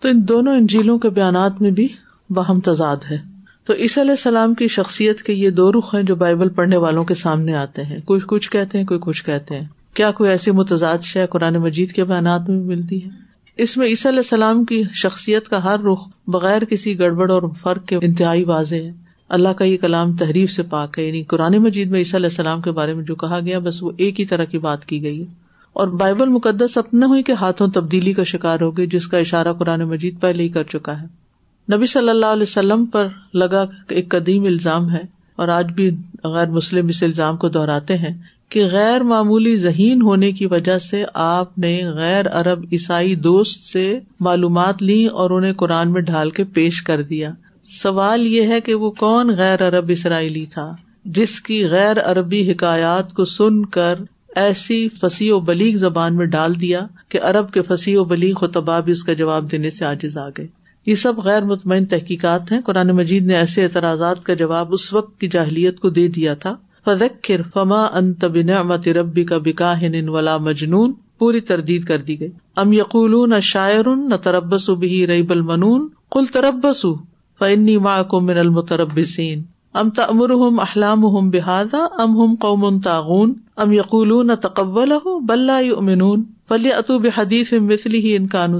تو 0.00 0.08
ان 0.08 0.20
دونوں 0.28 0.56
انجیلوں 0.56 0.98
کے 1.04 1.10
بیانات 1.20 1.60
میں 1.62 1.70
بھی 1.78 1.86
بہم 2.34 2.60
تضاد 2.64 3.10
ہے 3.10 3.16
تو 3.66 3.72
اس 3.84 3.96
علیہ 3.98 4.10
السلام 4.10 4.54
کی 4.54 4.68
شخصیت 4.74 5.22
کے 5.26 5.32
یہ 5.32 5.50
دو 5.50 5.70
رخ 5.78 5.94
ہیں 5.94 6.02
جو 6.10 6.14
بائبل 6.16 6.48
پڑھنے 6.58 6.76
والوں 6.84 7.04
کے 7.04 7.14
سامنے 7.22 7.54
آتے 7.56 7.84
ہیں 7.84 7.98
کوئی 8.06 8.20
کچھ 8.28 8.50
کہتے 8.50 8.78
ہیں 8.78 8.84
کوئی 8.92 9.00
کچھ 9.02 9.24
کہتے 9.24 9.58
ہیں 9.60 9.64
کیا 10.00 10.10
کوئی 10.18 10.30
ایسی 10.30 10.50
متضاد 10.60 11.04
شہ 11.12 11.26
قرآن 11.30 11.56
مجید 11.62 11.92
کے 11.92 12.04
بیانات 12.04 12.48
میں 12.48 12.58
ملتی 12.74 13.02
ہے 13.04 13.08
اس 13.62 13.76
میں 13.76 13.86
عیسی 13.88 14.08
علیہ 14.08 14.18
السلام 14.18 14.64
کی 14.72 14.82
شخصیت 15.02 15.48
کا 15.48 15.62
ہر 15.64 15.80
رخ 15.84 16.06
بغیر 16.32 16.64
کسی 16.70 16.98
گڑبڑ 16.98 17.30
اور 17.32 17.48
فرق 17.62 17.86
کے 17.88 17.98
انتہائی 18.02 18.44
واضح 18.54 18.84
ہے 18.88 18.92
اللہ 19.34 19.52
کا 19.58 19.64
یہ 19.64 19.76
کلام 19.80 20.14
تحریف 20.16 20.50
سے 20.52 20.62
پاک 20.72 20.98
ہے 20.98 21.04
یعنی 21.04 21.22
قرآن 21.30 21.56
مجید 21.62 21.90
میں 21.90 21.98
عیسیٰ 21.98 22.14
علیہ 22.18 22.28
السلام 22.30 22.60
کے 22.62 22.70
بارے 22.72 22.92
میں 22.94 23.02
جو 23.04 23.14
کہا 23.22 23.38
گیا 23.44 23.58
بس 23.62 23.82
وہ 23.82 23.90
ایک 24.06 24.20
ہی 24.20 24.24
طرح 24.32 24.44
کی 24.50 24.58
بات 24.66 24.84
کی 24.86 25.02
گئی 25.02 25.24
اور 25.82 25.88
بائبل 26.02 26.28
مقدس 26.34 26.76
اپنے 26.78 27.32
ہاتھوں 27.40 27.66
تبدیلی 27.74 28.12
کا 28.18 28.24
شکار 28.32 28.60
ہوگی 28.60 28.86
جس 28.92 29.06
کا 29.14 29.18
اشارہ 29.18 29.52
قرآن 29.58 29.82
مجید 29.88 30.20
پہلے 30.20 30.42
ہی 30.42 30.48
کر 30.58 30.62
چکا 30.72 31.00
ہے 31.00 31.74
نبی 31.74 31.86
صلی 31.92 32.08
اللہ 32.10 32.32
علیہ 32.36 32.42
وسلم 32.48 32.84
پر 32.92 33.08
لگا 33.34 33.62
ایک 33.98 34.08
قدیم 34.10 34.44
الزام 34.50 34.90
ہے 34.90 35.02
اور 35.42 35.48
آج 35.56 35.72
بھی 35.76 35.90
غیر 36.34 36.50
مسلم 36.58 36.88
اس 36.88 37.02
الزام 37.02 37.36
کو 37.36 37.48
دہراتے 37.56 37.96
ہیں 37.98 38.12
کہ 38.50 38.66
غیر 38.72 39.02
معمولی 39.12 39.56
ذہین 39.58 40.02
ہونے 40.02 40.30
کی 40.38 40.46
وجہ 40.50 40.76
سے 40.90 41.02
آپ 41.24 41.58
نے 41.64 41.78
غیر 41.94 42.28
عرب 42.40 42.62
عیسائی 42.72 43.14
دوست 43.28 43.64
سے 43.72 43.88
معلومات 44.28 44.82
لی 44.82 45.04
اور 45.22 45.30
انہیں 45.38 45.52
قرآن 45.64 45.92
میں 45.92 46.00
ڈھال 46.12 46.30
کے 46.38 46.44
پیش 46.60 46.82
کر 46.90 47.02
دیا 47.10 47.30
سوال 47.74 48.26
یہ 48.26 48.48
ہے 48.52 48.60
کہ 48.66 48.74
وہ 48.80 48.90
کون 48.98 49.30
غیر 49.36 49.66
عرب 49.68 49.88
اسرائیلی 49.92 50.44
تھا 50.52 50.70
جس 51.18 51.40
کی 51.46 51.64
غیر 51.70 51.96
عربی 52.10 52.42
حکایات 52.50 53.12
کو 53.14 53.24
سن 53.30 53.64
کر 53.76 53.98
ایسی 54.42 54.86
فصیح 55.00 55.32
و 55.32 55.38
بلیغ 55.48 55.78
زبان 55.78 56.16
میں 56.16 56.26
ڈال 56.34 56.60
دیا 56.60 56.84
کہ 57.10 57.20
ارب 57.30 57.50
کے 57.52 57.62
فصیح 57.68 57.98
و 57.98 58.04
بلیغ 58.12 58.42
و 58.44 58.46
تباہ 58.56 58.80
اس 58.90 59.02
کا 59.04 59.12
جواب 59.22 59.50
دینے 59.52 59.70
سے 59.70 59.84
آجز 59.86 60.18
آ 60.18 60.28
گئے 60.36 60.46
یہ 60.86 60.94
سب 60.94 61.18
غیر 61.24 61.44
مطمئن 61.44 61.84
تحقیقات 61.94 62.52
ہیں 62.52 62.60
قرآن 62.66 62.90
مجید 62.96 63.26
نے 63.26 63.36
ایسے 63.36 63.62
اعتراضات 63.64 64.22
کا 64.24 64.34
جواب 64.42 64.72
اس 64.74 64.92
وقت 64.94 65.18
کی 65.20 65.28
جاہلیت 65.28 65.80
کو 65.80 65.90
دے 65.98 66.06
دیا 66.18 66.34
تھا 66.44 66.54
فذکر 66.86 67.42
فما 67.54 67.82
ان 68.00 68.12
تبن 68.24 68.50
امت 68.58 68.88
ربی 69.00 69.24
کا 69.32 69.38
بکاہ 69.44 69.84
ولا 70.12 70.36
مجنون 70.50 70.92
پوری 71.18 71.40
تردید 71.50 71.84
کر 71.86 72.02
دی 72.10 72.18
گئی 72.20 72.30
ام 72.64 72.72
یقول 72.72 73.16
نہ 73.30 73.40
شاعر 73.42 73.94
نہ 74.08 74.14
تربس 74.24 74.68
بھی 74.80 75.06
ریب 75.06 75.30
المنون 75.32 75.88
کل 76.14 76.24
تربس 76.32 76.84
فنی 77.38 77.76
ماں 77.86 78.02
کو 78.12 78.20
من 78.26 78.38
المتربسین 78.38 79.06
سین 79.14 79.42
ام 79.78 79.88
تمر 79.96 80.30
ہم 80.44 80.60
احلام 80.60 81.04
ہم 81.16 81.28
بحادا 81.30 81.84
ام 82.02 82.16
ہم 82.20 82.34
قوم 82.40 82.78
تعاون 82.84 83.32
ام 83.64 83.72
ہو 83.92 84.22
نہ 84.22 85.52
امنون 85.76 86.22
فلی 86.48 86.72
اتو 86.72 86.98
بحدیف 87.06 87.52
مثلی 87.62 87.98
ہی 88.06 88.16
ان 88.16 88.26
کا 88.34 88.42
انو 88.44 88.58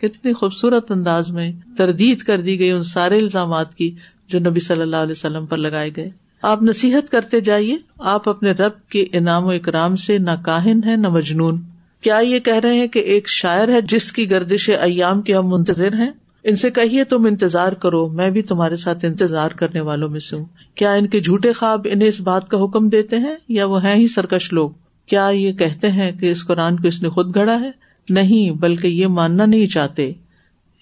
کتنی 0.00 0.32
خوبصورت 0.38 0.90
انداز 0.92 1.30
میں 1.36 1.50
تردید 1.76 2.22
کر 2.30 2.40
دی 2.46 2.58
گئی 2.60 2.70
ان 2.70 2.82
سارے 2.88 3.18
الزامات 3.18 3.74
کی 3.74 3.90
جو 4.32 4.38
نبی 4.48 4.60
صلی 4.60 4.82
اللہ 4.82 5.06
علیہ 5.06 5.12
وسلم 5.16 5.46
پر 5.52 5.56
لگائے 5.56 5.90
گئے 5.96 6.08
آپ 6.50 6.62
نصیحت 6.62 7.10
کرتے 7.12 7.40
جائیے 7.48 7.76
آپ 8.14 8.28
اپنے 8.28 8.50
رب 8.58 8.76
کے 8.92 9.04
انعام 9.18 9.44
و 9.46 9.50
اکرام 9.50 9.96
سے 10.04 10.18
نہ 10.26 10.30
کاہن 10.44 10.80
ہے 10.86 10.96
نہ 10.96 11.08
مجنون 11.16 11.60
کیا 12.04 12.18
یہ 12.22 12.38
کہہ 12.50 12.58
رہے 12.62 12.78
ہیں 12.80 12.88
کہ 12.94 12.98
ایک 13.14 13.28
شاعر 13.38 13.68
ہے 13.74 13.80
جس 13.94 14.10
کی 14.18 14.30
گردش 14.30 14.68
ایام 14.78 15.22
کے 15.30 15.34
ہم 15.36 15.48
منتظر 15.54 15.94
ہیں 16.00 16.10
ان 16.50 16.56
سے 16.56 16.70
کہیے 16.70 17.04
تم 17.12 17.24
انتظار 17.26 17.72
کرو 17.82 18.06
میں 18.18 18.28
بھی 18.30 18.42
تمہارے 18.48 18.76
ساتھ 18.82 19.04
انتظار 19.04 19.50
کرنے 19.60 19.80
والوں 19.88 20.08
میں 20.08 20.20
سے 20.26 20.36
ہوں 20.36 20.44
کیا 20.80 20.92
ان 21.00 21.06
کے 21.14 21.20
جھوٹے 21.20 21.52
خواب 21.60 21.86
انہیں 21.90 22.08
اس 22.08 22.20
بات 22.28 22.48
کا 22.50 22.62
حکم 22.64 22.88
دیتے 22.88 23.18
ہیں 23.24 23.34
یا 23.56 23.66
وہ 23.72 23.82
ہیں 23.84 23.94
ہی 23.94 24.06
سرکش 24.14 24.52
لوگ 24.52 24.70
کیا 25.12 25.26
یہ 25.34 25.52
کہتے 25.62 25.90
ہیں 25.96 26.10
کہ 26.20 26.30
اس 26.32 26.44
قرآن 26.46 26.76
کو 26.80 26.88
اس 26.88 27.00
نے 27.02 27.08
خود 27.16 27.34
گھڑا 27.34 27.58
ہے 27.60 27.70
نہیں 28.18 28.56
بلکہ 28.62 28.86
یہ 28.86 29.06
ماننا 29.18 29.46
نہیں 29.46 29.66
چاہتے 29.74 30.10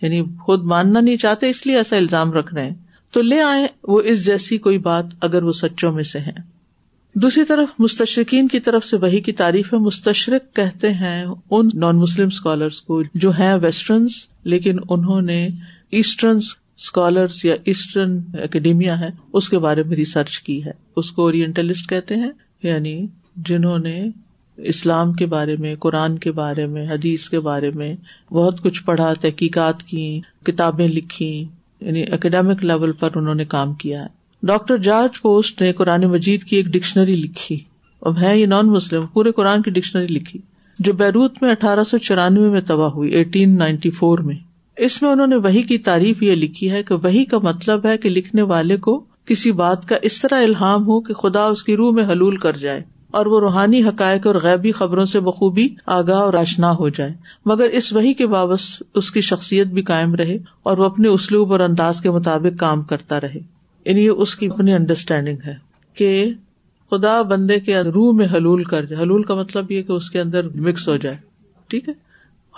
یعنی 0.02 0.22
خود 0.46 0.64
ماننا 0.74 1.00
نہیں 1.00 1.16
چاہتے 1.26 1.50
اس 1.50 1.66
لیے 1.66 1.76
ایسا 1.76 1.96
الزام 1.96 2.32
رکھ 2.32 2.54
رہے 2.54 2.64
ہیں 2.66 2.74
تو 3.12 3.22
لے 3.22 3.40
آئے 3.42 3.66
وہ 3.88 4.00
اس 4.12 4.24
جیسی 4.24 4.58
کوئی 4.68 4.78
بات 4.90 5.24
اگر 5.30 5.42
وہ 5.42 5.52
سچوں 5.62 5.92
میں 5.92 6.04
سے 6.12 6.18
ہیں 6.28 6.40
دوسری 7.22 7.42
طرف 7.48 7.68
مستشرقین 7.80 8.46
کی 8.48 8.58
طرف 8.66 8.84
سے 8.84 8.96
وہی 9.02 9.18
کی 9.26 9.32
تعریف 9.40 9.72
ہے 9.72 9.78
مستشرق 9.80 10.54
کہتے 10.56 10.90
ہیں 10.94 11.22
ان 11.26 11.68
نان 11.82 11.98
مسلم 11.98 12.26
اسکالرس 12.32 12.80
کو 12.82 13.00
جو 13.24 13.30
ہیں 13.38 13.52
ویسٹرنس 13.62 14.12
لیکن 14.54 14.78
انہوں 14.90 15.20
نے 15.30 15.38
ایسٹرن 16.00 16.36
اسکالرس 16.38 17.44
یا 17.44 17.54
ایسٹرن 17.72 18.18
اکیڈیمیا 18.44 18.98
ہے 19.00 19.08
اس 19.38 19.48
کے 19.48 19.58
بارے 19.66 19.82
میں 19.90 19.96
ریسرچ 19.96 20.38
کی 20.48 20.62
ہے 20.64 20.72
اس 21.02 21.10
کو 21.18 21.24
اورینٹلسٹ 21.24 21.88
کہتے 21.90 22.16
ہیں 22.24 22.30
یعنی 22.62 22.96
جنہوں 23.48 23.78
نے 23.86 23.98
اسلام 24.74 25.12
کے 25.22 25.26
بارے 25.26 25.56
میں 25.60 25.74
قرآن 25.80 26.18
کے 26.26 26.32
بارے 26.32 26.66
میں 26.74 26.86
حدیث 26.88 27.28
کے 27.28 27.40
بارے 27.50 27.70
میں 27.74 27.94
بہت 28.34 28.60
کچھ 28.62 28.82
پڑھا 28.84 29.12
تحقیقات 29.20 29.82
کی 29.86 30.08
کتابیں 30.46 30.86
لکھی 30.88 31.30
یعنی 31.80 32.02
اکیڈمک 32.12 32.64
لیول 32.64 32.92
پر 33.00 33.16
انہوں 33.18 33.34
نے 33.34 33.44
کام 33.56 33.74
کیا 33.84 34.02
ہے 34.02 34.22
ڈاکٹر 34.48 34.76
جارج 34.86 35.20
پوسٹ 35.22 35.60
نے 35.62 35.72
قرآن 35.72 36.04
مجید 36.10 36.42
کی 36.44 36.56
ایک 36.56 36.66
ڈکشنری 36.72 37.14
لکھی 37.16 37.56
اب 38.08 38.18
ہے 38.22 38.36
یہ 38.38 38.46
نان 38.46 38.66
مسلم 38.70 39.06
پورے 39.12 39.30
قرآن 39.36 39.62
کی 39.62 39.70
ڈکشنری 39.76 40.06
لکھی 40.14 40.40
جو 40.88 40.92
بیروت 40.98 41.42
میں 41.42 41.50
اٹھارہ 41.50 41.84
سو 41.90 41.98
چورانوے 42.08 42.48
میں 42.50 42.60
تباہ 42.68 42.90
ہوئی 42.94 43.10
ایٹین 43.20 43.56
نائنٹی 43.58 43.90
فور 44.00 44.18
میں 44.26 44.34
اس 44.88 45.00
میں 45.02 45.10
انہوں 45.10 45.26
نے 45.26 45.36
وہی 45.46 45.62
کی 45.70 45.78
تعریف 45.86 46.22
یہ 46.22 46.34
لکھی 46.36 46.70
ہے 46.70 46.82
کہ 46.88 46.94
وہی 47.04 47.24
کا 47.32 47.38
مطلب 47.42 47.86
ہے 47.86 47.96
کہ 48.02 48.10
لکھنے 48.10 48.42
والے 48.52 48.76
کو 48.88 48.98
کسی 49.28 49.52
بات 49.62 49.88
کا 49.88 49.96
اس 50.10 50.20
طرح 50.22 50.42
الحام 50.44 50.84
ہو 50.86 51.00
کہ 51.08 51.14
خدا 51.22 51.44
اس 51.54 51.62
کی 51.64 51.76
روح 51.76 51.92
میں 51.94 52.04
حلول 52.12 52.36
کر 52.44 52.56
جائے 52.66 52.82
اور 53.18 53.26
وہ 53.34 53.40
روحانی 53.40 53.82
حقائق 53.88 54.26
اور 54.26 54.34
غیبی 54.42 54.72
خبروں 54.82 55.04
سے 55.14 55.20
بخوبی 55.30 55.68
آگاہ 55.96 56.20
اور 56.22 56.34
آشنا 56.42 56.72
ہو 56.78 56.88
جائے 56.98 57.12
مگر 57.46 57.70
اس 57.80 57.92
وہی 57.92 58.12
کے 58.20 58.26
باوس 58.36 58.66
اس 59.02 59.10
کی 59.16 59.20
شخصیت 59.32 59.66
بھی 59.78 59.82
قائم 59.92 60.14
رہے 60.22 60.36
اور 60.72 60.78
وہ 60.78 60.84
اپنے 60.84 61.08
اسلوب 61.08 61.52
اور 61.52 61.60
انداز 61.70 62.00
کے 62.02 62.10
مطابق 62.20 62.60
کام 62.60 62.82
کرتا 62.92 63.20
رہے 63.20 63.40
یعنی 63.86 64.04
یہ 64.04 64.22
اس 64.24 64.34
کی 64.36 64.46
اپنی 64.54 64.72
انڈرسٹینڈنگ 64.74 65.40
ہے 65.46 65.54
کہ 65.98 66.10
خدا 66.90 67.20
بندے 67.32 67.58
کے 67.66 67.78
روح 67.94 68.12
میں 68.16 68.26
حلول 68.32 68.62
کر 68.64 68.84
جائے 68.84 69.02
حلول 69.02 69.22
کا 69.30 69.34
مطلب 69.34 69.70
یہ 69.72 69.82
کہ 69.82 69.92
اس 69.92 70.10
کے 70.10 70.20
اندر 70.20 70.48
مکس 70.68 70.88
ہو 70.88 70.96
جائے 71.04 71.16
ٹھیک 71.70 71.88
ہے 71.88 71.92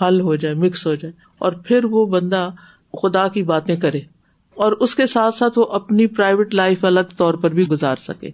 حل 0.01 0.19
ہو 0.21 0.35
جائے 0.43 0.53
مکس 0.65 0.85
ہو 0.87 0.93
جائے 0.95 1.11
اور 1.45 1.51
پھر 1.67 1.85
وہ 1.91 2.05
بندہ 2.15 2.49
خدا 3.01 3.27
کی 3.37 3.43
باتیں 3.53 3.75
کرے 3.85 3.99
اور 4.65 4.71
اس 4.85 4.95
کے 4.95 5.05
ساتھ 5.07 5.35
ساتھ 5.35 5.57
وہ 5.59 5.65
اپنی 5.79 6.05
پرائیویٹ 6.19 6.53
لائف 6.55 6.85
الگ 6.85 7.15
طور 7.17 7.33
پر 7.41 7.53
بھی 7.57 7.67
گزار 7.71 7.95
سکے 8.03 8.29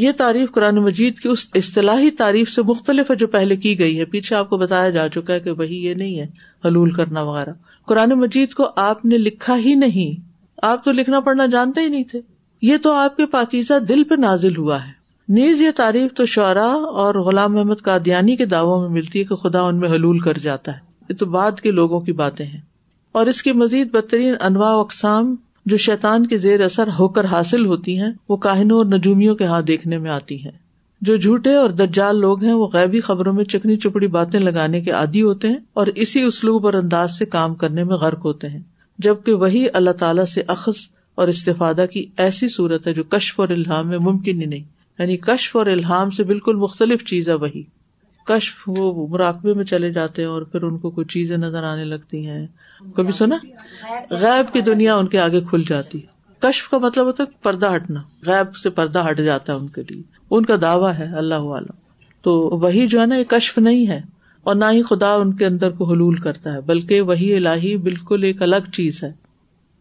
یہ 0.00 0.12
تعریف 0.18 0.50
قرآن 0.52 0.76
مجید 0.82 1.18
کی 1.20 1.28
اس 1.28 1.46
اصطلاحی 1.60 2.10
تعریف 2.20 2.50
سے 2.50 2.62
مختلف 2.68 3.10
ہے 3.10 3.16
جو 3.22 3.26
پہلے 3.36 3.56
کی 3.64 3.78
گئی 3.78 3.98
ہے 3.98 4.04
پیچھے 4.14 4.36
آپ 4.36 4.48
کو 4.50 4.56
بتایا 4.58 4.90
جا 4.90 5.08
چکا 5.14 5.34
ہے 5.34 5.40
کہ 5.40 5.50
وہی 5.58 5.84
یہ 5.86 5.94
نہیں 5.94 6.18
ہے 6.20 6.26
حلول 6.66 6.90
کرنا 7.00 7.22
وغیرہ 7.30 7.52
قرآن 7.88 8.12
مجید 8.20 8.54
کو 8.54 8.68
آپ 8.86 9.04
نے 9.04 9.18
لکھا 9.18 9.56
ہی 9.64 9.74
نہیں 9.84 10.20
آپ 10.66 10.84
تو 10.84 10.92
لکھنا 10.92 11.18
پڑھنا 11.20 11.46
جانتے 11.52 11.80
ہی 11.80 11.88
نہیں 11.88 12.02
تھے 12.10 12.20
یہ 12.62 12.76
تو 12.82 12.92
آپ 12.94 13.16
کے 13.16 13.24
پاکیزہ 13.30 13.78
دل 13.88 14.02
پہ 14.10 14.14
نازل 14.20 14.56
ہوا 14.56 14.76
ہے 14.86 14.90
نیز 15.34 15.60
یہ 15.62 15.70
تعریف 15.76 16.12
تو 16.16 16.26
شعرا 16.34 16.64
اور 17.04 17.14
غلام 17.26 17.52
محمد 17.54 17.82
قادیانی 17.84 18.36
کے 18.36 18.44
دعووں 18.46 18.78
میں 18.80 18.88
ملتی 18.96 19.18
ہے 19.18 19.24
کہ 19.24 19.34
خدا 19.36 19.60
ان 19.68 19.78
میں 19.80 19.88
حلول 19.88 20.18
کر 20.26 20.38
جاتا 20.44 20.72
ہے 20.74 20.90
یہ 21.08 21.14
تو 21.18 21.26
بعد 21.34 21.60
کے 21.62 21.70
لوگوں 21.70 22.00
کی 22.00 22.12
باتیں 22.22 22.44
ہیں 22.44 22.60
اور 23.20 23.26
اس 23.32 23.42
کی 23.42 23.52
مزید 23.52 23.90
بدترین 23.94 24.34
انواع 24.46 24.72
و 24.74 24.80
اقسام 24.80 25.34
جو 25.72 25.76
شیطان 25.86 26.26
کے 26.26 26.38
زیر 26.44 26.64
اثر 26.64 26.88
ہو 26.98 27.08
کر 27.16 27.24
حاصل 27.30 27.66
ہوتی 27.66 27.98
ہیں 28.00 28.12
وہ 28.28 28.36
کاہنوں 28.46 28.76
اور 28.78 28.86
نجومیوں 28.96 29.34
کے 29.42 29.46
ہاتھ 29.46 29.66
دیکھنے 29.66 29.98
میں 30.06 30.10
آتی 30.10 30.38
ہیں 30.44 30.50
جو 31.08 31.16
جھوٹے 31.16 31.54
اور 31.56 31.70
درجال 31.82 32.20
لوگ 32.20 32.44
ہیں 32.44 32.52
وہ 32.54 32.66
غیبی 32.72 33.00
خبروں 33.10 33.32
میں 33.32 33.44
چکنی 33.56 33.76
چپڑی 33.86 34.06
باتیں 34.18 34.40
لگانے 34.40 34.80
کے 34.80 34.90
عادی 35.02 35.22
ہوتے 35.22 35.48
ہیں 35.48 35.58
اور 35.82 35.86
اسی 36.06 36.22
اسلوب 36.24 36.66
اور 36.66 36.74
انداز 36.82 37.18
سے 37.18 37.26
کام 37.36 37.54
کرنے 37.64 37.84
میں 37.90 37.96
غرق 38.06 38.24
ہوتے 38.26 38.48
ہیں 38.48 38.60
جبکہ 39.02 39.34
وہی 39.44 39.64
اللہ 39.80 39.94
تعالیٰ 40.00 40.24
سے 40.34 40.42
اخذ 40.56 40.82
اور 41.22 41.28
استفادہ 41.30 41.84
کی 41.92 42.04
ایسی 42.24 42.48
صورت 42.56 42.86
ہے 42.86 42.92
جو 42.98 43.04
کشف 43.14 43.40
اور 43.40 43.48
الحام 43.56 43.88
میں 43.94 43.98
ممکن 44.08 44.40
ہی 44.40 44.46
نہیں 44.52 44.64
یعنی 45.00 45.16
کشف 45.28 45.56
اور 45.62 45.66
الحام 45.76 46.10
سے 46.18 46.24
بالکل 46.30 46.56
مختلف 46.66 47.04
چیز 47.12 47.28
ہے 47.28 47.34
وہی 47.44 47.62
کشف 48.26 48.62
وہ 48.76 49.06
مراقبے 49.14 49.52
میں 49.60 49.64
چلے 49.72 49.90
جاتے 49.92 50.22
ہیں 50.22 50.28
اور 50.34 50.42
پھر 50.50 50.62
ان 50.68 50.78
کو 50.84 50.90
کوئی 50.98 51.04
چیزیں 51.14 51.36
نظر 51.44 51.64
آنے 51.72 51.84
لگتی 51.92 52.26
ہیں 52.26 52.46
کبھی 52.96 53.12
سنا 53.20 53.38
غائب 54.24 54.52
کی 54.52 54.60
دنیا 54.70 54.94
ان 55.02 55.06
کے 55.14 55.20
آگے 55.20 55.40
کھل 55.50 55.62
جاتی 55.68 56.00
کشف 56.46 56.68
کا 56.70 56.78
مطلب 56.86 57.06
ہوتا 57.06 57.24
ہے 57.24 57.42
پردہ 57.48 57.74
ہٹنا 57.74 58.00
غائب 58.26 58.56
سے 58.62 58.70
پردہ 58.78 59.04
ہٹ 59.08 59.18
جاتا 59.30 59.52
ہے 59.52 59.58
ان 59.58 59.68
کے 59.78 59.82
لیے 59.90 60.02
ان 60.36 60.44
کا 60.52 60.56
دعویٰ 60.62 60.92
ہے 60.98 61.10
اللہ 61.22 61.52
عالم 61.58 61.80
تو 62.28 62.34
وہی 62.66 62.86
جو 62.94 63.00
ہے 63.00 63.06
نا 63.12 63.16
یہ 63.24 63.28
کشف 63.36 63.58
نہیں 63.68 63.86
ہے 63.94 64.00
اور 64.44 64.54
نہ 64.54 64.64
ہی 64.72 64.82
خدا 64.88 65.12
ان 65.14 65.32
کے 65.36 65.46
اندر 65.46 65.70
کو 65.78 65.84
حلول 65.90 66.16
کرتا 66.20 66.52
ہے 66.52 66.60
بلکہ 66.70 67.00
وہی 67.10 67.34
الہی 67.36 67.76
بالکل 67.82 68.24
ایک 68.24 68.42
الگ 68.42 68.70
چیز 68.74 69.02
ہے 69.02 69.10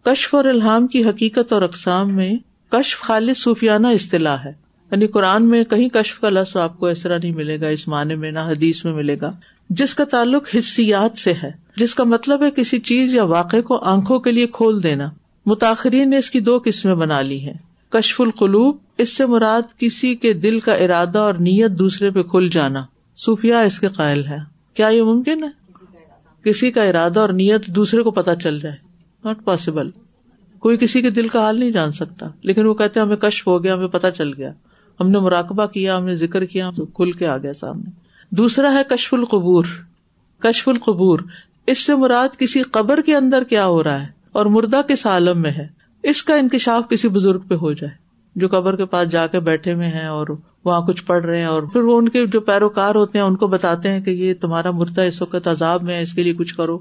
کشف 0.06 0.36
اور 0.36 0.46
الحام 0.52 0.88
کی 0.96 1.04
حقیقت 1.06 1.54
اور 1.54 1.62
اقسام 1.62 2.16
میں 2.16 2.34
کشف 2.72 3.00
خالص 3.04 3.42
صوفیانہ 3.44 3.88
اصطلاح 4.00 4.44
ہے 4.46 4.52
یعنی 4.92 5.08
قرآن 5.08 5.48
میں 5.50 5.64
کہیں 5.70 5.88
کشف 5.94 6.20
کا 6.22 6.30
لفظ 6.30 6.56
آپ 6.64 6.78
کو 6.80 6.86
ایسا 6.86 7.16
نہیں 7.18 7.32
ملے 7.36 7.60
گا 7.62 7.68
اس 7.78 7.88
معنی 7.88 8.16
میں 8.24 8.32
نہ 8.32 8.40
حدیث 8.50 8.84
میں 8.86 8.94
ملے 8.94 9.16
گا 9.22 9.32
جس 9.80 9.94
کا 9.96 10.04
تعلق 10.12 10.48
حصیات 10.58 11.18
سے 11.18 11.34
ہے 11.44 11.52
جس 11.78 11.96
کا 11.96 12.04
مطلب 12.04 12.44
ہے 12.44 12.50
کسی 12.56 12.80
چیز 12.92 13.14
یا 13.16 13.24
واقعے 13.34 13.62
کو 13.72 13.78
آنکھوں 13.92 14.20
کے 14.20 14.32
لیے 14.32 14.48
کھول 14.54 14.82
دینا 14.84 15.10
متاخرین 15.46 16.10
نے 16.10 16.18
اس 16.18 16.30
کی 16.32 16.40
دو 16.50 16.58
قسمیں 16.66 16.96
بنا 16.96 17.22
لی 17.32 17.40
ہیں 17.46 17.54
کشف 17.92 18.22
القلوب 18.22 18.78
اس 19.02 19.16
سے 19.18 19.26
مراد 19.26 19.76
کسی 19.80 20.16
کے 20.26 20.34
دل 20.48 20.60
کا 20.70 20.74
ارادہ 20.86 21.20
اور 21.20 21.36
نیت 21.50 21.72
دوسرے 21.80 22.10
پہ 22.18 22.24
کھل 22.32 22.50
جانا 22.52 22.84
صوفیہ 23.26 23.56
اس 23.66 23.80
کے 23.80 23.88
قائل 23.98 24.26
ہے 24.26 24.38
کیا 24.76 24.88
یہ 24.90 25.04
ممکن 25.04 25.44
ہے 25.44 25.50
کسی 26.46 26.72
کا 26.72 26.84
ارادہ 26.84 27.20
اور 27.20 27.30
نیت 27.40 27.68
دوسرے 27.76 28.04
کو 28.04 28.12
پتہ 28.12 28.32
چل 28.44 28.60
جائے 28.60 28.76
ناٹ 29.26 29.44
پاسبل 29.46 29.90
کوئی 30.60 30.78
کسی 30.78 31.02
کے 31.02 31.10
دل 31.10 31.28
کا 31.28 31.40
حال 31.42 31.60
نہیں 31.60 31.72
جان 31.72 31.92
سکتا 31.92 32.28
لیکن 32.50 32.66
وہ 32.66 32.74
کہتے 32.74 33.00
ہمیں 33.00 33.16
کشف 33.22 33.48
ہو 33.48 33.64
گیا 33.64 33.74
ہمیں 33.74 33.88
پتا 33.98 34.12
چل 34.12 34.34
گیا 34.38 34.52
ہم 35.00 35.10
نے 35.10 35.20
مراقبہ 35.20 35.66
کیا 35.74 35.98
ہم 35.98 36.06
نے 36.06 36.16
ذکر 36.16 36.46
کیا 36.46 36.70
تو 36.76 36.86
کھل 36.96 37.12
کے 37.20 37.28
آ 37.28 37.38
گیا 37.44 37.54
سامنے 37.60 37.90
دوسرا 38.38 38.72
ہے 38.74 38.84
کشف 38.90 39.14
القبور 39.14 39.66
کشف 40.44 40.68
القبور 40.70 41.20
اس 41.72 41.86
سے 41.86 41.96
مراد 41.96 42.38
کسی 42.40 42.62
قبر 42.74 43.02
کے 43.06 43.16
اندر 43.16 43.44
کیا 43.50 43.66
ہو 43.68 43.84
رہا 43.84 44.02
ہے 44.02 44.08
اور 44.40 44.46
مردہ 44.56 44.82
کس 44.88 45.06
عالم 45.08 45.42
میں 45.42 45.52
ہے 45.52 45.68
اس 46.10 46.24
کا 46.24 46.36
انکشاف 46.36 46.90
کسی 46.90 47.08
بزرگ 47.18 47.40
پہ 47.48 47.56
ہو 47.62 47.72
جائے 47.74 47.94
جو 48.40 48.48
قبر 48.52 48.76
کے 48.76 48.86
پاس 48.86 49.10
جا 49.12 49.26
کے 49.28 49.40
بیٹھے 49.48 49.74
ہوئے 49.74 49.88
ہیں 49.92 50.06
اور 50.08 50.28
وہاں 50.66 50.82
کچھ 50.88 51.04
پڑھ 51.06 51.26
رہے 51.26 51.38
ہیں 51.38 51.46
اور 51.46 51.64
پھر 51.74 51.82
وہ 51.84 51.98
ان 51.98 52.10
کے 52.10 52.26
جو 52.34 52.40
پیروکار 52.50 52.96
ہوتے 52.96 53.18
ہیں 53.20 53.26
ان 53.26 53.36
کو 53.38 53.48
بتاتے 53.48 53.92
ہیں 53.92 54.02
کہ 54.04 54.10
یہ 54.10 54.34
تمہارا 54.42 54.72
مردہ 54.80 55.02
اس 55.12 55.22
وقت 55.22 55.48
عذاب 55.48 55.84
میں 55.84 56.00
اس 56.02 56.14
کے 56.14 56.24
لیے 56.24 56.34
کچھ 56.38 56.54
کرو 56.56 56.78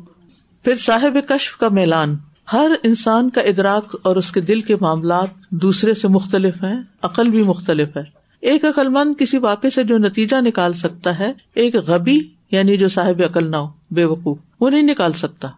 پھر 0.65 0.77
صاحب 0.81 1.17
کشف 1.29 1.57
کا 1.59 1.69
میلان 1.73 2.17
ہر 2.53 2.73
انسان 2.83 3.29
کا 3.31 3.41
ادراک 3.51 3.95
اور 4.07 4.17
اس 4.17 4.31
کے 4.33 4.41
دل 4.41 4.61
کے 4.71 4.77
معاملات 4.81 5.51
دوسرے 5.63 5.95
سے 5.95 6.09
مختلف 6.09 6.63
ہیں 6.65 6.81
عقل 7.09 7.31
بھی 7.31 7.43
مختلف 7.49 7.97
ہے 7.97 8.03
ایک 8.51 8.65
عقل 8.65 8.89
مند 8.89 9.15
کسی 9.19 9.39
واقع 9.39 9.69
سے 9.75 9.83
جو 9.85 9.99
نتیجہ 9.99 10.37
نکال 10.47 10.73
سکتا 10.83 11.19
ہے 11.19 11.31
ایک 11.65 11.75
غبی 11.89 12.19
یعنی 12.53 12.77
جو 12.77 12.89
صاحب 12.89 13.23
عقل 13.25 13.51
نہ 13.51 13.57
ہو 13.57 13.67
بے 13.95 14.05
وقوف 14.13 14.39
وہ 14.61 14.71
نہیں 14.71 14.83
نکال 14.83 15.13
سکتا 15.23 15.49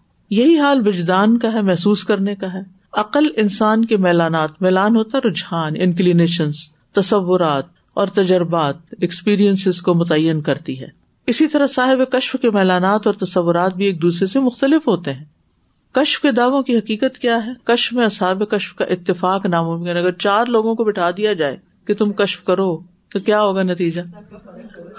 یہی 0.40 0.58
حال 0.58 0.80
بجدان 0.82 1.38
کا 1.38 1.52
ہے 1.52 1.62
محسوس 1.62 2.04
کرنے 2.04 2.34
کا 2.36 2.52
ہے 2.52 2.60
عقل 3.00 3.28
انسان 3.40 3.84
کے 3.90 3.96
میلانات 4.04 4.60
میلان 4.62 4.96
ہوتا 4.96 5.18
رجحان 5.26 5.74
انکلیشن 5.82 6.50
تصورات 6.94 7.66
اور 8.00 8.08
تجربات 8.14 8.74
ایکسپیرئنس 8.98 9.80
کو 9.82 9.94
متعین 10.00 10.40
کرتی 10.48 10.78
ہے 10.80 10.86
اسی 11.32 11.46
طرح 11.48 11.66
صاحب 11.74 12.00
کشف 12.12 12.36
کے 12.42 12.50
میلانات 12.56 13.06
اور 13.06 13.14
تصورات 13.20 13.74
بھی 13.76 13.84
ایک 13.86 14.02
دوسرے 14.02 14.26
سے 14.32 14.40
مختلف 14.40 14.88
ہوتے 14.88 15.12
ہیں 15.12 15.24
کشف 16.00 16.20
کے 16.22 16.32
دعووں 16.40 16.62
کی 16.62 16.76
حقیقت 16.78 17.16
کیا 17.18 17.36
ہے 17.46 17.52
کشف 17.72 17.92
میں 17.96 18.08
صحاب 18.18 18.42
کشف 18.50 18.74
کا 18.76 18.84
اتفاق 18.96 19.46
ناممکن 19.54 19.96
اگر 19.96 20.12
چار 20.26 20.46
لوگوں 20.56 20.74
کو 20.74 20.84
بٹھا 20.84 21.10
دیا 21.16 21.32
جائے 21.42 21.56
کہ 21.86 21.94
تم 22.02 22.12
کشف 22.20 22.44
کرو 22.44 22.68
تو 23.12 23.20
کیا 23.20 23.40
ہوگا 23.42 23.62
نتیجہ 23.62 24.00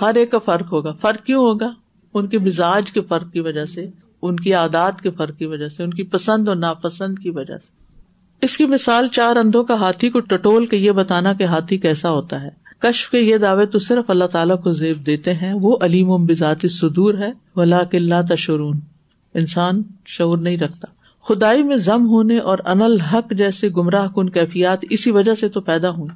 ہر 0.01 0.15
ایک 0.24 0.32
کا 0.32 0.39
فرق 0.45 0.72
ہوگا 0.74 0.93
فرق 1.01 1.26
کیوں 1.26 1.43
ہوگا 1.45 1.72
ان 2.13 2.28
کے 2.30 2.39
مزاج 2.49 2.91
کے 2.91 3.01
فرق 3.09 3.32
کی 3.34 3.39
وجہ 3.49 3.65
سے 3.78 3.86
ان 4.22 4.39
کی 4.39 4.53
عادات 4.53 5.01
کے 5.01 5.11
فرق 5.17 5.38
کی 5.38 5.45
وجہ 5.53 5.67
سے 5.78 5.84
ان 5.84 5.93
کی 5.93 6.03
پسند 6.17 6.47
اور 6.47 6.55
ناپسند 6.55 7.20
کی 7.24 7.30
وجہ 7.39 7.57
سے 7.57 7.82
اس 8.43 8.57
کی 8.57 8.65
مثال 8.71 9.07
چار 9.15 9.35
اندھوں 9.37 9.63
کا 9.63 9.73
ہاتھی 9.79 10.09
کو 10.13 10.19
ٹٹول 10.31 10.65
کے 10.71 10.77
یہ 10.77 10.91
بتانا 11.01 11.31
کہ 11.39 11.43
ہاتھی 11.51 11.77
کیسا 11.85 12.09
ہوتا 12.11 12.41
ہے 12.41 12.49
کشف 12.85 13.09
کے 13.11 13.19
یہ 13.19 13.37
دعوے 13.43 13.65
تو 13.75 13.79
صرف 13.79 14.09
اللہ 14.09 14.25
تعالیٰ 14.31 14.55
کو 14.63 14.71
زیب 14.79 15.05
دیتے 15.05 15.33
ہیں 15.41 15.53
وہ 15.61 15.77
علیم 15.85 16.09
و 16.11 16.17
باتی 16.27 16.67
سدور 16.77 17.13
ہے 17.21 17.29
ولا 17.55 17.83
کلّہ 17.91 18.21
تشور 18.29 18.59
انسان 19.41 19.81
شعور 20.15 20.37
نہیں 20.47 20.57
رکھتا 20.63 20.87
خدائی 21.27 21.63
میں 21.63 21.77
ضم 21.85 22.07
ہونے 22.09 22.37
اور 22.53 22.59
حق 23.11 23.31
جیسے 23.37 23.69
گمراہ 23.77 24.07
کن 24.15 24.29
کیفیات 24.37 24.79
اسی 24.97 25.11
وجہ 25.19 25.33
سے 25.43 25.49
تو 25.57 25.61
پیدا 25.69 25.89
ہوں 25.97 26.07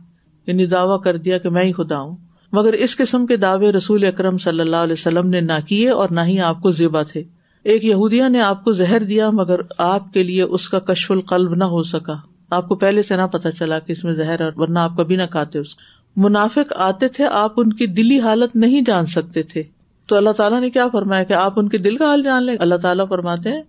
یعنی 0.48 0.66
دعویٰ 0.74 1.02
کر 1.04 1.18
دیا 1.28 1.38
کہ 1.46 1.50
میں 1.58 1.64
ہی 1.64 1.72
خدا 1.74 2.00
ہوں 2.00 2.16
مگر 2.58 2.74
اس 2.88 2.96
قسم 2.98 3.26
کے 3.28 3.38
دعوے 3.46 3.72
رسول 3.78 4.06
اکرم 4.08 4.38
صلی 4.48 4.60
اللہ 4.62 4.84
علیہ 4.88 5.00
وسلم 5.00 5.30
نے 5.30 5.42
نہ 5.48 5.60
کیے 5.68 5.90
اور 6.04 6.10
نہ 6.18 6.22
ہی 6.34 6.40
آپ 6.52 6.62
کو 6.62 6.72
زیبا 6.82 7.04
تھے 7.12 7.24
ایک 7.72 7.86
یہودیا 7.86 8.28
نے 8.28 8.42
آپ 8.42 8.64
کو 8.64 8.72
زہر 8.74 9.04
دیا 9.04 9.30
مگر 9.34 9.60
آپ 9.86 10.12
کے 10.14 10.24
لیے 10.24 10.42
اس 10.44 10.68
کا 10.70 10.80
کشف 10.90 11.12
القلب 11.12 11.54
نہ 11.56 11.64
ہو 11.74 11.82
سکا 11.84 12.14
آپ 12.56 12.68
کو 12.68 12.76
پہلے 12.82 13.04
سے 13.04 13.16
نہ 13.18 13.22
پتا 13.32 13.52
چلا 13.52 13.80
کہ 13.86 13.92
اس 13.92 14.04
میں 14.04 14.14
زہر 14.16 14.42
اور 14.42 14.52
ورنہ 14.58 14.80
آپ 14.80 14.96
کبھی 14.98 15.16
نہ 15.16 15.24
کھاتے 15.32 15.60
اس 15.60 15.76
منافق 16.24 16.72
آتے 16.86 17.08
تھے 17.16 17.26
آپ 17.32 17.60
ان 17.60 17.74
کی 17.80 17.86
دلی 17.88 18.20
حالت 18.20 18.56
نہیں 18.56 18.82
جان 18.86 19.06
سکتے 19.16 19.44
تھے 19.52 19.64
تو 20.10 20.16
اللہ 20.16 20.30
تعالیٰ 20.38 20.60
نے 20.62 20.70
کیا 20.72 20.88
فرمایا 20.92 21.24
کہ 21.24 21.34
آپ 21.34 21.60
ان 21.60 21.70
کے 21.70 21.78
دل 21.78 21.96
کا 21.98 22.06
حال 22.06 22.24
جان 22.24 22.44
لیں 22.46 22.56
اللہ 22.66 22.76
تعالیٰ 22.82 23.08
فرماتے 23.10 23.52
ہیں 23.52 23.62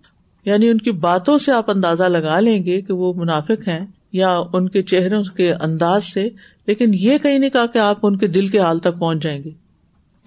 یعنی 0.45 0.69
ان 0.69 0.77
کی 0.81 0.91
باتوں 1.05 1.37
سے 1.45 1.51
آپ 1.51 1.69
اندازہ 1.71 2.03
لگا 2.03 2.39
لیں 2.39 2.61
گے 2.65 2.79
کہ 2.81 2.93
وہ 2.93 3.13
منافق 3.15 3.67
ہیں 3.67 3.85
یا 4.19 4.29
ان 4.53 4.69
کے 4.69 4.83
چہروں 4.91 5.23
کے 5.37 5.53
انداز 5.53 6.03
سے 6.13 6.27
لیکن 6.67 6.93
یہ 6.99 7.17
کہیں 7.23 7.37
نہیں 7.37 7.49
کہا 7.49 7.65
کہ 7.73 7.79
آپ 7.79 8.05
ان 8.05 8.17
کے 8.17 8.27
دل 8.39 8.47
کے 8.47 8.59
حال 8.59 8.79
تک 8.87 8.97
پہنچ 8.99 9.23
جائیں 9.23 9.41
گے 9.43 9.51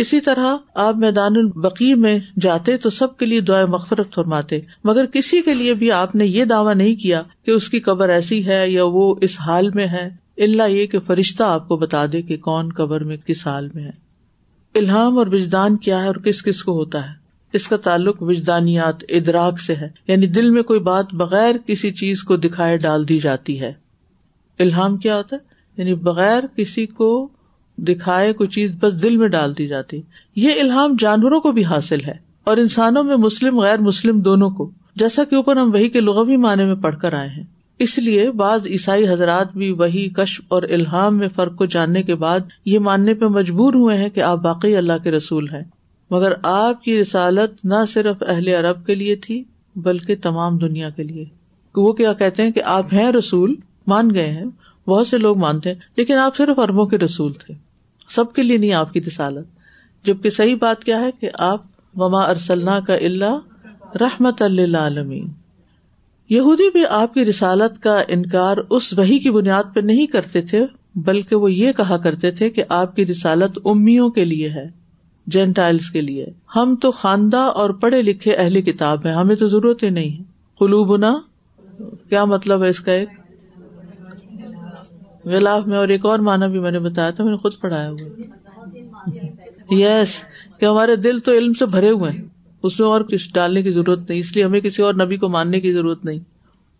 اسی 0.03 0.21
طرح 0.25 0.57
آپ 0.85 0.95
میدان 0.99 1.37
البقی 1.37 1.95
میں 2.01 2.19
جاتے 2.41 2.77
تو 2.85 2.91
سب 2.91 3.17
کے 3.19 3.27
لیے 3.27 3.41
دعائیں 3.49 3.67
مغفرت 3.71 4.15
فرماتے 4.15 4.61
مگر 4.85 5.07
کسی 5.15 5.41
کے 5.49 5.55
لیے 5.55 5.75
بھی 5.83 5.91
آپ 5.93 6.15
نے 6.15 6.27
یہ 6.27 6.45
دعویٰ 6.53 6.75
نہیں 6.77 6.95
کیا 7.03 7.23
کہ 7.45 7.51
اس 7.51 7.69
کی 7.71 7.81
قبر 7.89 8.09
ایسی 8.11 8.45
ہے 8.47 8.65
یا 8.71 8.85
وہ 8.93 9.15
اس 9.29 9.37
حال 9.47 9.69
میں 9.75 9.87
ہے 9.93 10.09
اللہ 10.45 10.69
یہ 10.71 10.87
کہ 10.95 10.99
فرشتہ 11.07 11.43
آپ 11.45 11.67
کو 11.69 11.77
بتا 11.77 12.05
دے 12.13 12.23
کہ 12.31 12.37
کون 12.47 12.69
قبر 12.77 13.05
میں 13.11 13.17
کس 13.27 13.47
حال 13.47 13.69
میں 13.75 13.83
ہے 13.85 13.91
الہام 14.79 15.19
اور 15.19 15.27
بجدان 15.35 15.77
کیا 15.87 16.01
ہے 16.03 16.07
اور 16.07 16.15
کس 16.25 16.43
کس 16.43 16.63
کو 16.65 16.73
ہوتا 16.79 17.05
ہے 17.11 17.21
اس 17.57 17.67
کا 17.69 17.77
تعلق 17.85 18.23
وجدانیات 18.23 19.03
ادراک 19.17 19.61
سے 19.61 19.75
ہے 19.77 19.89
یعنی 20.09 20.27
دل 20.37 20.51
میں 20.51 20.63
کوئی 20.71 20.81
بات 20.81 21.13
بغیر 21.23 21.57
کسی 21.67 21.91
چیز 21.95 22.23
کو 22.31 22.37
دکھائے 22.45 22.77
ڈال 22.85 23.07
دی 23.09 23.19
جاتی 23.29 23.61
ہے 23.61 23.73
الہام 24.61 24.97
کیا 25.07 25.17
ہوتا 25.17 25.37
ہے 25.37 25.51
یعنی 25.83 25.95
بغیر 26.07 26.47
کسی 26.57 26.87
کو 27.03 27.13
دکھائے 27.89 28.33
کوئی 28.33 28.49
چیز 28.49 28.73
بس 28.81 28.93
دل 29.03 29.17
میں 29.17 29.29
ڈال 29.29 29.57
دی 29.59 29.67
جاتی 29.69 30.01
یہ 30.41 30.61
الحام 30.61 30.95
جانوروں 30.99 31.41
کو 31.47 31.53
بھی 31.53 31.65
حاصل 31.65 32.05
ہے 32.09 32.13
اور 32.51 32.57
انسانوں 32.57 33.03
میں 33.05 33.17
مسلم 33.23 33.59
غیر 33.61 33.81
مسلم 33.87 34.21
دونوں 34.29 34.49
کو 34.59 34.71
جیسا 35.03 35.25
کہ 35.31 35.35
اوپر 35.35 35.57
ہم 35.57 35.73
وہی 35.73 35.89
کے 35.97 36.01
لغوی 36.01 36.37
معنی 36.45 36.65
میں 36.65 36.75
پڑھ 36.83 36.97
کر 37.01 37.13
آئے 37.21 37.29
ہیں 37.29 37.43
اس 37.87 37.97
لیے 37.99 38.31
بعض 38.43 38.67
عیسائی 38.73 39.09
حضرات 39.09 39.53
بھی 39.57 39.71
وہی 39.79 40.09
کشف 40.17 40.53
اور 40.57 40.63
الحام 40.79 41.17
میں 41.19 41.29
فرق 41.37 41.57
کو 41.57 41.67
جاننے 41.75 42.03
کے 42.11 42.15
بعد 42.25 42.53
یہ 42.73 42.79
ماننے 42.89 43.15
پہ 43.23 43.27
مجبور 43.39 43.75
ہوئے 43.75 43.97
ہیں 43.99 44.09
کہ 44.15 44.21
آپ 44.31 44.39
باقی 44.43 44.75
اللہ 44.77 44.99
کے 45.05 45.11
رسول 45.11 45.49
ہیں 45.55 45.63
مگر 46.11 46.33
آپ 46.53 46.83
کی 46.85 47.01
رسالت 47.01 47.65
نہ 47.75 47.85
صرف 47.93 48.23
اہل 48.29 48.49
عرب 48.59 48.87
کے 48.87 48.95
لیے 48.95 49.17
تھی 49.27 49.43
بلکہ 49.89 50.17
تمام 50.23 50.59
دنیا 50.59 50.91
کے 50.97 51.03
لیے 51.03 51.25
وہ 51.77 51.93
کیا 52.01 52.13
کہتے 52.23 52.43
ہیں 52.43 52.51
کہ 52.53 52.63
آپ 52.77 52.95
ہیں 52.95 53.11
رسول 53.13 53.55
مان 53.95 54.15
گئے 54.15 54.31
ہیں 54.31 54.45
بہت 54.89 55.07
سے 55.09 55.19
لوگ 55.19 55.39
مانتے 55.39 55.69
ہیں 55.73 55.77
لیکن 55.97 56.17
آپ 56.29 56.37
صرف 56.37 56.59
اربوں 56.69 56.87
کے 56.95 56.99
رسول 56.99 57.33
تھے 57.45 57.55
سب 58.15 58.33
کے 58.37 58.43
لیے 58.43 58.57
نہیں 58.59 58.73
آپ 58.75 58.93
کی 58.93 59.01
رسالت 59.07 60.07
جبکہ 60.07 60.31
صحیح 60.41 60.57
بات 60.61 60.83
کیا 60.85 61.01
ہے 61.01 61.11
کہ 61.21 61.29
آپ 61.51 61.63
مما 62.03 62.23
ارسل 62.33 62.69
کا 62.87 62.95
اللہ 63.09 63.97
رحمت 64.01 64.43
اللہ 64.43 64.99
یہودی 66.35 66.71
بھی 66.73 66.85
آپ 66.99 67.15
کی 67.15 67.25
رسالت 67.27 67.83
کا 67.83 67.97
انکار 68.17 68.57
اس 68.79 68.93
وہی 68.99 69.19
کی 69.27 69.31
بنیاد 69.31 69.75
پہ 69.75 69.81
نہیں 69.91 70.07
کرتے 70.13 70.43
تھے 70.53 70.63
بلکہ 71.09 71.43
وہ 71.45 71.53
یہ 71.53 71.73
کہا 71.77 71.97
کرتے 72.07 72.31
تھے 72.39 72.49
کہ 72.59 72.65
آپ 72.83 72.95
کی 72.97 73.07
رسالت 73.07 73.59
امیوں 73.75 74.09
کے 74.19 74.25
لیے 74.25 74.49
ہے 74.61 74.67
جینٹائل 75.35 75.79
کے 75.93 76.01
لیے 76.01 76.27
ہم 76.57 76.75
تو 76.85 76.91
خاندہ 77.01 77.43
اور 77.63 77.71
پڑھے 77.85 78.01
لکھے 78.09 78.35
اہل 78.35 78.61
کتاب 78.71 79.07
ہے 79.07 79.13
ہمیں 79.21 79.35
تو 79.43 79.49
ضرورت 79.49 79.83
ہی 79.83 79.91
نہیں 79.99 80.11
ہے 80.19 80.23
قلوبنا 80.61 81.13
کیا 82.11 82.25
مطلب 82.35 82.65
ہے 82.65 82.69
اس 82.77 82.81
کا 82.89 82.93
ایک 82.93 83.09
غلاف 85.31 85.67
میں 85.69 85.77
اور 85.79 85.89
ایک 85.95 86.07
اور 86.07 86.19
مانا 86.29 86.47
بھی 86.53 86.59
میں 86.61 86.71
نے 86.73 86.79
بتایا 86.87 87.11
تھا 87.17 87.25
میں 87.25 87.33
نے 87.33 87.37
خود 87.43 87.59
پڑھایا 87.61 87.91
ہوا 87.91 89.75
یس 89.77 90.17
کہ 90.61 90.65
ہمارے 90.67 90.97
دل 90.97 91.19
تو 91.27 91.33
علم 91.39 91.53
سے 91.59 91.67
بھرے 91.77 91.91
ہوئے 91.91 92.11
اس 92.69 92.79
میں 92.81 92.89
اور 92.89 93.01
کچھ 93.11 93.33
ڈالنے 93.35 93.63
کی 93.63 93.71
ضرورت 93.73 94.09
نہیں 94.09 94.19
اس 94.21 94.35
لیے 94.37 94.45
ہمیں 94.45 94.61
کسی 94.61 94.83
اور 94.83 94.95
نبی 95.05 95.17
کو 95.25 95.29
ماننے 95.37 95.61
کی 95.61 95.73
ضرورت 95.73 96.05
نہیں 96.05 96.19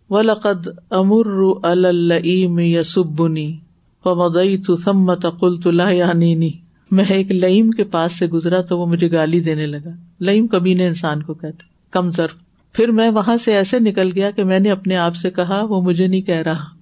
و 0.09 0.21
لقد 0.21 0.67
امر 1.01 1.29
الم 1.71 2.59
یسبنی 2.59 3.51
پمدئی 4.03 4.57
تم 4.67 5.09
یعنی 5.89 6.51
میں 6.97 7.03
ایک 7.09 7.31
لئیم 7.31 7.69
کے 7.77 7.83
پاس 7.91 8.17
سے 8.19 8.25
گزرا 8.29 8.59
تو 8.69 8.77
وہ 8.79 8.85
مجھے 8.87 9.11
گالی 9.11 9.39
دینے 9.43 9.65
لگا 9.67 9.91
لئیم 10.27 10.47
کبھی 10.47 10.73
نے 10.81 10.87
انسان 10.87 11.21
کو 11.23 11.33
کہتے 11.33 11.71
کم 11.93 12.11
ضرور 12.17 12.41
پھر 12.75 12.91
میں 12.99 13.09
وہاں 13.11 13.35
سے 13.45 13.55
ایسے 13.55 13.79
نکل 13.79 14.11
گیا 14.15 14.31
کہ 14.37 14.43
میں 14.51 14.59
نے 14.59 14.71
اپنے 14.71 14.97
آپ 14.97 15.15
سے 15.21 15.29
کہا 15.31 15.61
وہ 15.69 15.81
مجھے 15.81 16.07
نہیں 16.07 16.21
کہہ 16.29 16.41
رہا 16.45 16.72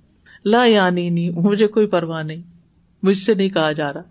لا 0.50 0.64
یعنی 0.66 1.10
نہیں 1.10 1.30
مجھے 1.50 1.68
کوئی 1.74 1.88
پرواہ 1.88 2.22
نہیں 2.24 2.42
مجھ 3.04 3.18
سے 3.18 3.34
نہیں 3.34 3.50
کہا 3.50 3.72
جا 3.80 3.92
رہا 3.94 4.02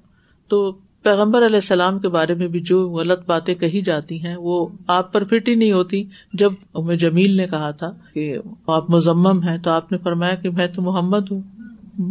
تو 0.48 0.70
پیغمبر 1.02 1.44
علیہ 1.46 1.56
السلام 1.56 1.98
کے 1.98 2.08
بارے 2.14 2.34
میں 2.40 2.46
بھی 2.54 2.60
جو 2.70 2.78
غلط 2.92 3.24
باتیں 3.26 3.54
کہی 3.60 3.80
جاتی 3.82 4.18
ہیں 4.24 4.34
وہ 4.36 4.66
آپ 4.96 5.12
پر 5.12 5.24
فٹ 5.30 5.48
ہی 5.48 5.54
نہیں 5.54 5.72
ہوتی 5.72 6.02
جب 6.42 6.52
امر 6.80 6.96
جمیل 7.04 7.36
نے 7.36 7.46
کہا 7.50 7.70
تھا 7.80 7.90
کہ 8.14 8.34
آپ 8.76 8.90
مزم 8.90 9.26
ہیں 9.48 9.56
تو 9.64 9.70
آپ 9.70 9.92
نے 9.92 9.98
فرمایا 10.02 10.34
کہ 10.42 10.50
میں 10.58 10.66
تو 10.74 10.82
محمد 10.90 11.30
ہوں 11.32 12.10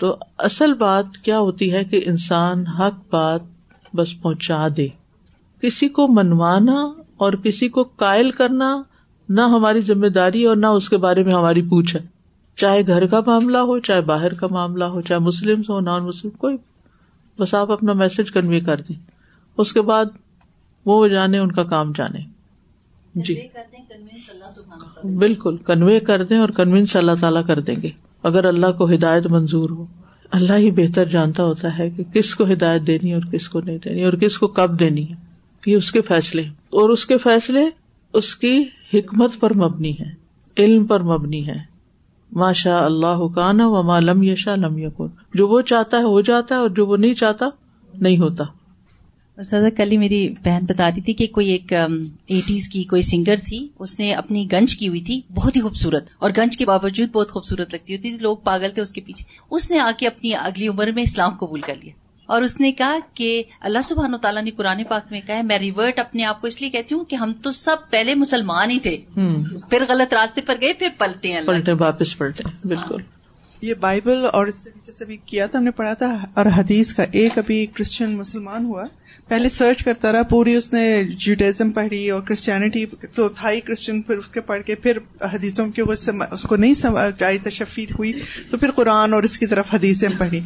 تو 0.00 0.14
اصل 0.48 0.74
بات 0.82 1.16
کیا 1.24 1.38
ہوتی 1.38 1.72
ہے 1.72 1.84
کہ 1.84 2.02
انسان 2.06 2.66
حق 2.78 2.94
بات 3.12 3.40
بس 3.96 4.20
پہنچا 4.22 4.66
دے 4.76 4.86
کسی 5.62 5.88
کو 5.96 6.06
منوانا 6.18 6.76
اور 7.24 7.32
کسی 7.44 7.68
کو 7.68 7.82
قائل 8.02 8.30
کرنا 8.36 8.74
نہ 9.28 9.40
ہماری 9.54 9.80
ذمہ 9.88 10.06
داری 10.20 10.44
اور 10.52 10.56
نہ 10.56 10.66
اس 10.76 10.88
کے 10.90 10.96
بارے 11.06 11.22
میں 11.22 11.34
ہماری 11.34 11.62
پوچھ 11.70 11.94
ہے 11.96 12.00
چاہے 12.60 12.80
گھر 12.94 13.06
کا 13.12 13.18
معاملہ 13.26 13.58
ہو 13.68 13.78
چاہے 13.88 14.00
باہر 14.08 14.32
کا 14.40 14.46
معاملہ 14.54 14.84
ہو 14.94 15.00
چاہے 15.10 15.18
مسلم 15.26 15.60
ہو 15.68 15.78
نان 15.84 16.02
مسلم 16.04 16.30
کوئی 16.42 16.56
بس 17.38 17.54
آپ 17.60 17.70
اپنا 17.72 17.92
میسج 18.00 18.32
کنوے 18.32 18.58
کر 18.66 18.80
دیں 18.88 18.96
اس 19.64 19.72
کے 19.72 19.82
بعد 19.90 20.10
وہ 20.90 20.96
جانے 21.12 21.38
ان 21.44 21.52
کا 21.58 21.62
کام 21.70 21.92
جانے 21.98 22.18
جی 23.28 23.36
بالکل 25.22 25.56
کنوے 25.66 25.98
کر 26.10 26.22
دیں 26.30 26.38
اور 26.38 26.48
کنوینس 26.58 26.96
اللہ 26.96 27.20
تعالیٰ 27.20 27.44
کر 27.46 27.60
دیں 27.70 27.76
گے 27.82 27.90
اگر 28.30 28.44
اللہ 28.52 28.72
کو 28.80 28.90
ہدایت 28.92 29.26
منظور 29.38 29.70
ہو 29.78 29.86
اللہ 30.38 30.60
ہی 30.64 30.70
بہتر 30.82 31.08
جانتا 31.16 31.44
ہوتا 31.44 31.76
ہے 31.78 31.88
کہ 31.96 32.04
کس 32.14 32.34
کو 32.40 32.44
ہدایت 32.52 32.86
دینی 32.86 33.14
اور 33.14 33.22
کس 33.32 33.48
کو 33.54 33.60
نہیں 33.64 33.78
دینی 33.84 34.04
اور 34.10 34.20
کس 34.26 34.38
کو 34.44 34.48
کب 34.60 34.78
دینی 34.80 35.08
ہے 35.10 35.14
یہ 35.70 35.76
اس 35.76 35.92
کے 35.92 36.02
فیصلے 36.12 36.42
اور 36.82 36.90
اس 36.96 37.06
کے 37.12 37.18
فیصلے 37.24 37.64
اس 38.22 38.34
کی 38.44 38.54
حکمت 38.94 39.40
پر 39.40 39.54
مبنی 39.64 39.94
ہے 40.00 40.10
علم 40.64 40.86
پر 40.92 41.02
مبنی 41.12 41.46
ہے 41.48 41.58
اللہ 42.36 43.22
و 43.66 43.98
لم 44.00 44.22
لم 44.22 44.34
چاہتا 44.36 44.70
جو 45.34 45.48
وہ 45.48 45.60
چاہتا 45.70 45.96
ہے 45.98 46.02
ہو 46.02 46.20
جاتا 46.28 46.54
ہے 46.54 46.60
اور 46.60 46.68
جو 46.76 46.86
وہ 46.86 46.96
نہیں 46.96 47.14
چاہتا 47.22 47.48
نہیں 48.06 48.18
ہوتا 48.18 48.44
کل 49.76 49.90
ہی 49.92 49.96
میری 49.98 50.18
بہن 50.44 50.64
بتا 50.68 50.88
دی 50.96 51.00
تھی 51.04 51.12
کہ 51.20 51.26
کوئی 51.32 51.48
ایک 51.50 51.72
ایٹیز 51.72 52.68
کی 52.68 52.82
کوئی 52.92 53.02
سنگر 53.02 53.36
تھی 53.48 53.66
اس 53.78 53.98
نے 53.98 54.12
اپنی 54.14 54.46
گنج 54.52 54.76
کی 54.78 54.88
ہوئی 54.88 55.00
تھی 55.04 55.20
بہت 55.34 55.56
ہی 55.56 55.60
خوبصورت 55.60 56.08
اور 56.18 56.30
گنج 56.36 56.56
کے 56.58 56.66
باوجود 56.66 57.08
بہت 57.12 57.30
خوبصورت 57.32 57.74
لگتی 57.74 57.96
ہوتی 57.96 58.10
تھی 58.10 58.18
لوگ 58.22 58.36
پاگل 58.44 58.70
تھے 58.74 58.82
اس 58.82 58.92
کے 58.92 59.00
پیچھے 59.06 59.24
اس 59.56 59.70
نے 59.70 59.78
آ 59.78 59.90
کے 59.98 60.06
اپنی 60.06 60.34
اگلی 60.42 60.68
عمر 60.68 60.90
میں 60.94 61.02
اسلام 61.02 61.34
قبول 61.40 61.60
کر 61.66 61.74
لیا 61.82 61.92
اور 62.34 62.42
اس 62.46 62.54
نے 62.60 62.70
کہا 62.80 62.96
کہ 63.18 63.28
اللہ 63.68 63.82
سبحانہ 63.84 64.16
تعالیٰ 64.22 64.42
نے 64.42 64.50
قرآن 64.56 64.82
پاک 64.88 65.06
میں 65.12 65.20
کہا 65.26 65.36
ہے 65.36 65.42
میں 65.42 65.56
ریورٹ 65.58 65.98
اپنے 65.98 66.24
آپ 66.24 66.40
کو 66.40 66.46
اس 66.46 66.60
لیے 66.60 66.70
کہتی 66.70 66.94
ہوں 66.94 67.04
کہ 67.12 67.16
ہم 67.22 67.32
تو 67.42 67.50
سب 67.60 67.88
پہلے 67.90 68.14
مسلمان 68.20 68.70
ہی 68.70 68.78
تھے 68.84 68.96
پھر 69.70 69.84
غلط 69.88 70.14
راستے 70.14 70.40
پر 70.50 70.60
گئے 70.60 70.72
پھر 70.82 70.88
پلٹے 70.98 71.34
پلٹے 71.46 71.72
واپس 71.80 72.16
پلٹے 72.18 72.44
ہاں۔ 72.50 72.66
بالکل 72.68 73.00
یہ 73.70 73.74
بائبل 73.86 74.24
اور 74.32 74.46
اس 74.50 74.62
سے 74.98 75.04
بھی 75.04 75.16
کیا 75.32 75.46
تھا 75.46 75.58
ہم 75.58 75.64
نے 75.64 75.70
پڑھا 75.80 75.92
تھا 76.02 76.10
اور 76.38 76.46
حدیث 76.58 76.92
کا 76.98 77.04
ایک 77.22 77.38
ابھی 77.44 77.64
کرسچن 77.78 78.16
مسلمان 78.16 78.64
ہوا 78.64 78.84
پہلے 79.28 79.48
سرچ 79.58 79.82
کرتا 79.84 80.12
رہا 80.12 80.22
پوری 80.30 80.54
اس 80.56 80.72
نے 80.72 80.82
جوڈیزم 81.24 81.70
پڑھی 81.72 82.08
اور 82.10 82.20
کرسچینٹی 82.28 82.84
تو 83.14 83.28
تھا 83.40 83.50
ہی 83.50 83.60
کرسچن 83.66 84.00
پھر 84.06 84.16
اس 84.18 84.26
کے 84.36 84.40
پڑھ 84.50 84.62
کے 84.66 84.74
پھر 84.86 84.98
حدیثوں 85.32 85.68
کی 85.76 85.82
وہ 85.82 85.92
اس 86.30 86.42
کو 86.48 86.56
نہیں 86.64 86.74
سمجھ 86.84 87.22
آئی 87.24 87.38
تشفیر 87.50 87.92
ہوئی 87.98 88.12
تو 88.50 88.56
پھر 88.64 88.70
قرآن 88.80 89.14
اور 89.18 89.22
اس 89.30 89.38
کی 89.42 89.46
طرف 89.54 89.74
حدیثیں 89.74 90.08
پڑھی 90.18 90.40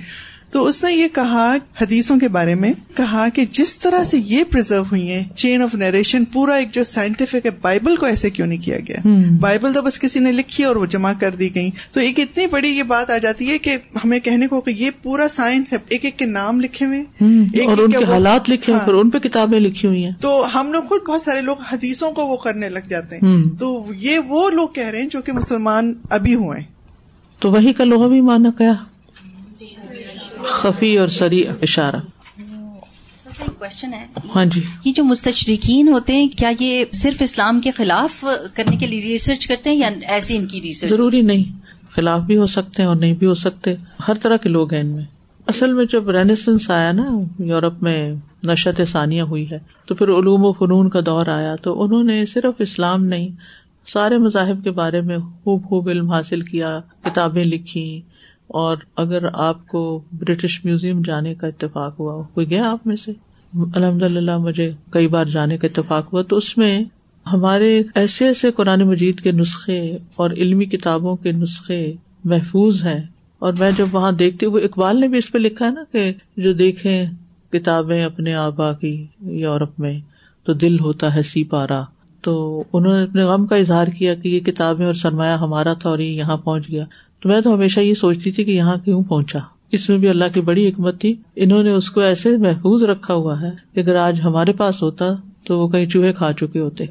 تو 0.55 0.63
اس 0.67 0.83
نے 0.83 0.91
یہ 0.93 1.09
کہا 1.15 1.45
حدیثوں 1.81 2.19
کے 2.19 2.29
بارے 2.35 2.55
میں 2.65 2.73
کہا 2.97 3.25
کہ 3.35 3.45
جس 3.53 3.75
طرح 3.85 4.03
سے 4.11 4.19
یہ 4.27 4.43
پرزرو 4.51 4.83
ہوئی 4.91 5.09
ہیں 5.11 5.23
چین 5.41 5.63
آف 5.63 5.75
نیریشن 5.81 6.25
پورا 6.33 6.55
ایک 6.57 6.71
جو 6.75 6.85
سائنٹیفک 6.91 7.47
ہے 7.47 7.51
بائبل 7.63 7.97
کو 8.03 8.07
ایسے 8.07 8.31
کیوں 8.37 8.47
نہیں 8.47 8.61
کیا 8.65 8.77
گیا 8.89 9.15
بائبل 9.47 9.73
تو 9.75 9.83
بس 9.87 9.99
کسی 10.01 10.21
نے 10.27 10.33
لکھی 10.33 10.65
اور 10.65 10.77
وہ 10.83 10.87
جمع 10.95 11.13
کر 11.21 11.35
دی 11.41 11.49
گئی 11.55 11.71
تو 11.93 12.01
ایک 12.01 12.21
اتنی 12.25 12.47
بڑی 12.55 12.69
یہ 12.77 12.83
بات 12.95 13.11
آ 13.11 13.19
جاتی 13.27 13.51
ہے 13.51 13.59
کہ 13.67 13.77
ہمیں 14.05 14.19
کہنے 14.29 14.49
کو 14.55 14.61
کہ 14.69 14.75
یہ 14.83 14.91
پورا 15.03 15.27
سائنس 15.39 15.73
ہے 15.73 15.79
ایک 15.89 16.05
ایک 16.05 16.19
کے 16.19 16.27
نام 16.37 16.61
لکھے 16.67 16.87
ہوئے 16.87 17.01
ایک 17.21 17.69
ایک 17.69 17.93
کے 17.99 18.05
حالات 18.13 18.51
لکھے 18.51 18.73
ہوئے 18.73 18.83
اور 18.85 18.95
ہاں۔ 18.95 19.01
ان 19.01 19.11
پہ 19.17 19.25
کتابیں 19.29 19.59
لکھی 19.61 19.89
ہوئی 19.89 20.05
ہیں 20.05 20.13
تو 20.21 20.33
ہم 20.55 20.73
لوگ 20.73 20.83
خود 20.89 21.03
بہت 21.09 21.21
سارے 21.29 21.41
لوگ 21.51 21.65
حدیثوں 21.73 22.11
کو 22.21 22.27
وہ 22.31 22.37
کرنے 22.49 22.69
لگ 22.79 22.89
جاتے 22.95 23.17
ہیں 23.23 23.37
تو 23.59 23.75
یہ 24.07 24.19
وہ 24.35 24.49
لوگ 24.61 24.69
کہہ 24.81 24.87
رہے 24.89 25.01
ہیں 25.03 25.09
جو 25.19 25.23
کہ 25.27 25.33
مسلمان 25.43 25.93
ابھی 26.19 26.35
ہوئے 26.45 26.61
تو 27.43 27.51
وہی 27.53 27.73
کا 27.73 27.85
لوگ 27.85 28.13
مانا 28.25 28.51
گیا 28.59 28.73
خفی 30.51 30.97
اور 30.99 31.09
سری 31.19 31.45
اشارہ 31.63 31.97
ہاں 34.35 34.45
جی 34.53 34.61
یہ 34.85 34.93
جو 34.97 35.05
مستشرقین 35.05 35.89
ہوتے 35.93 36.13
ہیں 36.17 36.27
کیا 36.39 36.51
یہ 36.61 36.85
صرف 36.95 37.23
اسلام 37.23 37.61
کے 37.61 37.71
خلاف 37.77 38.25
کرنے 38.55 38.77
کے 38.79 38.87
لیے 38.87 39.03
ریسرچ 39.05 39.47
کرتے 39.47 39.71
ہیں 39.71 39.77
یا 39.77 39.89
ایسی 40.15 40.37
ان 40.37 40.47
کی 40.49 40.61
ریسرچ 40.63 40.91
ضروری 40.91 41.21
نہیں 41.31 41.59
خلاف 41.97 42.21
بھی 42.27 42.37
ہو 42.37 42.47
سکتے 42.53 42.83
ہیں 42.83 42.89
اور 42.89 42.97
نہیں 42.97 43.15
بھی 43.19 43.27
ہو 43.27 43.35
سکتے 43.43 43.75
ہر 44.09 44.19
طرح 44.23 44.37
کے 44.43 44.49
لوگ 44.49 44.73
ہیں 44.75 44.81
ان 44.81 44.87
میں 44.97 45.05
اصل 45.53 45.73
میں 45.73 45.85
جب 45.93 46.09
رینیسنس 46.17 46.71
آیا 46.71 46.93
نا 46.93 47.05
یورپ 47.51 47.83
میں 47.83 47.99
نشت 48.47 48.81
ثانیہ 48.91 49.23
ہوئی 49.33 49.45
ہے 49.51 49.59
تو 49.89 49.95
پھر 49.95 50.09
علوم 50.19 50.45
و 50.45 50.53
فنون 50.59 50.89
کا 50.91 51.01
دور 51.07 51.27
آیا 51.39 51.55
تو 51.63 51.81
انہوں 51.83 52.05
نے 52.13 52.25
صرف 52.33 52.61
اسلام 52.69 53.05
نہیں 53.05 53.29
سارے 53.93 54.19
مذاہب 54.19 54.63
کے 54.65 54.71
بارے 54.81 55.01
میں 55.11 55.19
خوب 55.45 55.65
خوب 55.69 55.89
علم 55.91 56.11
حاصل 56.13 56.41
کیا 56.43 56.79
کتابیں 57.05 57.45
لکھی 57.45 57.85
اور 58.63 58.77
اگر 59.03 59.25
آپ 59.33 59.67
کو 59.69 59.83
برٹش 60.19 60.59
میوزیم 60.65 61.01
جانے 61.07 61.35
کا 61.35 61.47
اتفاق 61.47 61.99
ہوا 62.01 62.21
کوئی 62.35 62.49
گیا 62.51 62.71
آپ 62.71 62.87
میں 62.87 62.97
سے 63.05 63.13
الحمد 63.75 64.03
للہ 64.03 64.37
مجھے 64.39 64.71
کئی 64.93 65.09
بار 65.09 65.27
جانے 65.33 65.57
کا 65.59 65.67
اتفاق 65.69 66.13
ہوا 66.13 66.23
تو 66.29 66.37
اس 66.37 66.57
میں 66.59 66.83
ہمارے 67.33 67.79
ایسے 68.01 68.27
ایسے 68.27 68.51
قرآن 68.57 68.83
مجید 68.89 69.21
کے 69.23 69.33
نسخے 69.33 69.79
اور 70.23 70.31
علمی 70.37 70.65
کتابوں 70.77 71.17
کے 71.23 71.33
نسخے 71.33 71.83
محفوظ 72.33 72.83
ہیں 72.87 73.01
اور 73.47 73.53
میں 73.59 73.71
جب 73.77 73.95
وہاں 73.95 74.11
دیکھتی 74.19 74.47
ہوں 74.47 74.61
اقبال 74.67 75.01
نے 75.01 75.09
بھی 75.09 75.19
اس 75.19 75.31
پہ 75.33 75.39
لکھا 75.39 75.67
ہے 75.67 75.71
نا 75.71 75.83
کہ 75.93 76.13
جو 76.43 76.53
دیکھے 76.61 77.05
کتابیں 77.53 78.03
اپنے 78.05 78.35
آبا 78.35 78.73
کی 78.81 78.95
یورپ 79.41 79.79
میں 79.81 79.99
تو 80.47 80.53
دل 80.63 80.79
ہوتا 80.81 81.15
ہے 81.15 81.23
سی 81.33 81.43
پارا 81.51 81.83
تو 82.25 82.33
انہوں 82.73 82.93
نے 82.97 83.03
اپنے 83.03 83.23
غم 83.25 83.47
کا 83.47 83.57
اظہار 83.57 83.87
کیا 83.99 84.15
کہ 84.23 84.29
یہ 84.29 84.41
کتابیں 84.45 84.85
اور 84.87 84.95
سرمایہ 85.01 85.37
ہمارا 85.41 85.73
تھا 85.81 85.89
اور 85.91 85.99
یہاں 85.99 86.37
پہنچ 86.45 86.69
گیا 86.69 86.85
تو 87.25 87.29
میں 87.29 87.41
تو 87.41 87.53
ہمیشہ 87.55 87.81
یہ 87.81 87.95
سوچتی 87.99 88.31
تھی 88.37 88.45
کہ 88.45 88.51
یہاں 88.53 88.77
کیوں 88.85 89.03
پہنچا 89.09 89.39
اس 89.77 89.89
میں 89.89 89.97
بھی 89.99 90.09
اللہ 90.09 90.25
کی 90.35 90.41
بڑی 90.49 90.69
حکمت 90.69 91.01
تھی 91.01 91.15
انہوں 91.45 91.63
نے 91.63 91.71
اس 91.73 91.89
کو 91.91 92.01
ایسے 92.09 92.37
محفوظ 92.41 92.83
رکھا 92.91 93.15
ہوا 93.15 93.41
ہے 93.41 93.51
کہ 93.75 93.81
اگر 93.81 93.97
آج 94.01 94.21
ہمارے 94.25 94.53
پاس 94.59 94.83
ہوتا 94.83 95.09
تو 95.47 95.59
وہ 95.61 95.69
کہیں 95.69 95.87
چوہے 95.95 96.13
کھا 96.19 96.33
چکے 96.41 96.59
ہوتے 96.61 96.87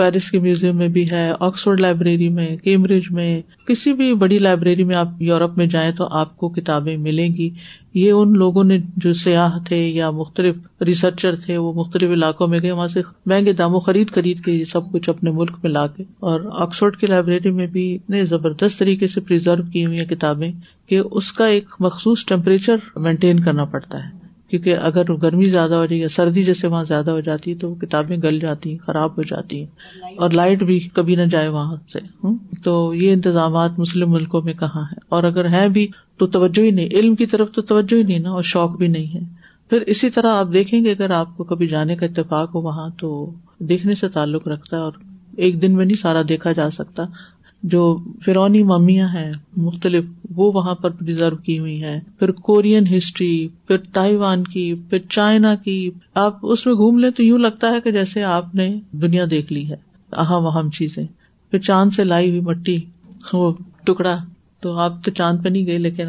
پیرس 0.00 0.30
کے 0.30 0.38
میوزیم 0.40 0.76
میں 0.78 0.86
بھی 0.92 1.02
ہے 1.10 1.24
آکسفورڈ 1.46 1.80
لائبریری 1.80 2.28
میں 2.36 2.46
کیمبرج 2.64 3.10
میں 3.14 3.26
کسی 3.68 3.92
بھی 3.94 4.12
بڑی 4.22 4.38
لائبریری 4.44 4.84
میں 4.90 4.94
آپ 4.96 5.20
یورپ 5.22 5.56
میں 5.58 5.66
جائیں 5.74 5.90
تو 5.96 6.06
آپ 6.20 6.36
کو 6.42 6.48
کتابیں 6.58 6.96
ملیں 7.08 7.36
گی 7.36 7.48
یہ 8.02 8.12
ان 8.12 8.32
لوگوں 8.42 8.62
نے 8.64 8.78
جو 9.04 9.12
سیاح 9.24 9.58
تھے 9.66 9.76
یا 9.76 10.08
مختلف 10.20 10.82
ریسرچر 10.88 11.36
تھے 11.46 11.56
وہ 11.64 11.72
مختلف 11.80 12.10
علاقوں 12.16 12.48
میں 12.54 12.58
گئے 12.62 12.70
وہاں 12.70 12.86
سے 12.94 13.02
مہنگے 13.32 13.52
داموں 13.60 13.80
خرید 13.90 14.10
خرید 14.14 14.40
کے 14.44 14.52
یہ 14.52 14.64
سب 14.72 14.90
کچھ 14.92 15.08
اپنے 15.10 15.30
ملک 15.40 15.56
میں 15.62 15.70
لا 15.72 15.86
کے 15.96 16.04
اور 16.30 16.48
آکسفرڈ 16.66 16.96
کی 17.00 17.06
لائبریری 17.06 17.50
میں 17.60 17.66
بھی 17.76 17.84
اتنے 17.94 18.24
زبردست 18.32 18.78
طریقے 18.78 19.06
سے 19.16 19.20
پرزرو 19.28 19.70
کی 19.72 19.84
ہوئی 19.86 19.98
ہیں 20.00 20.06
کتابیں 20.14 20.50
کہ 20.88 21.02
اس 21.10 21.32
کا 21.40 21.46
ایک 21.58 21.74
مخصوص 21.88 22.24
ٹیمپریچر 22.32 22.98
مینٹین 23.08 23.40
کرنا 23.44 23.64
پڑتا 23.74 24.04
ہے 24.04 24.18
کیونکہ 24.50 24.76
اگر 24.86 25.12
گرمی 25.22 25.44
زیادہ 25.48 25.74
ہو 25.74 25.86
جائے 25.86 26.00
یا 26.00 26.08
سردی 26.14 26.42
جیسے 26.44 26.66
وہاں 26.68 26.84
زیادہ 26.84 27.10
ہو 27.10 27.20
جاتی 27.26 27.50
ہے 27.50 27.56
تو 27.58 27.72
کتابیں 27.80 28.16
گل 28.22 28.38
جاتی 28.40 28.70
ہیں 28.70 28.78
خراب 28.86 29.16
ہو 29.18 29.22
جاتی 29.30 29.58
ہیں 29.60 30.10
اور 30.24 30.30
لائٹ 30.40 30.62
بھی 30.70 30.78
کبھی 30.94 31.16
نہ 31.16 31.22
جائے 31.30 31.48
وہاں 31.56 31.76
سے 31.92 31.98
تو 32.64 32.72
یہ 32.94 33.12
انتظامات 33.12 33.78
مسلم 33.78 34.10
ملکوں 34.12 34.42
میں 34.44 34.54
کہاں 34.60 34.82
ہے 34.84 34.98
اور 35.18 35.24
اگر 35.30 35.48
ہے 35.50 35.68
بھی 35.76 35.86
تو 36.18 36.26
توجہ 36.38 36.62
ہی 36.64 36.70
نہیں 36.80 36.88
علم 37.00 37.14
کی 37.20 37.26
طرف 37.34 37.52
تو 37.54 37.62
توجہ 37.70 37.96
ہی 37.98 38.02
نہیں 38.02 38.18
نا 38.18 38.30
اور 38.30 38.42
شوق 38.54 38.76
بھی 38.78 38.88
نہیں 38.96 39.14
ہے 39.14 39.20
پھر 39.70 39.80
اسی 39.94 40.10
طرح 40.10 40.38
آپ 40.38 40.46
دیکھیں 40.52 40.78
گے 40.84 40.92
اگر 40.92 41.10
آپ 41.20 41.36
کو 41.36 41.44
کبھی 41.52 41.66
جانے 41.68 41.96
کا 41.96 42.06
اتفاق 42.06 42.54
ہو 42.54 42.60
وہاں 42.62 42.88
تو 43.00 43.10
دیکھنے 43.68 43.94
سے 44.00 44.08
تعلق 44.18 44.48
رکھتا 44.48 44.76
ہے 44.76 44.82
اور 44.82 44.92
ایک 45.46 45.62
دن 45.62 45.76
میں 45.76 45.84
نہیں 45.84 46.00
سارا 46.00 46.22
دیکھا 46.28 46.52
جا 46.52 46.70
سکتا 46.70 47.02
جو 47.72 47.80
فرونی 48.24 48.62
ممیاں 48.68 49.08
ہیں 49.14 49.30
مختلف 49.62 50.04
وہ 50.36 50.50
وہاں 50.54 50.74
پر 50.82 50.90
کی 51.44 51.58
ہوئی 51.58 51.82
ہیں 51.82 51.98
پھر 52.18 52.30
کورین 52.46 52.86
ہسٹری 52.96 53.48
پھر 53.68 53.76
تائیوان 53.92 54.44
کی 54.52 54.72
پھر 54.90 54.98
چائنا 55.08 55.54
کی 55.64 55.78
آپ 56.22 56.38
اس 56.52 56.64
میں 56.66 56.74
گھوم 56.74 56.98
لیں 56.98 57.10
تو 57.16 57.22
یوں 57.22 57.38
لگتا 57.38 57.70
ہے 57.74 57.80
کہ 57.80 57.90
جیسے 57.92 58.22
آپ 58.24 58.54
نے 58.54 58.70
دنیا 59.02 59.24
دیکھ 59.30 59.52
لی 59.52 59.68
ہے 59.70 59.76
اہم 60.24 60.46
اہم 60.54 60.70
چیزیں 60.78 61.04
پھر 61.50 61.58
چاند 61.58 61.90
سے 61.96 62.04
لائی 62.04 62.28
ہوئی 62.30 62.40
مٹی 62.44 62.78
وہ 63.32 63.52
ٹکڑا 63.86 64.16
تو 64.62 64.76
آپ 64.84 65.02
تو 65.04 65.10
چاند 65.18 65.42
پہ 65.44 65.48
نہیں 65.48 65.66
گئے 65.66 65.78
لیکن 65.78 66.08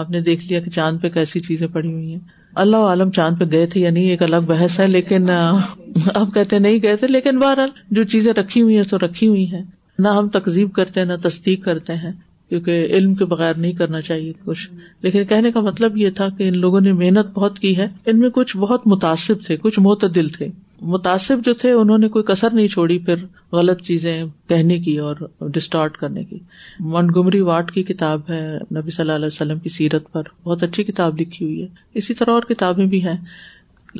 آپ 0.00 0.10
نے 0.10 0.20
دیکھ 0.20 0.44
لیا 0.48 0.60
کہ 0.60 0.70
چاند 0.70 1.00
پہ 1.02 1.08
کیسی 1.10 1.40
چیزیں 1.40 1.66
پڑی 1.72 1.92
ہوئی 1.92 2.12
ہیں 2.12 2.18
اللہ 2.64 2.86
عالم 2.90 3.10
چاند 3.16 3.38
پہ 3.38 3.44
گئے 3.52 3.66
تھے 3.72 3.80
یا 3.80 3.90
نہیں 3.90 4.10
ایک 4.10 4.22
الگ 4.22 4.46
بحث 4.46 4.78
ہے 4.80 4.86
لیکن 4.88 5.30
آپ 5.30 6.34
کہتے 6.34 6.58
نہیں 6.58 6.78
گئے 6.82 6.96
تھے 6.96 7.06
لیکن 7.06 7.38
بہرحال 7.38 7.68
جو 7.96 8.04
چیزیں 8.12 8.32
رکھی 8.36 8.62
ہوئی 8.62 8.76
ہیں 8.76 8.84
تو 8.90 8.98
رکھی 9.04 9.28
ہوئی 9.28 9.44
ہیں 9.52 9.62
نہ 10.02 10.08
ہم 10.18 10.28
تقزیب 10.38 10.72
کرتے 10.72 11.00
ہیں 11.00 11.06
نہ 11.06 11.12
تصدیق 11.28 11.64
کرتے 11.64 11.94
ہیں 12.02 12.10
کیونکہ 12.48 12.84
علم 12.96 13.14
کے 13.14 13.24
بغیر 13.30 13.54
نہیں 13.56 13.72
کرنا 13.78 14.00
چاہیے 14.02 14.32
کچھ 14.44 14.68
لیکن 15.02 15.24
کہنے 15.32 15.50
کا 15.52 15.60
مطلب 15.60 15.96
یہ 15.98 16.10
تھا 16.16 16.28
کہ 16.38 16.48
ان 16.48 16.56
لوگوں 16.58 16.80
نے 16.80 16.92
محنت 17.02 17.26
بہت 17.34 17.58
کی 17.58 17.76
ہے 17.78 17.86
ان 18.06 18.18
میں 18.18 18.30
کچھ 18.34 18.56
بہت 18.56 18.86
متاثر 18.94 19.34
تھے 19.46 19.56
کچھ 19.64 19.78
معتدل 19.86 20.28
تھے 20.36 20.48
متاثر 20.94 21.36
جو 21.44 21.52
تھے 21.60 21.70
انہوں 21.72 21.98
نے 21.98 22.08
کوئی 22.14 22.24
کسر 22.32 22.52
نہیں 22.54 22.68
چھوڑی 22.74 22.98
پھر 23.08 23.24
غلط 23.52 23.80
چیزیں 23.86 24.16
کہنے 24.48 24.78
کی 24.80 24.96
اور 25.08 25.16
ڈسٹارٹ 25.54 25.96
کرنے 25.98 26.24
کی 26.24 26.38
منگمری 26.96 27.40
واٹ 27.50 27.72
کی 27.72 27.82
کتاب 27.92 28.30
ہے 28.30 28.40
نبی 28.76 28.90
صلی 28.90 29.02
اللہ 29.02 29.12
علیہ 29.16 29.26
وسلم 29.32 29.58
کی 29.58 29.68
سیرت 29.78 30.10
پر 30.12 30.22
بہت 30.44 30.62
اچھی 30.62 30.84
کتاب 30.92 31.20
لکھی 31.20 31.44
ہوئی 31.44 31.62
ہے 31.62 31.66
اسی 32.02 32.14
طرح 32.14 32.30
اور 32.32 32.42
کتابیں 32.50 32.86
بھی 32.94 33.04
ہیں 33.06 33.16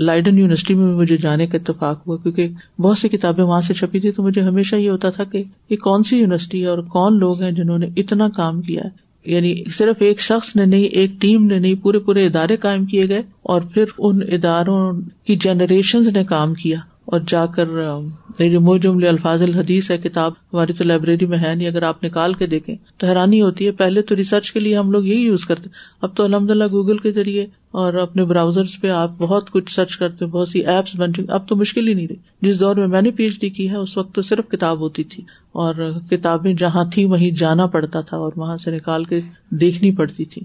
لائڈن 0.06 0.38
یونیورسٹی 0.38 0.74
میں 0.74 0.92
مجھے 0.94 1.16
جانے 1.22 1.46
کا 1.46 1.58
اتفاق 1.58 2.06
ہوا 2.06 2.16
کیونکہ 2.22 2.48
بہت 2.82 2.98
سی 2.98 3.08
کتابیں 3.08 3.42
وہاں 3.44 3.60
سے 3.66 3.74
چھپی 3.74 4.00
تھی 4.00 4.10
تو 4.18 4.22
مجھے 4.22 4.42
ہمیشہ 4.42 4.76
یہ 4.76 4.90
ہوتا 4.90 5.10
تھا 5.16 5.24
کہ 5.32 5.42
یہ 5.70 5.76
کون 5.84 6.02
سی 6.10 6.18
یونیورسٹی 6.18 6.62
ہے 6.62 6.68
اور 6.68 6.78
کون 6.92 7.18
لوگ 7.18 7.42
ہیں 7.42 7.50
جنہوں 7.52 7.78
نے 7.78 7.86
اتنا 8.02 8.28
کام 8.36 8.60
کیا 8.68 8.82
ہے 8.84 9.30
یعنی 9.34 9.54
صرف 9.76 10.02
ایک 10.08 10.20
شخص 10.22 10.54
نے 10.56 10.64
نہیں 10.66 10.84
ایک 11.00 11.20
ٹیم 11.20 11.44
نے 11.46 11.58
نہیں 11.58 11.74
پورے 11.82 11.98
پورے 12.08 12.26
ادارے 12.26 12.56
کام 12.66 12.84
کیے 12.92 13.08
گئے 13.08 13.22
اور 13.54 13.62
پھر 13.74 13.88
ان 13.98 14.20
اداروں 14.32 14.92
کی 15.26 15.36
جنریشن 15.46 16.02
نے 16.14 16.24
کام 16.28 16.54
کیا 16.62 16.78
اور 17.12 17.20
جا 17.28 17.44
کر 17.54 17.68
یعنی 17.76 18.78
جملے 18.80 19.06
الفاظ 19.08 19.42
الحدیث 19.42 19.90
ہے 19.90 19.96
کتاب 19.98 20.32
ہماری 20.52 20.72
تو 20.80 20.84
لائبریری 20.84 21.26
میں 21.26 21.38
ہے 21.38 21.54
نہیں 21.54 21.68
اگر 21.68 21.82
آپ 21.90 22.02
نکال 22.04 22.34
کے 22.40 22.46
دیکھیں 22.54 22.74
تو 22.98 23.06
حیرانی 23.06 23.40
ہوتی 23.42 23.66
ہے 23.66 23.70
پہلے 23.78 24.02
تو 24.10 24.16
ریسرچ 24.16 24.50
کے 24.52 24.60
لیے 24.60 24.76
ہم 24.78 24.90
لوگ 24.92 25.04
یہی 25.06 25.20
یوز 25.20 25.44
کرتے 25.46 25.68
اب 26.06 26.16
تو 26.16 26.24
الحمد 26.24 26.50
للہ 26.50 26.66
گوگل 26.72 26.98
کے 27.06 27.10
ذریعے 27.20 27.46
اور 27.84 27.94
اپنے 28.02 28.24
براؤزرس 28.34 28.80
پہ 28.80 28.90
آپ 28.98 29.14
بہت 29.18 29.50
کچھ 29.52 29.72
سرچ 29.74 29.96
کرتے 30.02 30.26
بہت 30.36 30.48
سی 30.48 30.60
ایپس 30.74 30.94
بن 31.00 31.14
چکی 31.14 31.30
اب 31.38 31.48
تو 31.48 31.56
مشکل 31.62 31.88
ہی 31.88 31.94
نہیں 31.94 32.08
رہی 32.08 32.48
جس 32.48 32.60
دور 32.60 32.76
میں 32.76 32.86
میں 32.96 33.02
نے 33.02 33.10
پی 33.18 33.24
ایچ 33.24 33.40
ڈی 33.40 33.50
کی 33.60 33.70
ہے 33.70 33.76
اس 33.76 33.96
وقت 33.98 34.14
تو 34.14 34.22
صرف 34.32 34.50
کتاب 34.50 34.80
ہوتی 34.86 35.04
تھی 35.14 35.22
اور 35.64 35.90
کتابیں 36.10 36.52
جہاں 36.64 36.84
تھی 36.94 37.04
وہیں 37.14 37.30
جانا 37.44 37.66
پڑتا 37.76 38.00
تھا 38.10 38.16
اور 38.26 38.32
وہاں 38.44 38.56
سے 38.64 38.76
نکال 38.76 39.04
کے 39.12 39.20
دیکھنی 39.60 39.94
پڑتی 40.02 40.24
تھی 40.34 40.42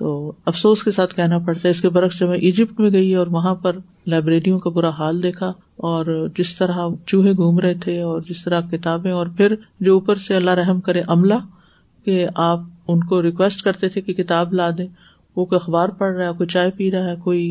تو 0.00 0.10
افسوس 0.50 0.82
کے 0.82 0.90
ساتھ 0.96 1.14
کہنا 1.14 1.38
پڑتا 1.46 1.60
ہے 1.64 1.70
اس 1.70 1.80
کے 1.82 1.88
برعکس 1.94 2.18
جب 2.18 2.28
میں 2.28 2.36
ایجپٹ 2.38 2.78
میں 2.80 2.90
گئی 2.92 3.14
اور 3.22 3.26
وہاں 3.32 3.54
پر 3.64 3.78
لائبریریوں 4.12 4.58
کا 4.58 4.70
برا 4.76 4.88
حال 4.98 5.22
دیکھا 5.22 5.48
اور 5.88 6.06
جس 6.38 6.54
طرح 6.58 6.78
چوہے 7.06 7.32
گھوم 7.36 7.58
رہے 7.64 7.74
تھے 7.82 8.00
اور 8.10 8.20
جس 8.28 8.42
طرح 8.44 8.60
کتابیں 8.70 9.10
اور 9.12 9.26
پھر 9.36 9.54
جو 9.88 9.94
اوپر 9.94 10.22
سے 10.28 10.36
اللہ 10.36 10.56
رحم 10.60 10.80
کرے 10.86 11.02
عملہ 11.16 11.34
کہ 12.04 12.26
آپ 12.46 12.60
ان 12.92 13.04
کو 13.08 13.20
ریکویسٹ 13.22 13.62
کرتے 13.64 13.88
تھے 13.96 14.00
کہ 14.06 14.12
کتاب 14.22 14.54
لا 14.60 14.70
دیں 14.78 14.86
وہ 15.36 15.44
کوئی 15.44 15.60
اخبار 15.62 15.88
پڑھ 15.98 16.16
رہا 16.16 16.28
ہے 16.28 16.32
کوئی 16.38 16.48
چائے 16.54 16.70
پی 16.78 16.90
رہا 16.90 17.10
ہے 17.10 17.16
کوئی 17.24 17.44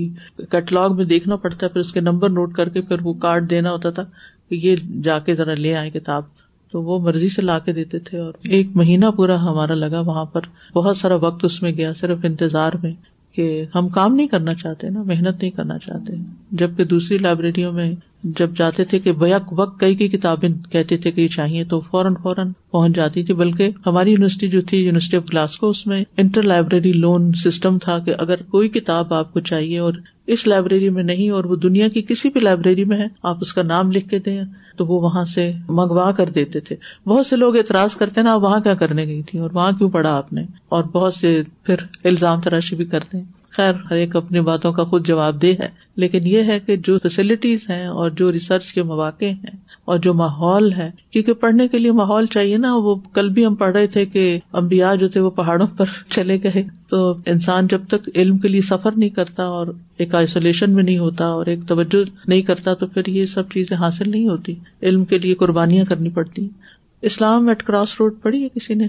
کیٹلاگ 0.52 0.96
میں 0.96 1.06
دیکھنا 1.14 1.36
پڑتا 1.46 1.66
ہے 1.66 1.72
پھر 1.72 1.80
اس 1.82 1.94
کے 1.94 2.02
نمبر 2.10 2.30
نوٹ 2.40 2.56
کر 2.56 2.70
کے 2.78 2.82
پھر 2.90 3.06
وہ 3.10 3.14
کارڈ 3.28 3.50
دینا 3.50 3.72
ہوتا 3.72 3.90
تھا 4.00 4.04
کہ 4.50 4.60
یہ 4.66 4.76
جا 5.04 5.20
کے 5.30 5.36
ذرا 5.44 5.54
لے 5.66 5.76
آئے 5.76 5.90
کتاب 6.00 6.24
تو 6.72 6.82
وہ 6.88 6.98
مرضی 7.06 7.28
سے 7.36 7.42
لا 7.42 7.58
کے 7.68 7.74
دیتے 7.74 8.00
تھے 8.10 8.18
اور 8.20 8.34
ایک 8.56 8.76
مہینہ 8.78 9.06
پورا 9.16 9.36
ہمارا 9.44 9.74
لگا 9.76 10.00
وہاں 10.10 10.26
پر 10.34 10.42
بہت 10.74 10.98
سارا 10.98 11.16
وقت 11.22 11.46
اس 11.46 11.62
میں 11.62 11.72
گیا 11.78 11.94
صرف 12.02 12.26
انتظار 12.30 12.74
میں 12.84 12.92
کہ 13.36 13.48
ہم 13.76 13.90
کام 13.98 14.16
نہیں 14.16 14.28
کرنا 14.28 14.54
چاہتے 14.64 14.90
نا 14.90 15.04
محنت 15.08 15.42
نہیں 15.42 15.52
کرنا 15.58 15.78
چاہتے 15.86 16.14
جبکہ 16.62 16.84
دوسری 16.96 17.18
لائبریریوں 17.26 17.72
میں 17.74 17.94
جب 18.36 18.54
جاتے 18.58 18.84
تھے 18.92 18.98
کہ 19.00 19.12
بیک 19.20 19.52
وقت 19.60 19.80
کئی 19.80 19.96
کئی 19.96 20.08
کتابیں 20.10 20.48
کہتے 20.72 20.98
تھے 21.04 21.12
کہ 21.12 21.22
یہ 21.22 21.28
چاہیے 21.36 21.64
تو 21.66 21.80
فوراً 21.92 22.14
فوراً 22.24 22.52
پہنچ 22.72 22.96
جاتی 22.96 23.24
تھی 23.26 23.34
بلکہ 23.34 23.70
ہماری 23.86 24.12
یونیورسٹی 24.12 24.48
جو 24.52 24.62
تھی 24.68 24.78
یونیورسٹی 24.78 25.18
آف 25.18 25.24
گلاسکو 25.32 25.70
اس 25.70 25.86
میں 25.88 26.04
انٹر 26.24 26.42
لائبریری 26.42 26.92
لون 26.94 27.32
سسٹم 27.44 27.78
تھا 27.84 27.98
کہ 28.06 28.16
اگر 28.20 28.42
کوئی 28.52 28.70
کتاب 28.70 29.14
آپ 29.14 29.32
کو 29.34 29.40
چاہیے 29.52 29.80
اور 29.80 29.94
اس 30.36 30.46
لائبریری 30.48 30.90
میں 30.98 31.04
نہیں 31.04 31.30
اور 31.38 31.44
وہ 31.52 31.56
دنیا 31.64 31.88
کی 31.94 32.02
کسی 32.10 32.30
بھی 32.34 32.42
لائبریری 32.42 32.84
میں 32.92 32.98
ہے 32.98 33.08
آپ 33.30 33.38
اس 33.42 33.54
کا 33.54 33.64
نام 33.64 33.92
لکھ 33.92 34.10
کے 34.10 34.20
دیں 34.26 34.38
تو 34.78 34.86
وہ 34.88 35.02
وہاں 35.02 35.24
سے 35.34 35.52
منگوا 35.78 36.12
کر 36.18 36.30
دیتے 36.36 36.60
تھے 36.68 36.76
بہت 37.10 37.28
سے 37.28 37.36
لوگ 37.36 37.56
اعتراض 37.58 37.96
کرتے 37.98 38.22
نا 38.24 38.34
آپ 38.34 38.44
وہاں 38.44 38.60
کیا 38.64 38.74
کرنے 38.84 39.06
گئی 39.06 39.22
تھی 39.30 39.40
اور 39.40 39.50
وہاں 39.54 39.72
کیوں 39.78 39.90
پڑھا 39.92 40.16
آپ 40.18 40.32
نے 40.34 40.42
اور 40.78 40.84
بہت 40.94 41.14
سے 41.14 41.42
پھر 41.66 41.86
الزام 42.14 42.42
تراشی 42.42 42.76
بھی 42.76 42.86
کرتے 42.96 43.18
ہیں 43.18 43.26
خیر 43.56 43.74
ہر 43.90 43.96
ایک 43.96 44.16
اپنی 44.16 44.40
باتوں 44.48 44.72
کا 44.74 44.84
خود 44.90 45.06
جواب 45.08 45.42
دہ 45.42 45.54
ہے 45.62 45.68
لیکن 46.02 46.28
یہ 46.28 46.44
ہے 46.50 46.60
کہ 46.66 46.76
جو 46.88 46.98
فیسلٹیز 47.04 47.60
ہیں 47.70 47.86
اور 48.02 48.10
جو 48.20 48.32
ریسرچ 48.32 48.72
کے 48.74 48.84
مواقع 48.90 49.26
ہیں 49.26 49.56
اور 49.92 49.98
جو 50.08 50.14
ماحول 50.14 50.72
ہے 50.74 50.90
کیونکہ 51.12 51.34
پڑھنے 51.44 51.68
کے 51.68 51.78
لیے 51.80 51.92
ماحول 52.00 52.26
چاہیے 52.34 52.58
نا 52.66 52.74
وہ 52.84 52.96
کل 53.14 53.30
بھی 53.38 53.46
ہم 53.46 53.56
پڑھ 53.62 53.72
رہے 53.76 53.88
تھے 53.96 54.06
کہ 54.06 54.26
امبیا 54.62 54.94
جو 55.04 55.08
تھے 55.16 55.20
وہ 55.22 55.30
پہاڑوں 55.40 55.68
پر 55.78 55.94
چلے 56.16 56.38
گئے 56.44 56.64
تو 56.90 57.02
انسان 57.34 57.68
جب 57.74 57.86
تک 57.90 58.10
علم 58.16 58.38
کے 58.40 58.48
لیے 58.48 58.62
سفر 58.70 58.98
نہیں 58.98 59.10
کرتا 59.18 59.44
اور 59.58 59.68
ایک 59.98 60.16
آئسولیشن 60.16 60.74
میں 60.74 60.84
نہیں 60.84 60.98
ہوتا 60.98 61.26
اور 61.40 61.46
ایک 61.54 61.68
توجہ 61.68 62.04
نہیں 62.28 62.42
کرتا 62.52 62.74
تو 62.84 62.88
پھر 62.88 63.08
یہ 63.18 63.26
سب 63.34 63.50
چیزیں 63.54 63.76
حاصل 63.78 64.10
نہیں 64.10 64.28
ہوتی 64.28 64.56
علم 64.90 65.06
کے 65.14 65.18
لیے 65.26 65.36
قربانیاں 65.44 65.86
کرنی 65.90 66.10
پڑتی 66.20 66.48
اسلام 67.12 67.48
ایٹ 67.50 67.64
کراس 67.64 68.00
روڈ 68.00 68.22
پڑھی 68.22 68.44
ہے 68.44 68.48
کسی 68.56 68.74
نے 68.74 68.88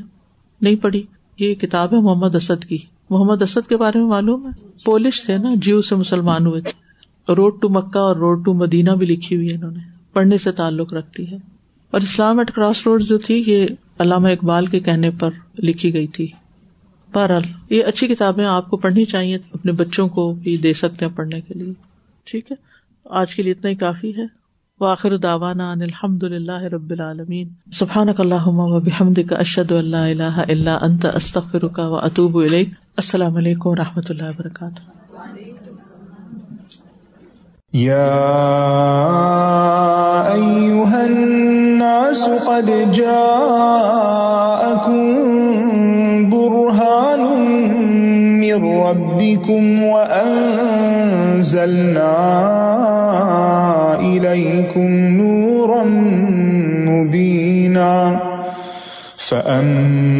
نہیں 0.62 0.76
پڑھی 0.82 1.02
یہ 1.38 1.54
کتاب 1.60 1.94
ہے 1.94 1.98
محمد 2.02 2.34
اسد 2.34 2.64
کی 2.68 2.78
محمد 3.10 3.42
اسد 3.42 3.68
کے 3.68 3.76
بارے 3.76 3.98
میں 3.98 4.06
معلوم 4.06 4.46
ہے 4.46 4.50
پولش 4.84 5.22
تھے 5.26 5.36
نا 5.44 5.52
جیو 5.62 5.80
سے 5.88 5.96
مسلمان 6.02 6.46
ہوئے 6.46 6.60
تھے 6.66 7.34
روڈ 7.36 7.60
ٹو 7.62 7.68
مکہ 7.78 7.98
اور 7.98 8.16
روڈ 8.16 8.44
ٹو 8.44 8.52
مدینہ 8.64 8.90
بھی 9.00 9.06
لکھی 9.06 9.36
ہوئی 9.36 9.52
انہوں 9.54 9.70
نے 9.70 9.80
پڑھنے 10.12 10.38
سے 10.44 10.52
تعلق 10.60 10.92
رکھتی 10.94 11.30
ہے 11.30 11.36
اور 11.92 12.00
اسلام 12.00 12.38
ایٹ 12.38 12.50
کراس 12.54 12.86
روڈ 12.86 13.02
جو 13.08 13.18
تھی 13.26 13.42
یہ 13.46 13.66
علامہ 14.02 14.28
اقبال 14.34 14.66
کے 14.74 14.80
کہنے 14.88 15.10
پر 15.20 15.30
لکھی 15.62 15.92
گئی 15.94 16.06
تھی 16.16 16.26
بہرحال 17.14 17.46
یہ 17.74 17.84
اچھی 17.86 18.06
کتابیں 18.08 18.44
آپ 18.46 18.68
کو 18.70 18.76
پڑھنی 18.86 19.04
چاہیے 19.12 19.38
اپنے 19.54 19.72
بچوں 19.82 20.08
کو 20.18 20.32
بھی 20.42 20.56
دے 20.66 20.72
سکتے 20.82 21.04
ہیں 21.06 21.12
پڑھنے 21.16 21.40
کے 21.46 21.54
لیے 21.54 21.72
ٹھیک 22.30 22.52
ہے 22.52 22.56
آج 23.20 23.34
کے 23.34 23.42
لیے 23.42 23.52
اتنا 23.52 23.70
ہی 23.70 23.74
کافی 23.86 24.16
ہے 24.16 24.38
الحمد 24.88 26.22
رب 26.72 26.90
العالمین 26.92 27.48
اللہ 28.18 29.20
کا 29.28 29.36
اشد 29.38 29.72
اللہ 29.72 30.46
و 31.78 31.96
اطوب 31.98 32.38
علیہ 32.42 32.64
السلام 33.00 33.36
علیکم 33.40 33.66
و 33.68 33.74
رحمۃ 33.76 34.08
اللہ 34.12 34.30
وبرکاتہ 34.38 34.88
من 42.44 42.92
جا 42.98 43.64
کھانک 49.46 49.50
زلنا 51.52 52.10
نورا 54.26 55.84
نی 57.16 57.66
فأما 59.28 60.19